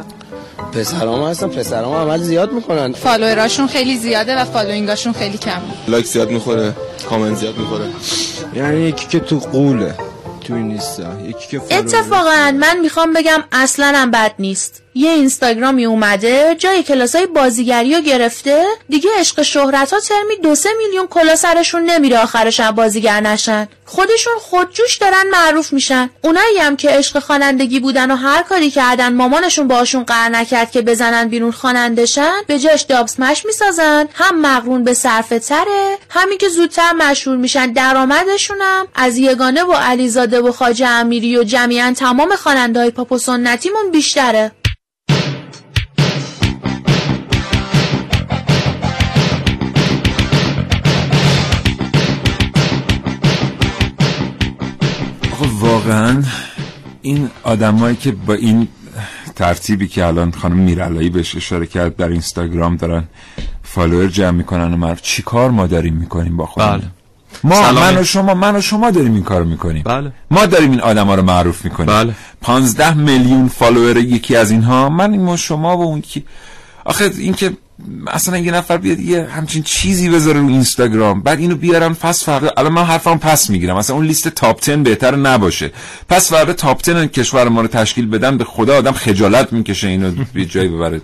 پسرام 0.73 1.29
هستن 1.29 1.47
پسرام 1.47 1.93
عمل 1.93 2.17
زیاد 2.17 2.51
می‌کنن. 2.51 2.93
فالووراشون 2.93 3.67
خیلی 3.67 3.97
زیاده 3.97 4.41
و 4.41 4.45
following 4.45 4.92
اشون 4.92 5.13
خیلی 5.13 5.37
کم. 5.37 5.61
لایک 5.87 6.05
زیاد 6.05 6.29
می‌خوره 6.29 6.73
کامنت 7.09 7.37
زیاد 7.37 7.57
می‌خوره. 7.57 7.85
یعنی 8.53 8.81
یکی 8.81 9.07
که 9.07 9.19
تو 9.19 9.39
قوله 9.39 9.95
تو 10.47 10.53
این 10.53 10.67
نیستا 10.67 11.21
یکی 11.21 11.47
که 11.47 11.61
اتفاقا 11.77 12.51
من 12.51 12.79
می‌خوام 12.79 13.13
بگم 13.13 13.43
اصلا 13.51 13.93
هم 13.95 14.11
بد 14.11 14.31
نیست. 14.39 14.81
یه 14.95 15.11
اینستاگرامی 15.11 15.85
اومده 15.85 16.55
جای 16.59 16.83
کلاسای 16.83 17.25
بازیگری 17.25 17.95
رو 17.95 18.01
گرفته. 18.01 18.65
دیگه 18.89 19.09
عشق 19.19 19.41
شهرت 19.41 19.93
ها 19.93 19.99
ترمی 19.99 20.35
دو 20.43 20.55
سه 20.55 20.69
میلیون 20.77 21.07
کلا 21.07 21.35
سرشون 21.35 21.83
نمیره 21.83 22.17
آخرش 22.19 22.59
هم 22.59 22.71
بازیگر 22.71 23.21
نشن. 23.21 23.67
خودشون 23.87 24.33
خودجوش 24.39 24.97
دارن 24.97 25.23
معروف 25.31 25.73
میشن. 25.73 26.09
اونایی 26.21 26.57
هم 26.57 26.77
که 26.77 26.89
عشق 26.89 27.19
خوانندگی 27.19 27.79
بودن 27.79 28.11
و 28.11 28.15
هر 28.15 28.43
کاری 28.43 28.71
کردن 28.71 29.13
مامانشون 29.13 29.67
باشون 29.67 30.03
قرار 30.03 30.29
نکرد 30.29 30.71
که 30.71 30.81
بزنن 30.81 31.27
بیرون 31.29 31.51
خوانندشن 31.51 32.31
به 32.47 32.59
جاش 32.59 32.81
دابسمش 32.81 33.45
می‌سازن. 33.45 34.07
هم 34.13 34.41
مقرون 34.41 34.83
به 34.83 34.93
صرفه 34.93 35.39
تره 35.39 35.97
همین 36.09 36.37
که 36.37 36.49
زودتر 36.49 36.93
مشهور 36.93 37.37
میشن. 37.37 37.71
درآمدشونم 37.71 38.87
از 38.95 39.17
یگانه 39.17 39.63
و 39.63 39.73
علیزاده 39.73 40.41
و 40.41 40.51
خاجه 40.51 40.87
امیری 40.87 41.37
و 41.37 41.43
جمیعا 41.43 41.93
تمام 41.97 42.35
خواننده 42.35 42.79
های 42.79 42.91
پاپ 42.91 43.17
سنتیمون 43.17 43.91
بیشتره. 43.91 44.51
واقعا 55.87 56.23
این 57.01 57.29
آدمایی 57.43 57.95
که 57.95 58.11
با 58.11 58.33
این 58.33 58.67
ترتیبی 59.35 59.87
که 59.87 60.05
الان 60.05 60.31
خانم 60.31 60.57
میرالایی 60.57 61.09
بهش 61.09 61.35
اشاره 61.35 61.65
کرد 61.65 61.95
در 61.95 62.07
اینستاگرام 62.07 62.75
دارن 62.75 63.03
فالوور 63.63 64.07
جمع 64.07 64.31
می‌کنن 64.31 64.73
و 64.73 64.77
معروف 64.77 65.01
چی 65.01 65.21
کار 65.21 65.51
ما 65.51 65.67
داریم 65.67 65.93
می‌کنیم 65.93 66.37
با 66.37 66.45
خودمون 66.45 66.77
بله. 66.77 66.87
ما 67.43 67.55
سلامی. 67.55 67.79
من 67.79 67.97
و 67.97 68.03
شما 68.03 68.33
من 68.33 68.55
و 68.55 68.61
شما 68.61 68.91
داریم 68.91 69.13
این 69.13 69.23
کارو 69.23 69.45
می‌کنیم 69.45 69.83
بله. 69.83 70.11
ما 70.31 70.45
داریم 70.45 70.71
این 70.71 70.81
آدما 70.81 71.15
رو 71.15 71.23
معروف 71.23 71.65
می‌کنیم 71.65 71.95
بله. 71.95 72.13
15 72.41 72.93
میلیون 72.93 73.47
فالوور 73.47 73.97
یکی 73.97 74.35
از 74.35 74.51
اینها 74.51 74.89
من 74.89 75.29
و 75.29 75.37
شما 75.37 75.77
و 75.77 75.81
اون 75.81 76.01
کی 76.01 76.23
آخه 76.85 77.11
این 77.17 77.33
که 77.33 77.51
اصلا 78.07 78.37
یه 78.37 78.51
نفر 78.51 78.77
بیاد 78.77 78.99
یه 78.99 79.23
همچین 79.35 79.63
چیزی 79.63 80.09
بذاره 80.09 80.39
رو 80.39 80.47
اینستاگرام 80.47 81.21
بعد 81.21 81.39
اینو 81.39 81.55
بیارن 81.55 81.93
پس 81.93 82.23
فردا 82.23 82.49
الان 82.57 82.73
من 82.73 82.83
حرفم 82.83 83.17
پس 83.17 83.49
می‌گیرم. 83.49 83.75
اصلا 83.75 83.95
اون 83.95 84.05
لیست 84.05 84.27
top 84.27 84.65
10 84.65 84.77
بهتر 84.77 85.15
نباشه. 85.15 85.71
پس 86.09 86.29
فردا 86.29 86.53
تاپ 86.53 86.81
10 86.83 87.07
کشور 87.07 87.49
ما 87.49 87.61
رو 87.61 87.67
تشکیل 87.67 88.07
بدن 88.07 88.37
به 88.37 88.43
خدا 88.43 88.77
آدم 88.77 88.91
خجالت 88.91 89.53
می‌کشه 89.53 89.87
اینو 89.87 90.11
به 90.33 90.45
جایی 90.45 90.69
ببره. 90.69 91.01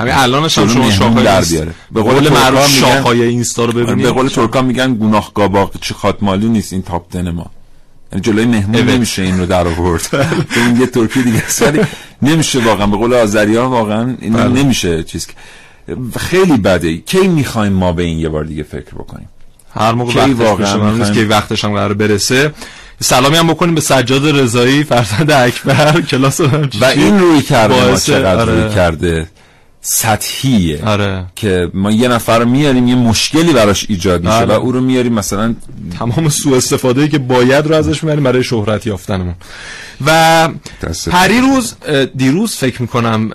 همین 0.00 0.12
الانش 0.14 0.58
هم 0.58 0.64
جلو 0.66 0.72
شما 0.74 0.82
مهمون 0.88 0.92
شاخهای 0.92 1.24
در 1.24 1.40
بیاره. 1.44 1.72
به 1.92 2.02
قول 2.02 2.28
معروف 2.32 2.68
شاخهای 2.68 3.22
اینستا 3.22 3.64
رو 3.64 3.72
ببینید. 3.72 4.04
به 4.06 4.10
قول 4.12 4.28
ترکا 4.28 4.62
میگن 4.62 4.94
گناه 4.94 5.30
قاباق 5.34 5.72
چه 5.80 5.94
خاتمالو 5.94 6.48
نیست 6.48 6.72
این 6.72 6.82
تاپ 6.82 7.12
10 7.12 7.22
ما. 7.30 7.46
یعنی 8.12 8.22
جلوی 8.22 8.44
مهمون. 8.44 8.76
نمیشه 8.80 9.22
این 9.22 9.38
رو 9.38 9.46
در 9.46 9.66
آورد. 9.66 10.02
تو 10.54 10.60
اون 10.60 10.80
یه 10.80 10.86
ترکی 10.86 11.22
دیگه 11.22 11.42
ولی 11.60 11.80
نمیشه 12.22 12.64
واقعا. 12.64 12.86
به 12.86 12.96
قول 12.96 13.14
آذری 13.14 13.56
ها 13.56 13.70
واقعا 13.70 14.16
این 14.20 14.32
بله. 14.32 14.62
نمیشه 14.62 15.02
چیز 15.04 15.26
که- 15.26 15.34
خیلی 16.18 16.56
بده 16.56 16.96
کی 16.96 17.28
می‌خوایم 17.28 17.72
ما 17.72 17.92
به 17.92 18.02
این 18.02 18.18
یه 18.18 18.28
بار 18.28 18.44
دیگه 18.44 18.62
فکر 18.62 18.94
بکنیم 18.94 19.28
هر 19.74 19.92
موقع 19.92 20.12
کی 20.12 20.18
وقتش 20.18 20.46
واقعا 20.46 20.90
می‌خوایم؟ 20.90 21.14
که 21.14 21.24
وقتش 21.24 21.64
هم 21.64 21.72
قرار 21.72 21.94
برسه 21.94 22.52
سلامی 23.00 23.36
هم 23.36 23.46
بکنیم 23.46 23.74
به 23.74 23.80
سجاد 23.80 24.38
رضایی 24.38 24.84
فرزند 24.84 25.30
اکبر 25.30 26.00
کلاس 26.00 26.40
و 26.40 26.84
این 26.84 27.18
روی 27.18 27.42
کرده 27.42 27.74
ما 27.74 27.96
باعث- 27.96 28.06
چقدر 28.06 28.40
آره. 28.40 28.62
روی 28.62 28.74
کرده 28.74 29.26
سطحیه 29.80 30.84
آره. 30.84 31.24
که 31.36 31.70
ما 31.74 31.90
یه 31.90 32.08
نفر 32.08 32.38
رو 32.38 32.44
میاریم 32.44 32.88
یه 32.88 32.94
مشکلی 32.94 33.52
براش 33.52 33.86
ایجاد 33.88 34.24
میشه 34.24 34.46
بله. 34.46 34.54
و 34.54 34.60
او 34.60 34.72
رو 34.72 34.80
میاریم 34.80 35.12
مثلا 35.12 35.54
تمام 35.98 36.28
سوء 36.28 36.56
استفاده 36.56 37.08
که 37.08 37.18
باید 37.18 37.66
رو 37.66 37.74
ازش 37.74 38.04
می‌بریم 38.04 38.24
برای 38.24 38.44
شهرت 38.44 38.86
یافتنمون 38.86 39.34
و 40.06 40.48
پریروز 41.10 41.74
اه، 41.88 42.04
دیروز 42.04 42.56
فکر 42.56 42.82
می‌کنم 42.82 43.32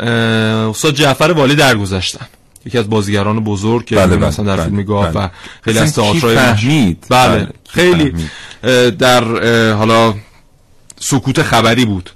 استاد 0.69 0.93
جعفر 0.93 1.31
والی 1.31 1.55
درگذشتن 1.55 2.25
یکی 2.65 2.77
از 2.77 2.89
بازیگران 2.89 3.43
بزرگ 3.43 3.85
که 3.85 3.95
بله، 3.95 4.15
مثلا 4.15 4.45
در 4.45 4.55
بله، 4.55 4.65
فیلم 4.65 4.83
گاف 4.83 5.15
بله. 5.15 5.25
و 5.25 5.29
خیلی 5.61 5.79
از 5.79 5.95
کی 5.95 6.01
تئاترهای 6.01 6.35
فهمید؟ 6.35 7.05
بله, 7.09 7.35
بله، 7.35 7.49
خیلی 7.69 8.13
فهمید؟ 8.63 8.97
در 8.97 9.23
حالا 9.73 10.13
سکوت 10.99 11.41
خبری 11.41 11.85
بود 11.85 12.09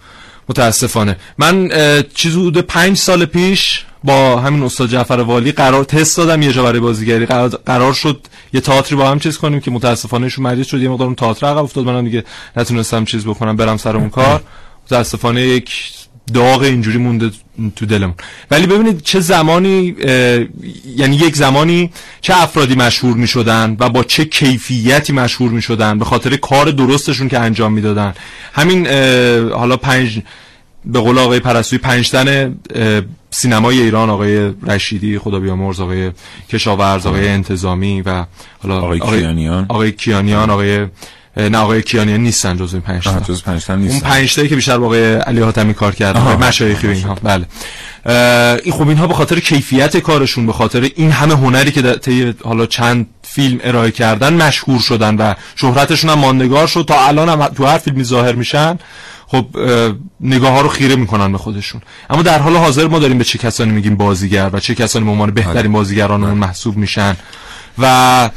متاسفانه 0.50 1.18
من 1.38 1.70
اه، 1.72 2.02
چیز 2.02 2.34
حدود 2.34 2.58
پنج 2.58 2.98
سال 2.98 3.26
پیش 3.26 3.86
با 4.04 4.40
همین 4.40 4.64
استاد 4.64 4.90
جعفر 4.90 5.20
والی 5.20 5.52
قرار 5.52 5.84
تست 5.84 6.18
دادم 6.18 6.42
یه 6.42 6.54
جا 6.54 6.64
برای 6.64 6.80
بازیگری 6.80 7.26
قرار, 7.26 7.50
قرار 7.50 7.94
شد 7.94 8.28
یه 8.54 8.62
تئاتری 8.62 8.96
با 8.96 9.10
هم 9.10 9.20
چیز 9.20 9.38
کنیم 9.38 9.60
که 9.60 9.72
متاسفانه 9.72 10.24
ایشون 10.24 10.44
مریض 10.44 10.68
شد 10.68 10.82
یه 10.82 10.90
مقدار 10.90 11.08
اون 11.08 11.16
تئاتر 11.16 11.48
عقب 11.48 11.64
افتاد 11.64 11.86
منم 11.86 12.06
دیگه 12.06 12.24
نتونستم 12.58 13.06
چیز 13.06 13.26
بکنم 13.26 13.56
برم 13.56 13.78
سر 13.78 13.98
اون 13.98 14.10
کار 14.10 14.44
متاسفانه 14.86 15.42
یک 15.42 15.92
داغ 16.34 16.62
اینجوری 16.62 16.98
مونده 16.98 17.32
تو 17.76 17.86
دلمون. 17.86 18.16
ولی 18.52 18.68
ببینید 18.68 19.02
چه 19.02 19.20
زمانی 19.20 19.96
یعنی 20.96 21.16
یک 21.16 21.36
زمانی 21.36 21.92
چه 22.22 22.34
افرادی 22.38 22.76
مشهور 22.76 23.18
می 23.18 23.28
شدن 23.28 23.78
و 23.80 23.90
با 23.90 24.04
چه 24.04 24.26
کیفیتی 24.26 25.14
مشهور 25.14 25.52
می 25.52 25.62
شدن 25.62 26.00
به 26.00 26.06
خاطر 26.06 26.36
کار 26.36 26.72
درستشون 26.72 27.30
که 27.30 27.40
انجام 27.40 27.74
می‌دادن. 27.74 28.14
همین 28.54 28.88
حالا 29.52 29.78
پنج 29.78 30.22
به 30.86 31.00
قول 31.00 31.18
آقای 31.18 31.40
پرستوی 31.40 31.80
پنجتن 31.80 32.56
سینمای 33.32 33.82
ایران 33.82 34.10
آقای 34.10 34.54
رشیدی 34.68 35.20
خدا 35.20 35.40
بیامرز 35.40 35.80
آقای 35.80 36.12
کشاورز 36.50 37.06
آقای 37.06 37.28
انتظامی 37.28 38.02
و 38.02 38.26
حالا 38.64 38.82
آقای 38.82 39.00
کیانیان. 39.00 39.66
آقای 39.70 39.92
کیانیان 39.92 40.50
آقای 40.50 40.86
نه 41.38 41.58
آقای 41.58 41.82
کیانیان 41.82 42.20
نیستن 42.20 42.58
جز 42.58 42.74
این 42.74 42.82
پنج 42.82 43.04
تا. 43.04 43.10
آها، 43.10 43.20
جز 43.20 43.44
پنج 43.44 43.66
تا 43.66 43.74
اون 43.74 43.82
نیستن. 43.82 44.10
پنج 44.10 44.36
تایی 44.36 44.50
که 44.50 44.56
بیشتر 44.56 44.78
با 44.78 44.86
آقای 44.86 45.14
علی 45.14 45.42
حاتمی 45.42 45.74
کار 45.74 45.96
کردن. 45.96 46.22
مشایخی 46.22 46.88
و 46.88 46.90
اینها. 46.90 47.16
بله. 47.24 47.46
این 48.64 48.74
خب 48.74 48.88
اینها 48.88 49.08
به 49.08 49.14
خاطر 49.14 49.40
کیفیت 49.40 49.98
کارشون 49.98 50.46
به 50.46 50.54
خاطر 50.54 50.90
این 50.96 51.12
همه 51.12 51.36
هنری 51.36 51.72
که 51.72 51.82
طی 51.82 52.34
حالا 52.44 52.66
چند 52.66 53.08
فیلم 53.24 53.60
ارائه 53.64 53.92
کردن 53.92 54.34
مشهور 54.34 54.80
شدن 54.80 55.16
و 55.16 55.34
شهرتشون 55.56 56.10
هم 56.10 56.20
ماندگار 56.20 56.68
شد. 56.68 56.86
تا 56.88 57.08
الان 57.08 57.30
هم 57.30 57.48
تو 57.48 57.66
هر 57.66 57.78
فیلمی 57.78 58.04
ظاهر 58.04 58.34
میشن 58.34 58.80
خب 59.28 59.46
اه، 59.56 59.94
نگاه 60.22 60.52
ها 60.52 60.62
رو 60.62 60.70
خیره 60.70 60.96
می‌کنن 60.96 61.32
به 61.32 61.38
خودشون. 61.38 61.82
اما 62.10 62.22
در 62.22 62.40
حال 62.40 62.56
حاضر 62.56 62.88
ما 62.88 63.00
داریم 63.00 63.18
به 63.18 63.24
چه 63.24 63.38
کسانی 63.38 63.72
میگیم 63.72 63.96
بازیگر 63.96 64.50
و 64.54 64.60
چه 64.60 64.76
کسانی 64.76 65.06
به 65.06 65.12
عنوان 65.12 65.32
بهترین 65.32 65.72
بازیگرانمون 65.72 66.38
محسوب 66.38 66.78
میشن. 66.78 67.16
و 67.78 68.30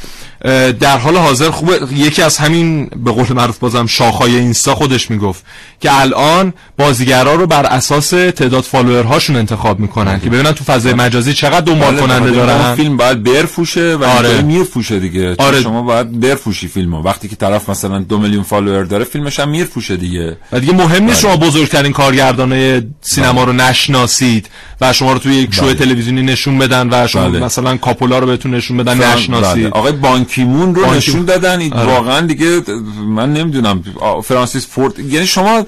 در 0.80 0.98
حال 0.98 1.16
حاضر 1.16 1.50
خوبه 1.50 1.80
یکی 1.96 2.22
از 2.22 2.36
همین 2.36 2.86
به 2.86 3.12
قول 3.12 3.32
معروف 3.32 3.58
بازم 3.58 3.86
شاخهای 3.86 4.36
اینستا 4.36 4.74
خودش 4.74 5.10
می‌گفت 5.10 5.44
که 5.80 6.00
الان 6.00 6.52
بازیگرا 6.78 7.34
رو 7.34 7.46
بر 7.46 7.66
اساس 7.66 8.10
تعداد 8.10 8.64
فالوورهاشون 8.64 9.36
انتخاب 9.36 9.80
می‌کنن 9.80 10.20
که 10.20 10.30
ببینن 10.30 10.52
تو 10.52 10.64
فضای 10.64 10.94
مجازی 10.94 11.32
چقدر 11.32 11.60
دنبال 11.60 11.90
بله، 11.90 12.00
کننده 12.00 12.30
دارن 12.30 12.74
فیلم 12.74 12.96
باید 12.96 13.22
برفوشه 13.22 13.96
و 13.96 14.04
آره. 14.04 14.28
آره. 14.28 14.42
میرفوشه 14.42 14.98
دیگه 14.98 15.34
آره. 15.38 15.60
شما 15.60 15.82
باید 15.82 16.20
برفوشی 16.20 16.68
فیلمو 16.68 17.02
وقتی 17.02 17.28
که 17.28 17.36
طرف 17.36 17.70
مثلا 17.70 17.98
دو 17.98 18.18
میلیون 18.18 18.42
فالوور 18.42 18.84
داره 18.84 19.04
فیلمش 19.04 19.40
هم 19.40 19.48
میرفوشه 19.48 19.96
دیگه 19.96 20.36
و 20.52 20.60
دیگه 20.60 20.72
مهم 20.72 21.04
نیست 21.04 21.26
بله. 21.26 21.34
شما 21.34 21.46
بزرگترین 21.46 21.92
کارگردانه 21.92 22.86
سینما 23.00 23.44
رو 23.44 23.52
نشناسید 23.52 24.48
و 24.80 24.92
شما 24.92 25.12
رو 25.12 25.18
توی 25.18 25.34
یک 25.34 25.54
شو 25.54 25.62
بله. 25.62 25.74
تلویزیونی 25.74 26.22
نشون 26.22 26.58
بدن 26.58 26.88
و 26.92 27.06
شما 27.06 27.28
بله. 27.28 27.40
مثلا 27.40 27.76
کاپولا 27.76 28.18
رو 28.18 28.26
بهتون 28.26 28.54
نشون 28.54 28.76
بدن 28.76 29.12
نشناسید 29.12 29.62
بله. 29.62 29.70
آقای 29.70 29.92
بانکیمون 30.28 30.74
رو 30.74 30.82
بانکی- 30.84 30.96
نشون 30.96 31.24
دادن 31.24 31.72
آره. 31.72 31.92
واقعا 31.92 32.20
دیگه 32.26 32.62
من 33.08 33.32
نمی‌دونم 33.32 33.84
فرانسیس 34.24 34.66
فورد 34.66 34.98
یعنی 34.98 35.26
شما 35.26 35.66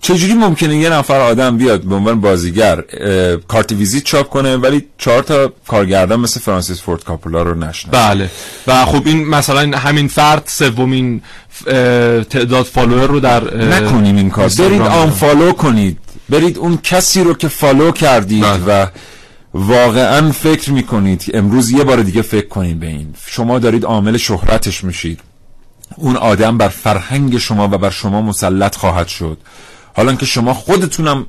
چجوری 0.00 0.34
ممکنه 0.34 0.76
یه 0.76 0.88
نفر 0.90 1.20
آدم 1.20 1.56
بیاد 1.56 1.82
به 1.82 1.94
عنوان 1.94 2.20
بازیگر 2.20 2.80
کارت 3.48 3.72
ویزیت 3.72 4.04
چاپ 4.04 4.28
کنه 4.30 4.56
ولی 4.56 4.84
چهار 4.98 5.22
تا 5.22 5.52
کارگردان 5.68 6.20
مثل 6.20 6.40
فرانسیس 6.40 6.80
فورد 6.82 7.04
کاپولا 7.04 7.42
رو 7.42 7.54
نشناسه 7.54 7.98
بله 8.08 8.30
و 8.66 8.84
خب 8.84 9.02
این 9.06 9.28
مثلا 9.28 9.78
همین 9.78 10.08
فرد 10.08 10.42
سومین 10.46 11.20
تعداد 12.30 12.64
فالوور 12.64 13.06
رو 13.06 13.20
در 13.20 13.56
نکنیم 13.56 14.16
این 14.16 14.30
کار 14.30 14.48
برید 14.48 14.78
دارن. 14.78 14.92
unfollow 14.92 15.52
کنید 15.52 15.98
برید 16.28 16.58
اون 16.58 16.78
کسی 16.82 17.24
رو 17.24 17.34
که 17.34 17.48
follow 17.48 17.90
کردید 17.92 18.42
بله. 18.44 18.84
و 18.84 18.86
واقعا 19.54 20.32
فکر 20.32 20.72
می‌کنید. 20.72 21.30
امروز 21.34 21.70
یه 21.70 21.84
بار 21.84 22.02
دیگه 22.02 22.22
فکر 22.22 22.48
کنید 22.48 22.80
به 22.80 22.86
این. 22.86 23.14
شما 23.26 23.58
دارید 23.58 23.84
عامل 23.84 24.16
شهرتش 24.16 24.84
میشید. 24.84 25.20
اون 25.96 26.16
آدم 26.16 26.58
بر 26.58 26.68
فرهنگ 26.68 27.38
شما 27.38 27.64
و 27.64 27.78
بر 27.78 27.90
شما 27.90 28.22
مسلط 28.22 28.76
خواهد 28.76 29.08
شد. 29.08 29.38
حالا 29.96 30.14
که 30.14 30.26
شما 30.26 30.54
خودتونم 30.54 31.26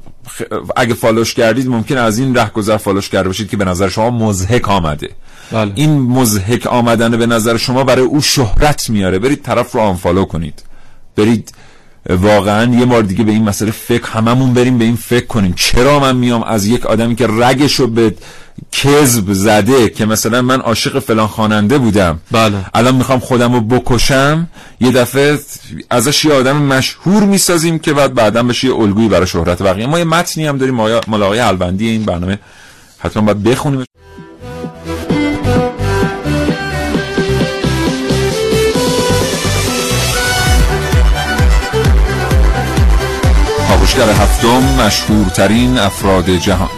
اگه 0.75 0.93
follow 0.93 1.23
ش 1.23 1.33
کردید 1.33 1.67
ممکن 1.67 1.97
از 1.97 2.19
این 2.19 2.35
رهگذر 2.35 2.77
follow 2.77 3.01
ش 3.01 3.09
کرده 3.09 3.29
باشید 3.29 3.49
که 3.49 3.57
به 3.57 3.65
نظر 3.65 3.89
شما 3.89 4.09
مضحک 4.09 4.69
آمده. 4.69 5.09
بله. 5.51 5.71
این 5.75 5.99
مضحک 5.99 6.67
آمدن 6.67 7.17
به 7.17 7.25
نظر 7.25 7.57
شما 7.57 7.83
برای 7.83 8.05
او 8.05 8.21
شهرت 8.21 8.89
میاره. 8.89 9.19
برید 9.19 9.41
طرف 9.41 9.71
رو 9.71 9.81
unfollow 9.81 10.25
کنید. 10.25 10.63
برید 11.15 11.53
واقعا 12.09 12.75
یه 12.75 12.85
بار 12.85 13.01
دیگه 13.01 13.23
به 13.23 13.31
این 13.31 13.43
مسئله 13.43 13.71
فکر 13.71 14.09
هممون 14.09 14.53
بریم 14.53 14.77
به 14.77 14.85
این 14.85 14.95
فکر 14.95 15.25
کنیم. 15.25 15.53
چرا 15.57 15.99
من 15.99 16.15
میام 16.15 16.43
از 16.43 16.65
یک 16.65 16.85
آدمی 16.85 17.15
که 17.15 17.27
رگشو 17.27 17.87
به 17.87 18.15
کذب 18.71 19.33
زده 19.33 19.89
که 19.89 20.05
مثلا 20.05 20.41
من 20.41 20.61
عاشق 20.61 20.99
فلان 20.99 21.27
خواننده 21.27 21.77
بودم 21.77 22.19
بله. 22.31 22.57
الان 22.73 22.95
می‌خوام 22.95 23.19
خودم 23.19 23.53
رو 23.53 23.61
بکشم 23.61 24.47
یه 24.81 24.91
دفعه 24.91 25.39
ازش 25.89 26.25
یه 26.25 26.33
آدم 26.33 26.57
مشهور 26.57 27.23
می‌سازیم 27.23 27.79
که 27.79 27.93
بعد 27.93 28.13
بعدا 28.13 28.43
بشه 28.43 28.67
یه 28.67 28.75
الگویی 28.75 29.07
برای 29.07 29.27
شهرت 29.27 29.61
بقیه. 29.61 29.87
ما 29.87 29.99
یه 29.99 30.05
متنی 30.05 30.47
هم 30.47 30.57
داریم 30.57 30.79
آقای 30.79 31.39
البندی 31.39 31.89
این 31.89 32.03
برنامه. 32.03 32.39
حتما 32.99 33.23
باید 33.23 33.43
بخونیم. 33.43 33.83
کاوشگر 43.95 44.21
هفتم 44.23 44.83
مشهورترین 44.85 45.77
افراد 45.77 46.29
جهان. 46.29 46.69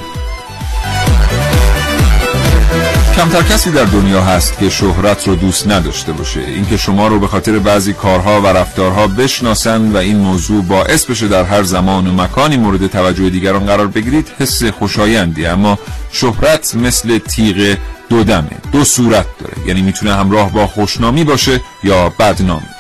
کمتر 3.15 3.41
کسی 3.41 3.71
در 3.71 3.83
دنیا 3.83 4.21
هست 4.21 4.59
که 4.59 4.69
شهرت 4.69 5.27
رو 5.27 5.35
دوست 5.35 5.67
نداشته 5.67 6.11
باشه. 6.11 6.39
اینکه 6.39 6.77
شما 6.77 7.07
رو 7.07 7.19
به 7.19 7.27
خاطر 7.27 7.59
بعضی 7.59 7.93
کارها 7.93 8.41
و 8.41 8.47
رفتارها 8.47 9.07
بشناسن 9.07 9.91
و 9.91 9.97
این 9.97 10.17
موضوع 10.17 10.63
باعث 10.63 11.05
بشه 11.05 11.27
در 11.27 11.43
هر 11.43 11.63
زمان 11.63 12.07
و 12.07 12.23
مکانی 12.23 12.57
مورد 12.57 12.87
توجه 12.87 13.29
دیگران 13.29 13.65
قرار 13.65 13.87
بگیرید 13.87 14.27
حس 14.39 14.63
خوشایندی. 14.63 15.45
اما 15.45 15.79
شهرت 16.11 16.75
مثل 16.75 17.17
تیغ 17.17 17.77
دو 18.09 18.23
دمه 18.23 18.57
دو 18.71 18.83
صورت 18.83 19.25
داره. 19.39 19.67
یعنی 19.67 19.81
می‌تونه 19.81 20.15
همراه 20.15 20.51
با 20.51 20.67
خوشنامی 20.67 21.23
باشه 21.23 21.61
یا 21.83 22.09
بدنامی. 22.09 22.76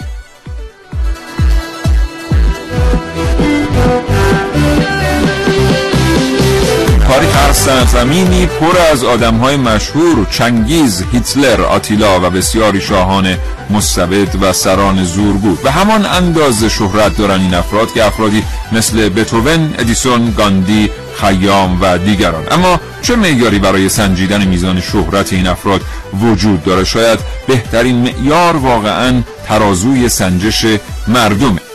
هر 7.47 7.53
سرزمینی 7.53 8.45
پر 8.45 8.77
از 8.91 9.03
آدم 9.03 9.35
های 9.35 9.57
مشهور 9.57 10.27
چنگیز، 10.31 11.03
هیتلر، 11.11 11.61
آتیلا 11.61 12.19
و 12.19 12.29
بسیاری 12.29 12.81
شاهان 12.81 13.37
مستبد 13.69 14.43
و 14.43 14.53
سران 14.53 15.03
زورگو 15.03 15.57
و 15.63 15.71
همان 15.71 16.05
اندازه 16.05 16.69
شهرت 16.69 17.17
دارن 17.17 17.41
این 17.41 17.53
افراد 17.53 17.93
که 17.93 18.05
افرادی 18.05 18.43
مثل 18.71 19.09
بتوون، 19.09 19.73
ادیسون، 19.77 20.33
گاندی، 20.37 20.89
خیام 21.21 21.77
و 21.81 21.97
دیگران. 21.97 22.43
اما 22.51 22.79
چه 23.01 23.15
معیاری 23.15 23.59
برای 23.59 23.89
سنجیدن 23.89 24.45
میزان 24.45 24.81
شهرت 24.81 25.33
این 25.33 25.47
افراد 25.47 25.81
وجود 26.21 26.63
داره؟ 26.63 26.83
شاید 26.83 27.19
بهترین 27.47 27.95
معیار 27.95 28.55
واقعا 28.55 29.21
ترازوی 29.47 30.09
سنجش 30.09 30.65
مردمه. 31.07 31.66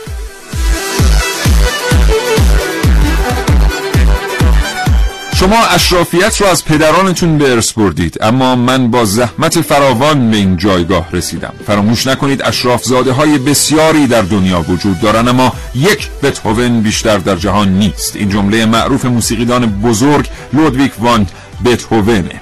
شما 5.43 5.65
اشرافیت 5.65 6.41
رو 6.41 6.47
از 6.47 6.65
پدرانتون 6.65 7.37
به 7.37 7.51
ارث 7.51 7.71
بردید 7.71 8.17
اما 8.21 8.55
من 8.55 8.91
با 8.91 9.05
زحمت 9.05 9.61
فراوان 9.61 10.31
به 10.31 10.37
این 10.37 10.57
جایگاه 10.57 11.07
رسیدم. 11.13 11.53
فراموش 11.67 12.07
نکنید 12.07 12.41
اشرافزاده 12.41 13.11
های 13.11 13.37
بسیاری 13.37 14.07
در 14.07 14.21
دنیا 14.21 14.65
وجود 14.69 14.99
دارن 14.99 15.27
اما 15.27 15.53
یک 15.75 16.09
بتهوون 16.23 16.81
بیشتر 16.81 17.17
در 17.17 17.35
جهان 17.35 17.69
نیست. 17.69 18.15
این 18.15 18.29
جمله 18.29 18.65
معروف 18.65 19.05
موسیقیدان 19.05 19.65
بزرگ 19.65 20.27
لودویک 20.53 20.91
وان 20.99 21.27
بتهوونه. 21.65 22.41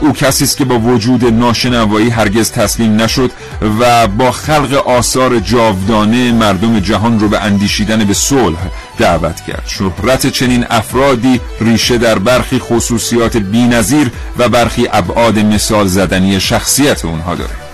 او 0.00 0.12
کسی 0.12 0.44
است 0.44 0.56
که 0.56 0.64
با 0.64 0.78
وجود 0.78 1.24
ناشنوایی 1.24 2.10
هرگز 2.10 2.52
تسلیم 2.52 3.00
نشد 3.00 3.30
و 3.80 4.08
با 4.08 4.32
خلق 4.32 4.72
آثار 4.86 5.38
جاودانه 5.38 6.32
مردم 6.32 6.80
جهان 6.80 7.20
رو 7.20 7.28
به 7.28 7.40
اندیشیدن 7.40 8.04
به 8.04 8.14
صلح 8.14 8.58
دعوت 8.98 9.40
کرد. 9.40 9.62
شهرت 9.66 10.26
چنین 10.26 10.66
افرادی 10.70 11.40
ریشه 11.60 11.98
در 11.98 12.18
برخی 12.18 12.58
خصوصیات 12.58 13.36
بینظیر 13.36 14.10
و 14.38 14.48
برخی 14.48 14.88
ابعاد 14.92 15.38
مثال 15.38 15.86
زدنی 15.86 16.40
شخصیت 16.40 17.04
اونها 17.04 17.34
داره. 17.34 17.64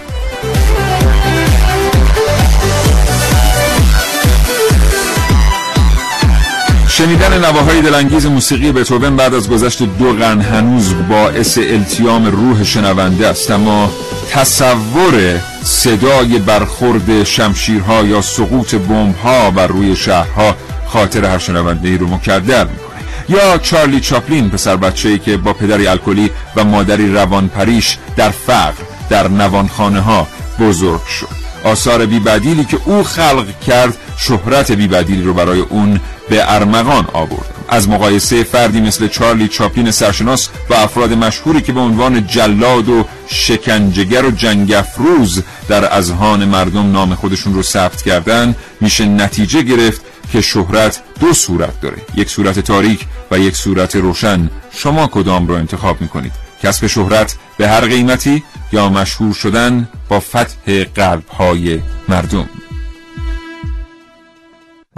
شنیدن 6.88 7.44
نواهای 7.44 7.82
دلانگیز 7.82 8.26
موسیقی 8.26 8.72
بتوون 8.72 9.16
بعد 9.16 9.34
از 9.34 9.48
گذشت 9.48 9.82
دو 9.82 10.12
قرن 10.12 10.40
هنوز 10.40 10.94
باعث 11.08 11.58
التیام 11.58 12.26
روح 12.26 12.64
شنونده 12.64 13.26
است. 13.26 13.50
اما 13.50 13.90
تصور 14.30 15.40
صدای 15.62 16.38
برخورد 16.38 17.24
شمشیرها 17.24 18.02
یا 18.02 18.22
سقوط 18.22 18.74
بمبها 18.74 19.50
بر 19.50 19.66
روی 19.66 19.96
شهرها 19.96 20.56
خاطر 20.92 21.24
هر 21.24 21.38
شنونده 21.38 21.88
ای 21.88 21.98
رو 21.98 22.06
مکدر 22.06 22.64
می‌کنه. 22.64 23.00
یا 23.28 23.58
چارلی 23.58 24.00
چاپلین 24.00 24.50
پسر 24.50 24.76
بچه‌ای 24.76 25.18
که 25.18 25.36
با 25.36 25.52
پدری 25.52 25.86
الکلی 25.86 26.30
و 26.56 26.64
مادری 26.64 27.12
روانپریش 27.12 27.98
در 28.16 28.30
فقر 28.30 28.82
در 29.10 29.28
نوانخانه 29.28 30.00
ها 30.00 30.26
بزرگ 30.60 31.04
شد. 31.06 31.40
آثار 31.64 32.06
بیبدیلی 32.06 32.64
که 32.64 32.78
او 32.84 33.04
خلق 33.04 33.60
کرد 33.66 33.96
شهرت 34.16 34.72
بیبدیلی 34.72 35.22
رو 35.22 35.34
برای 35.34 35.60
اون 35.60 36.00
به 36.28 36.52
ارمغان 36.54 37.06
آورد. 37.12 37.54
از 37.68 37.88
مقایسه 37.88 38.44
فردی 38.44 38.80
مثل 38.80 39.08
چارلی 39.08 39.48
چاپلین 39.48 39.90
سرشناس 39.90 40.48
با 40.68 40.76
افراد 40.76 41.12
مشهوری 41.12 41.60
که 41.60 41.72
به 41.72 41.80
عنوان 41.80 42.26
جلاد 42.26 42.88
و 42.88 43.04
شکنجگر 43.26 44.24
و 44.24 44.30
جنگفروز 44.30 45.42
در 45.68 45.98
اذهان 45.98 46.44
مردم 46.44 46.92
نام 46.92 47.14
خودشون 47.14 47.54
رو 47.54 47.62
ثبت 47.62 48.02
کردن 48.02 48.54
میشه 48.80 49.04
نتیجه 49.04 49.62
گرفت 49.62 50.02
که 50.32 50.40
شهرت 50.40 51.02
دو 51.20 51.32
صورت 51.32 51.80
داره. 51.80 51.96
یک 52.16 52.30
صورت 52.30 52.58
تاریک 52.58 53.06
و 53.30 53.38
یک 53.38 53.56
صورت 53.56 53.96
روشن. 53.96 54.50
شما 54.72 55.06
کدام 55.06 55.46
رو 55.46 55.54
انتخاب 55.54 56.00
می‌کنید؟ 56.00 56.32
کسب 56.62 56.86
شهرت 56.86 57.36
به 57.56 57.68
هر 57.68 57.80
قیمتی 57.80 58.42
یا 58.72 58.88
مشهور 58.88 59.34
شدن 59.34 59.88
با 60.08 60.20
فتح 60.20 60.84
قلب 60.84 61.28
های 61.28 61.80
مردم. 62.08 62.48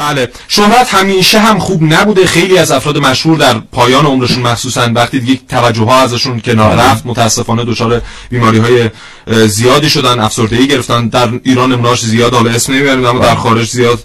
بله. 0.02 0.28
شهرت 0.48 0.94
همیشه 0.94 1.38
هم 1.38 1.58
خوب 1.58 1.82
نبوده. 1.82 2.26
خیلی 2.26 2.58
از 2.58 2.70
افراد 2.70 2.98
مشهور 2.98 3.38
در 3.38 3.54
پایان 3.72 4.06
عمرشون 4.06 4.42
مخصوصا 4.42 4.90
وقتی 4.94 5.16
یک 5.16 5.40
توجه 5.48 5.82
ها 5.82 6.00
ازشون 6.02 6.40
کنار 6.40 6.76
رفت 6.76 7.06
متاسفانه 7.06 7.64
دچار 7.64 8.02
بیماری 8.30 8.58
های 8.58 8.90
زیادی 9.46 9.90
شدن 9.90 10.20
افسردگی 10.20 10.68
گرفتن. 10.68 11.08
در 11.08 11.28
ایران 11.44 11.72
نمونهاش 11.72 12.04
زیاد 12.04 12.34
حالا 12.34 12.50
اسم 12.50 12.72
نمی‌بریم 12.72 13.04
اما 13.06 13.18
در 13.18 13.34
خارج 13.34 13.70
زیاد 13.70 13.98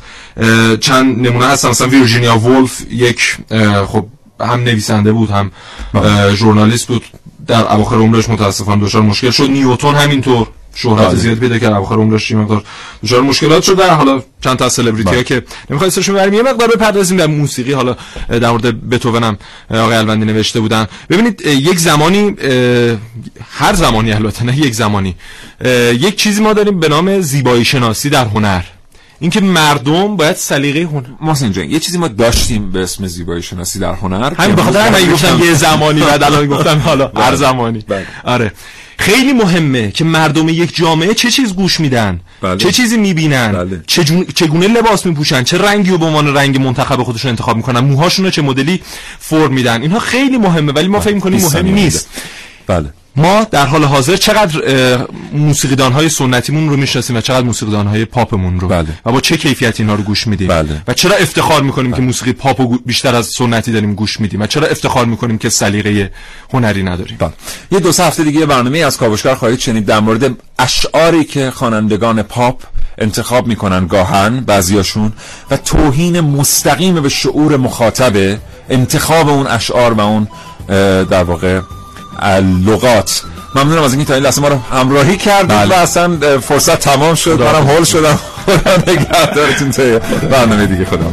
چند 0.79 1.27
نمونه 1.27 1.45
هستن. 1.45 1.69
مثلا 1.69 1.87
ویرجینیا 1.87 2.37
وولف 2.37 2.81
یک 2.91 3.37
خب 3.87 4.05
هم 4.39 4.63
نویسنده 4.63 5.11
بود 5.11 5.29
هم 5.31 5.51
ژورنالیست 6.35 6.87
بود. 6.87 7.03
در 7.47 7.73
اواخر 7.73 7.95
عمرش 7.95 8.29
متاسفانه 8.29 8.85
دچار 8.85 9.01
مشکل 9.01 9.31
شد. 9.31 9.49
نیوتن 9.49 9.95
همینطور. 9.95 10.47
شهرت 10.77 11.15
زیاد 11.15 11.37
پیدا 11.37 11.57
کرد 11.57 11.73
اواخر 11.73 11.95
عمرش 11.95 12.31
یه 12.31 12.37
مقدار 12.37 12.63
دچار 13.03 13.21
مشکلات 13.21 13.63
شد. 13.63 13.77
در 13.77 13.89
حالا 13.89 14.23
چند 14.41 14.57
تا 14.57 14.69
سلبریتی 14.69 15.15
ها 15.15 15.23
که 15.23 15.43
نمی‌خواد 15.69 15.87
اسمشون 15.87 16.15
بریم 16.15 16.33
یه 16.33 16.41
مقدار 16.41 16.67
بپردازیم 16.67 17.17
در 17.17 17.27
موسیقی. 17.27 17.73
حالا 17.73 17.95
در 18.29 18.51
مورد 18.51 18.89
بتوون 18.89 19.23
هم 19.23 19.37
آقای 19.69 19.95
الوندی 19.95 20.25
نوشته 20.25 20.59
بودن. 20.59 20.87
ببینید 21.09 21.41
یک 21.45 21.79
زمانی 21.79 22.35
هر 23.51 23.73
زمانی 23.73 24.11
البته 24.11 24.43
نه 24.43 24.57
یک 24.57 24.73
زمانی 24.73 25.15
یک 25.91 26.15
چیزی 26.15 26.41
ما 26.41 26.53
داریم 26.53 26.79
به 26.79 26.89
نام 26.89 27.21
زیبایی 27.21 27.65
شناسی 27.65 28.09
در 28.09 28.25
هنر. 28.25 28.61
اینکه 29.19 29.41
مردم 29.41 30.15
باید 30.15 30.35
سلیقه 30.35 30.79
هنر 30.79 31.05
محسن 31.21 31.51
جان 31.51 31.69
یه 31.69 31.79
چیزی 31.79 31.97
ما 31.97 32.07
داشتیم 32.07 32.71
به 32.71 32.83
اسم 32.83 33.07
زیبایی 33.07 33.41
شناسی 33.41 33.79
در 33.79 33.93
هنر 33.93 34.33
همین 34.33 34.55
بخاطر 34.55 34.79
همین 34.79 35.11
گفتم 35.11 35.39
یه 35.43 35.53
زمانی 35.53 36.01
بعد 36.01 36.23
الان 36.23 36.47
گفتم 36.57 36.79
حالا 36.79 37.11
هر 37.15 37.35
زمانی. 37.35 37.83
آره. 38.23 38.51
خیلی 38.99 39.33
مهمه 39.33 39.91
که 39.91 40.03
مردم 40.03 40.49
یک 40.49 40.75
جامعه 40.75 41.13
چه 41.13 41.31
چیز 41.31 41.53
گوش 41.53 41.79
میدن؟ 41.79 42.19
بله. 42.41 42.57
چه 42.57 42.71
چیزی 42.71 42.97
می‌بینن؟ 42.97 43.51
بله. 43.51 43.81
چجون... 43.87 44.25
چگونه 44.35 44.67
لباس 44.67 45.05
میپوشن؟ 45.05 45.43
چه 45.43 45.57
رنگی 45.57 45.89
رو 45.89 45.97
به 45.97 46.05
عنوان 46.05 46.37
رنگ 46.37 46.61
منتخب 46.61 47.03
خودشون 47.03 47.29
انتخاب 47.29 47.57
می‌کنن؟ 47.57 47.79
موهاشون 47.79 48.25
رو 48.25 48.31
چه 48.31 48.41
مدلی 48.41 48.81
فرم 49.19 49.53
میدن؟ 49.53 49.81
اینها 49.81 49.99
خیلی 49.99 50.37
مهمه 50.37 50.71
ولی 50.71 50.87
ما 50.87 50.99
فکر 50.99 51.13
می‌کنیم 51.13 51.41
مهم 51.41 51.65
نیست. 51.65 52.07
بله. 52.67 52.89
ما 53.17 53.43
در 53.51 53.65
حال 53.65 53.83
حاضر 53.83 54.15
چقدر 54.15 54.61
موسیقیدان 55.33 55.91
های 55.91 56.09
سنتیمون 56.09 56.69
رو 56.69 56.77
می‌شناسیم 56.77 57.15
و 57.15 57.21
چقدر 57.21 57.45
موسیقیدان 57.45 57.87
های 57.87 58.05
پاپمون 58.05 58.59
رو 58.59 58.67
بله. 58.67 58.87
و 59.05 59.11
با 59.11 59.21
چه 59.21 59.37
کیفیت 59.37 59.79
اینا 59.79 59.95
رو 59.95 60.03
گوش 60.03 60.27
میدیم 60.27 60.47
بله. 60.47 60.81
و 60.87 60.93
چرا 60.93 61.15
افتخار 61.15 61.61
می‌کنیم 61.61 61.93
که 61.93 62.01
موسیقی 62.01 62.33
پاپ 62.33 62.79
بیشتر 62.85 63.15
از 63.15 63.25
سنتی 63.25 63.71
داریم 63.71 63.93
گوش 63.93 64.19
میدیم 64.19 64.41
و 64.41 64.47
چرا 64.47 64.67
افتخار 64.67 65.05
می‌کنیم 65.05 65.37
که 65.37 65.49
سلیقه 65.49 66.11
هنری 66.53 66.83
نداریم 66.83 67.17
بله. 67.19 67.33
یه 67.71 67.79
دو 67.79 67.91
سه 67.91 68.03
هفته 68.03 68.23
دیگه 68.23 68.45
برنامه 68.45 68.79
از 68.79 68.97
کاوشگر 68.97 69.35
خواهید 69.35 69.59
شنید 69.59 69.85
در 69.85 69.99
مورد 69.99 70.31
اشعاری 70.59 71.23
که 71.23 71.51
خوانندگان 71.51 72.23
پاپ 72.23 72.61
انتخاب 72.97 73.47
می‌کنن 73.47 73.87
گاهن 73.87 74.39
بعضیاشون 74.39 75.13
و 75.51 75.57
توهین 75.57 76.19
مستقیم 76.19 77.01
به 77.01 77.09
شعور 77.09 77.57
مخاطبه 77.57 78.39
انتخاب 78.69 79.29
اون 79.29 79.47
اشعار 79.47 79.93
و 79.93 80.01
اون 80.01 80.27
در 81.03 81.23
واقع 81.23 81.61
لغات 82.65 83.23
ممنونم 83.55 83.83
از 83.83 83.93
اینکه 83.93 84.07
تا 84.07 84.13
این 84.13 84.23
لحظه 84.23 84.41
ما 84.41 84.47
رو 84.47 84.57
همراهی 84.71 85.17
کردید 85.17 85.49
بله. 85.49 85.75
و 85.75 85.79
اصلا 85.79 86.39
فرصت 86.39 86.79
تمام 86.79 87.15
شد 87.15 87.41
منم 87.41 87.67
هول 87.67 87.83
شدم 87.83 88.19
خدا 88.45 88.77
نگهدارتون 88.93 89.71
تا 89.71 89.99
برنامه 90.27 90.65
دیگه 90.65 90.85
خدا 90.85 91.11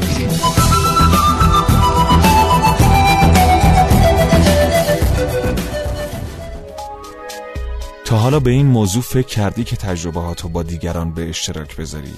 تا 8.04 8.16
حالا 8.16 8.40
به 8.40 8.50
این 8.50 8.66
موضوع 8.66 9.02
فکر 9.02 9.26
کردی 9.26 9.64
که 9.64 9.76
تجربهاتو 9.76 10.48
با 10.48 10.62
دیگران 10.62 11.14
به 11.14 11.28
اشتراک 11.28 11.76
بذاری؟ 11.76 12.14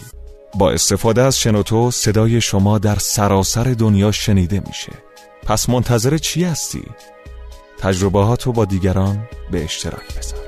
با 0.54 0.70
استفاده 0.70 1.22
از 1.22 1.40
شنوتو 1.40 1.90
صدای 1.90 2.40
شما 2.40 2.78
در 2.78 2.96
سراسر 2.98 3.64
دنیا 3.64 4.12
شنیده 4.12 4.62
میشه 4.66 4.92
پس 5.46 5.68
منتظر 5.68 6.18
چی 6.18 6.44
هستی؟ 6.44 6.82
تجربهاتو 7.78 8.52
با 8.52 8.64
دیگران 8.64 9.28
به 9.50 9.64
اشتراک 9.64 10.18
بذار. 10.18 10.45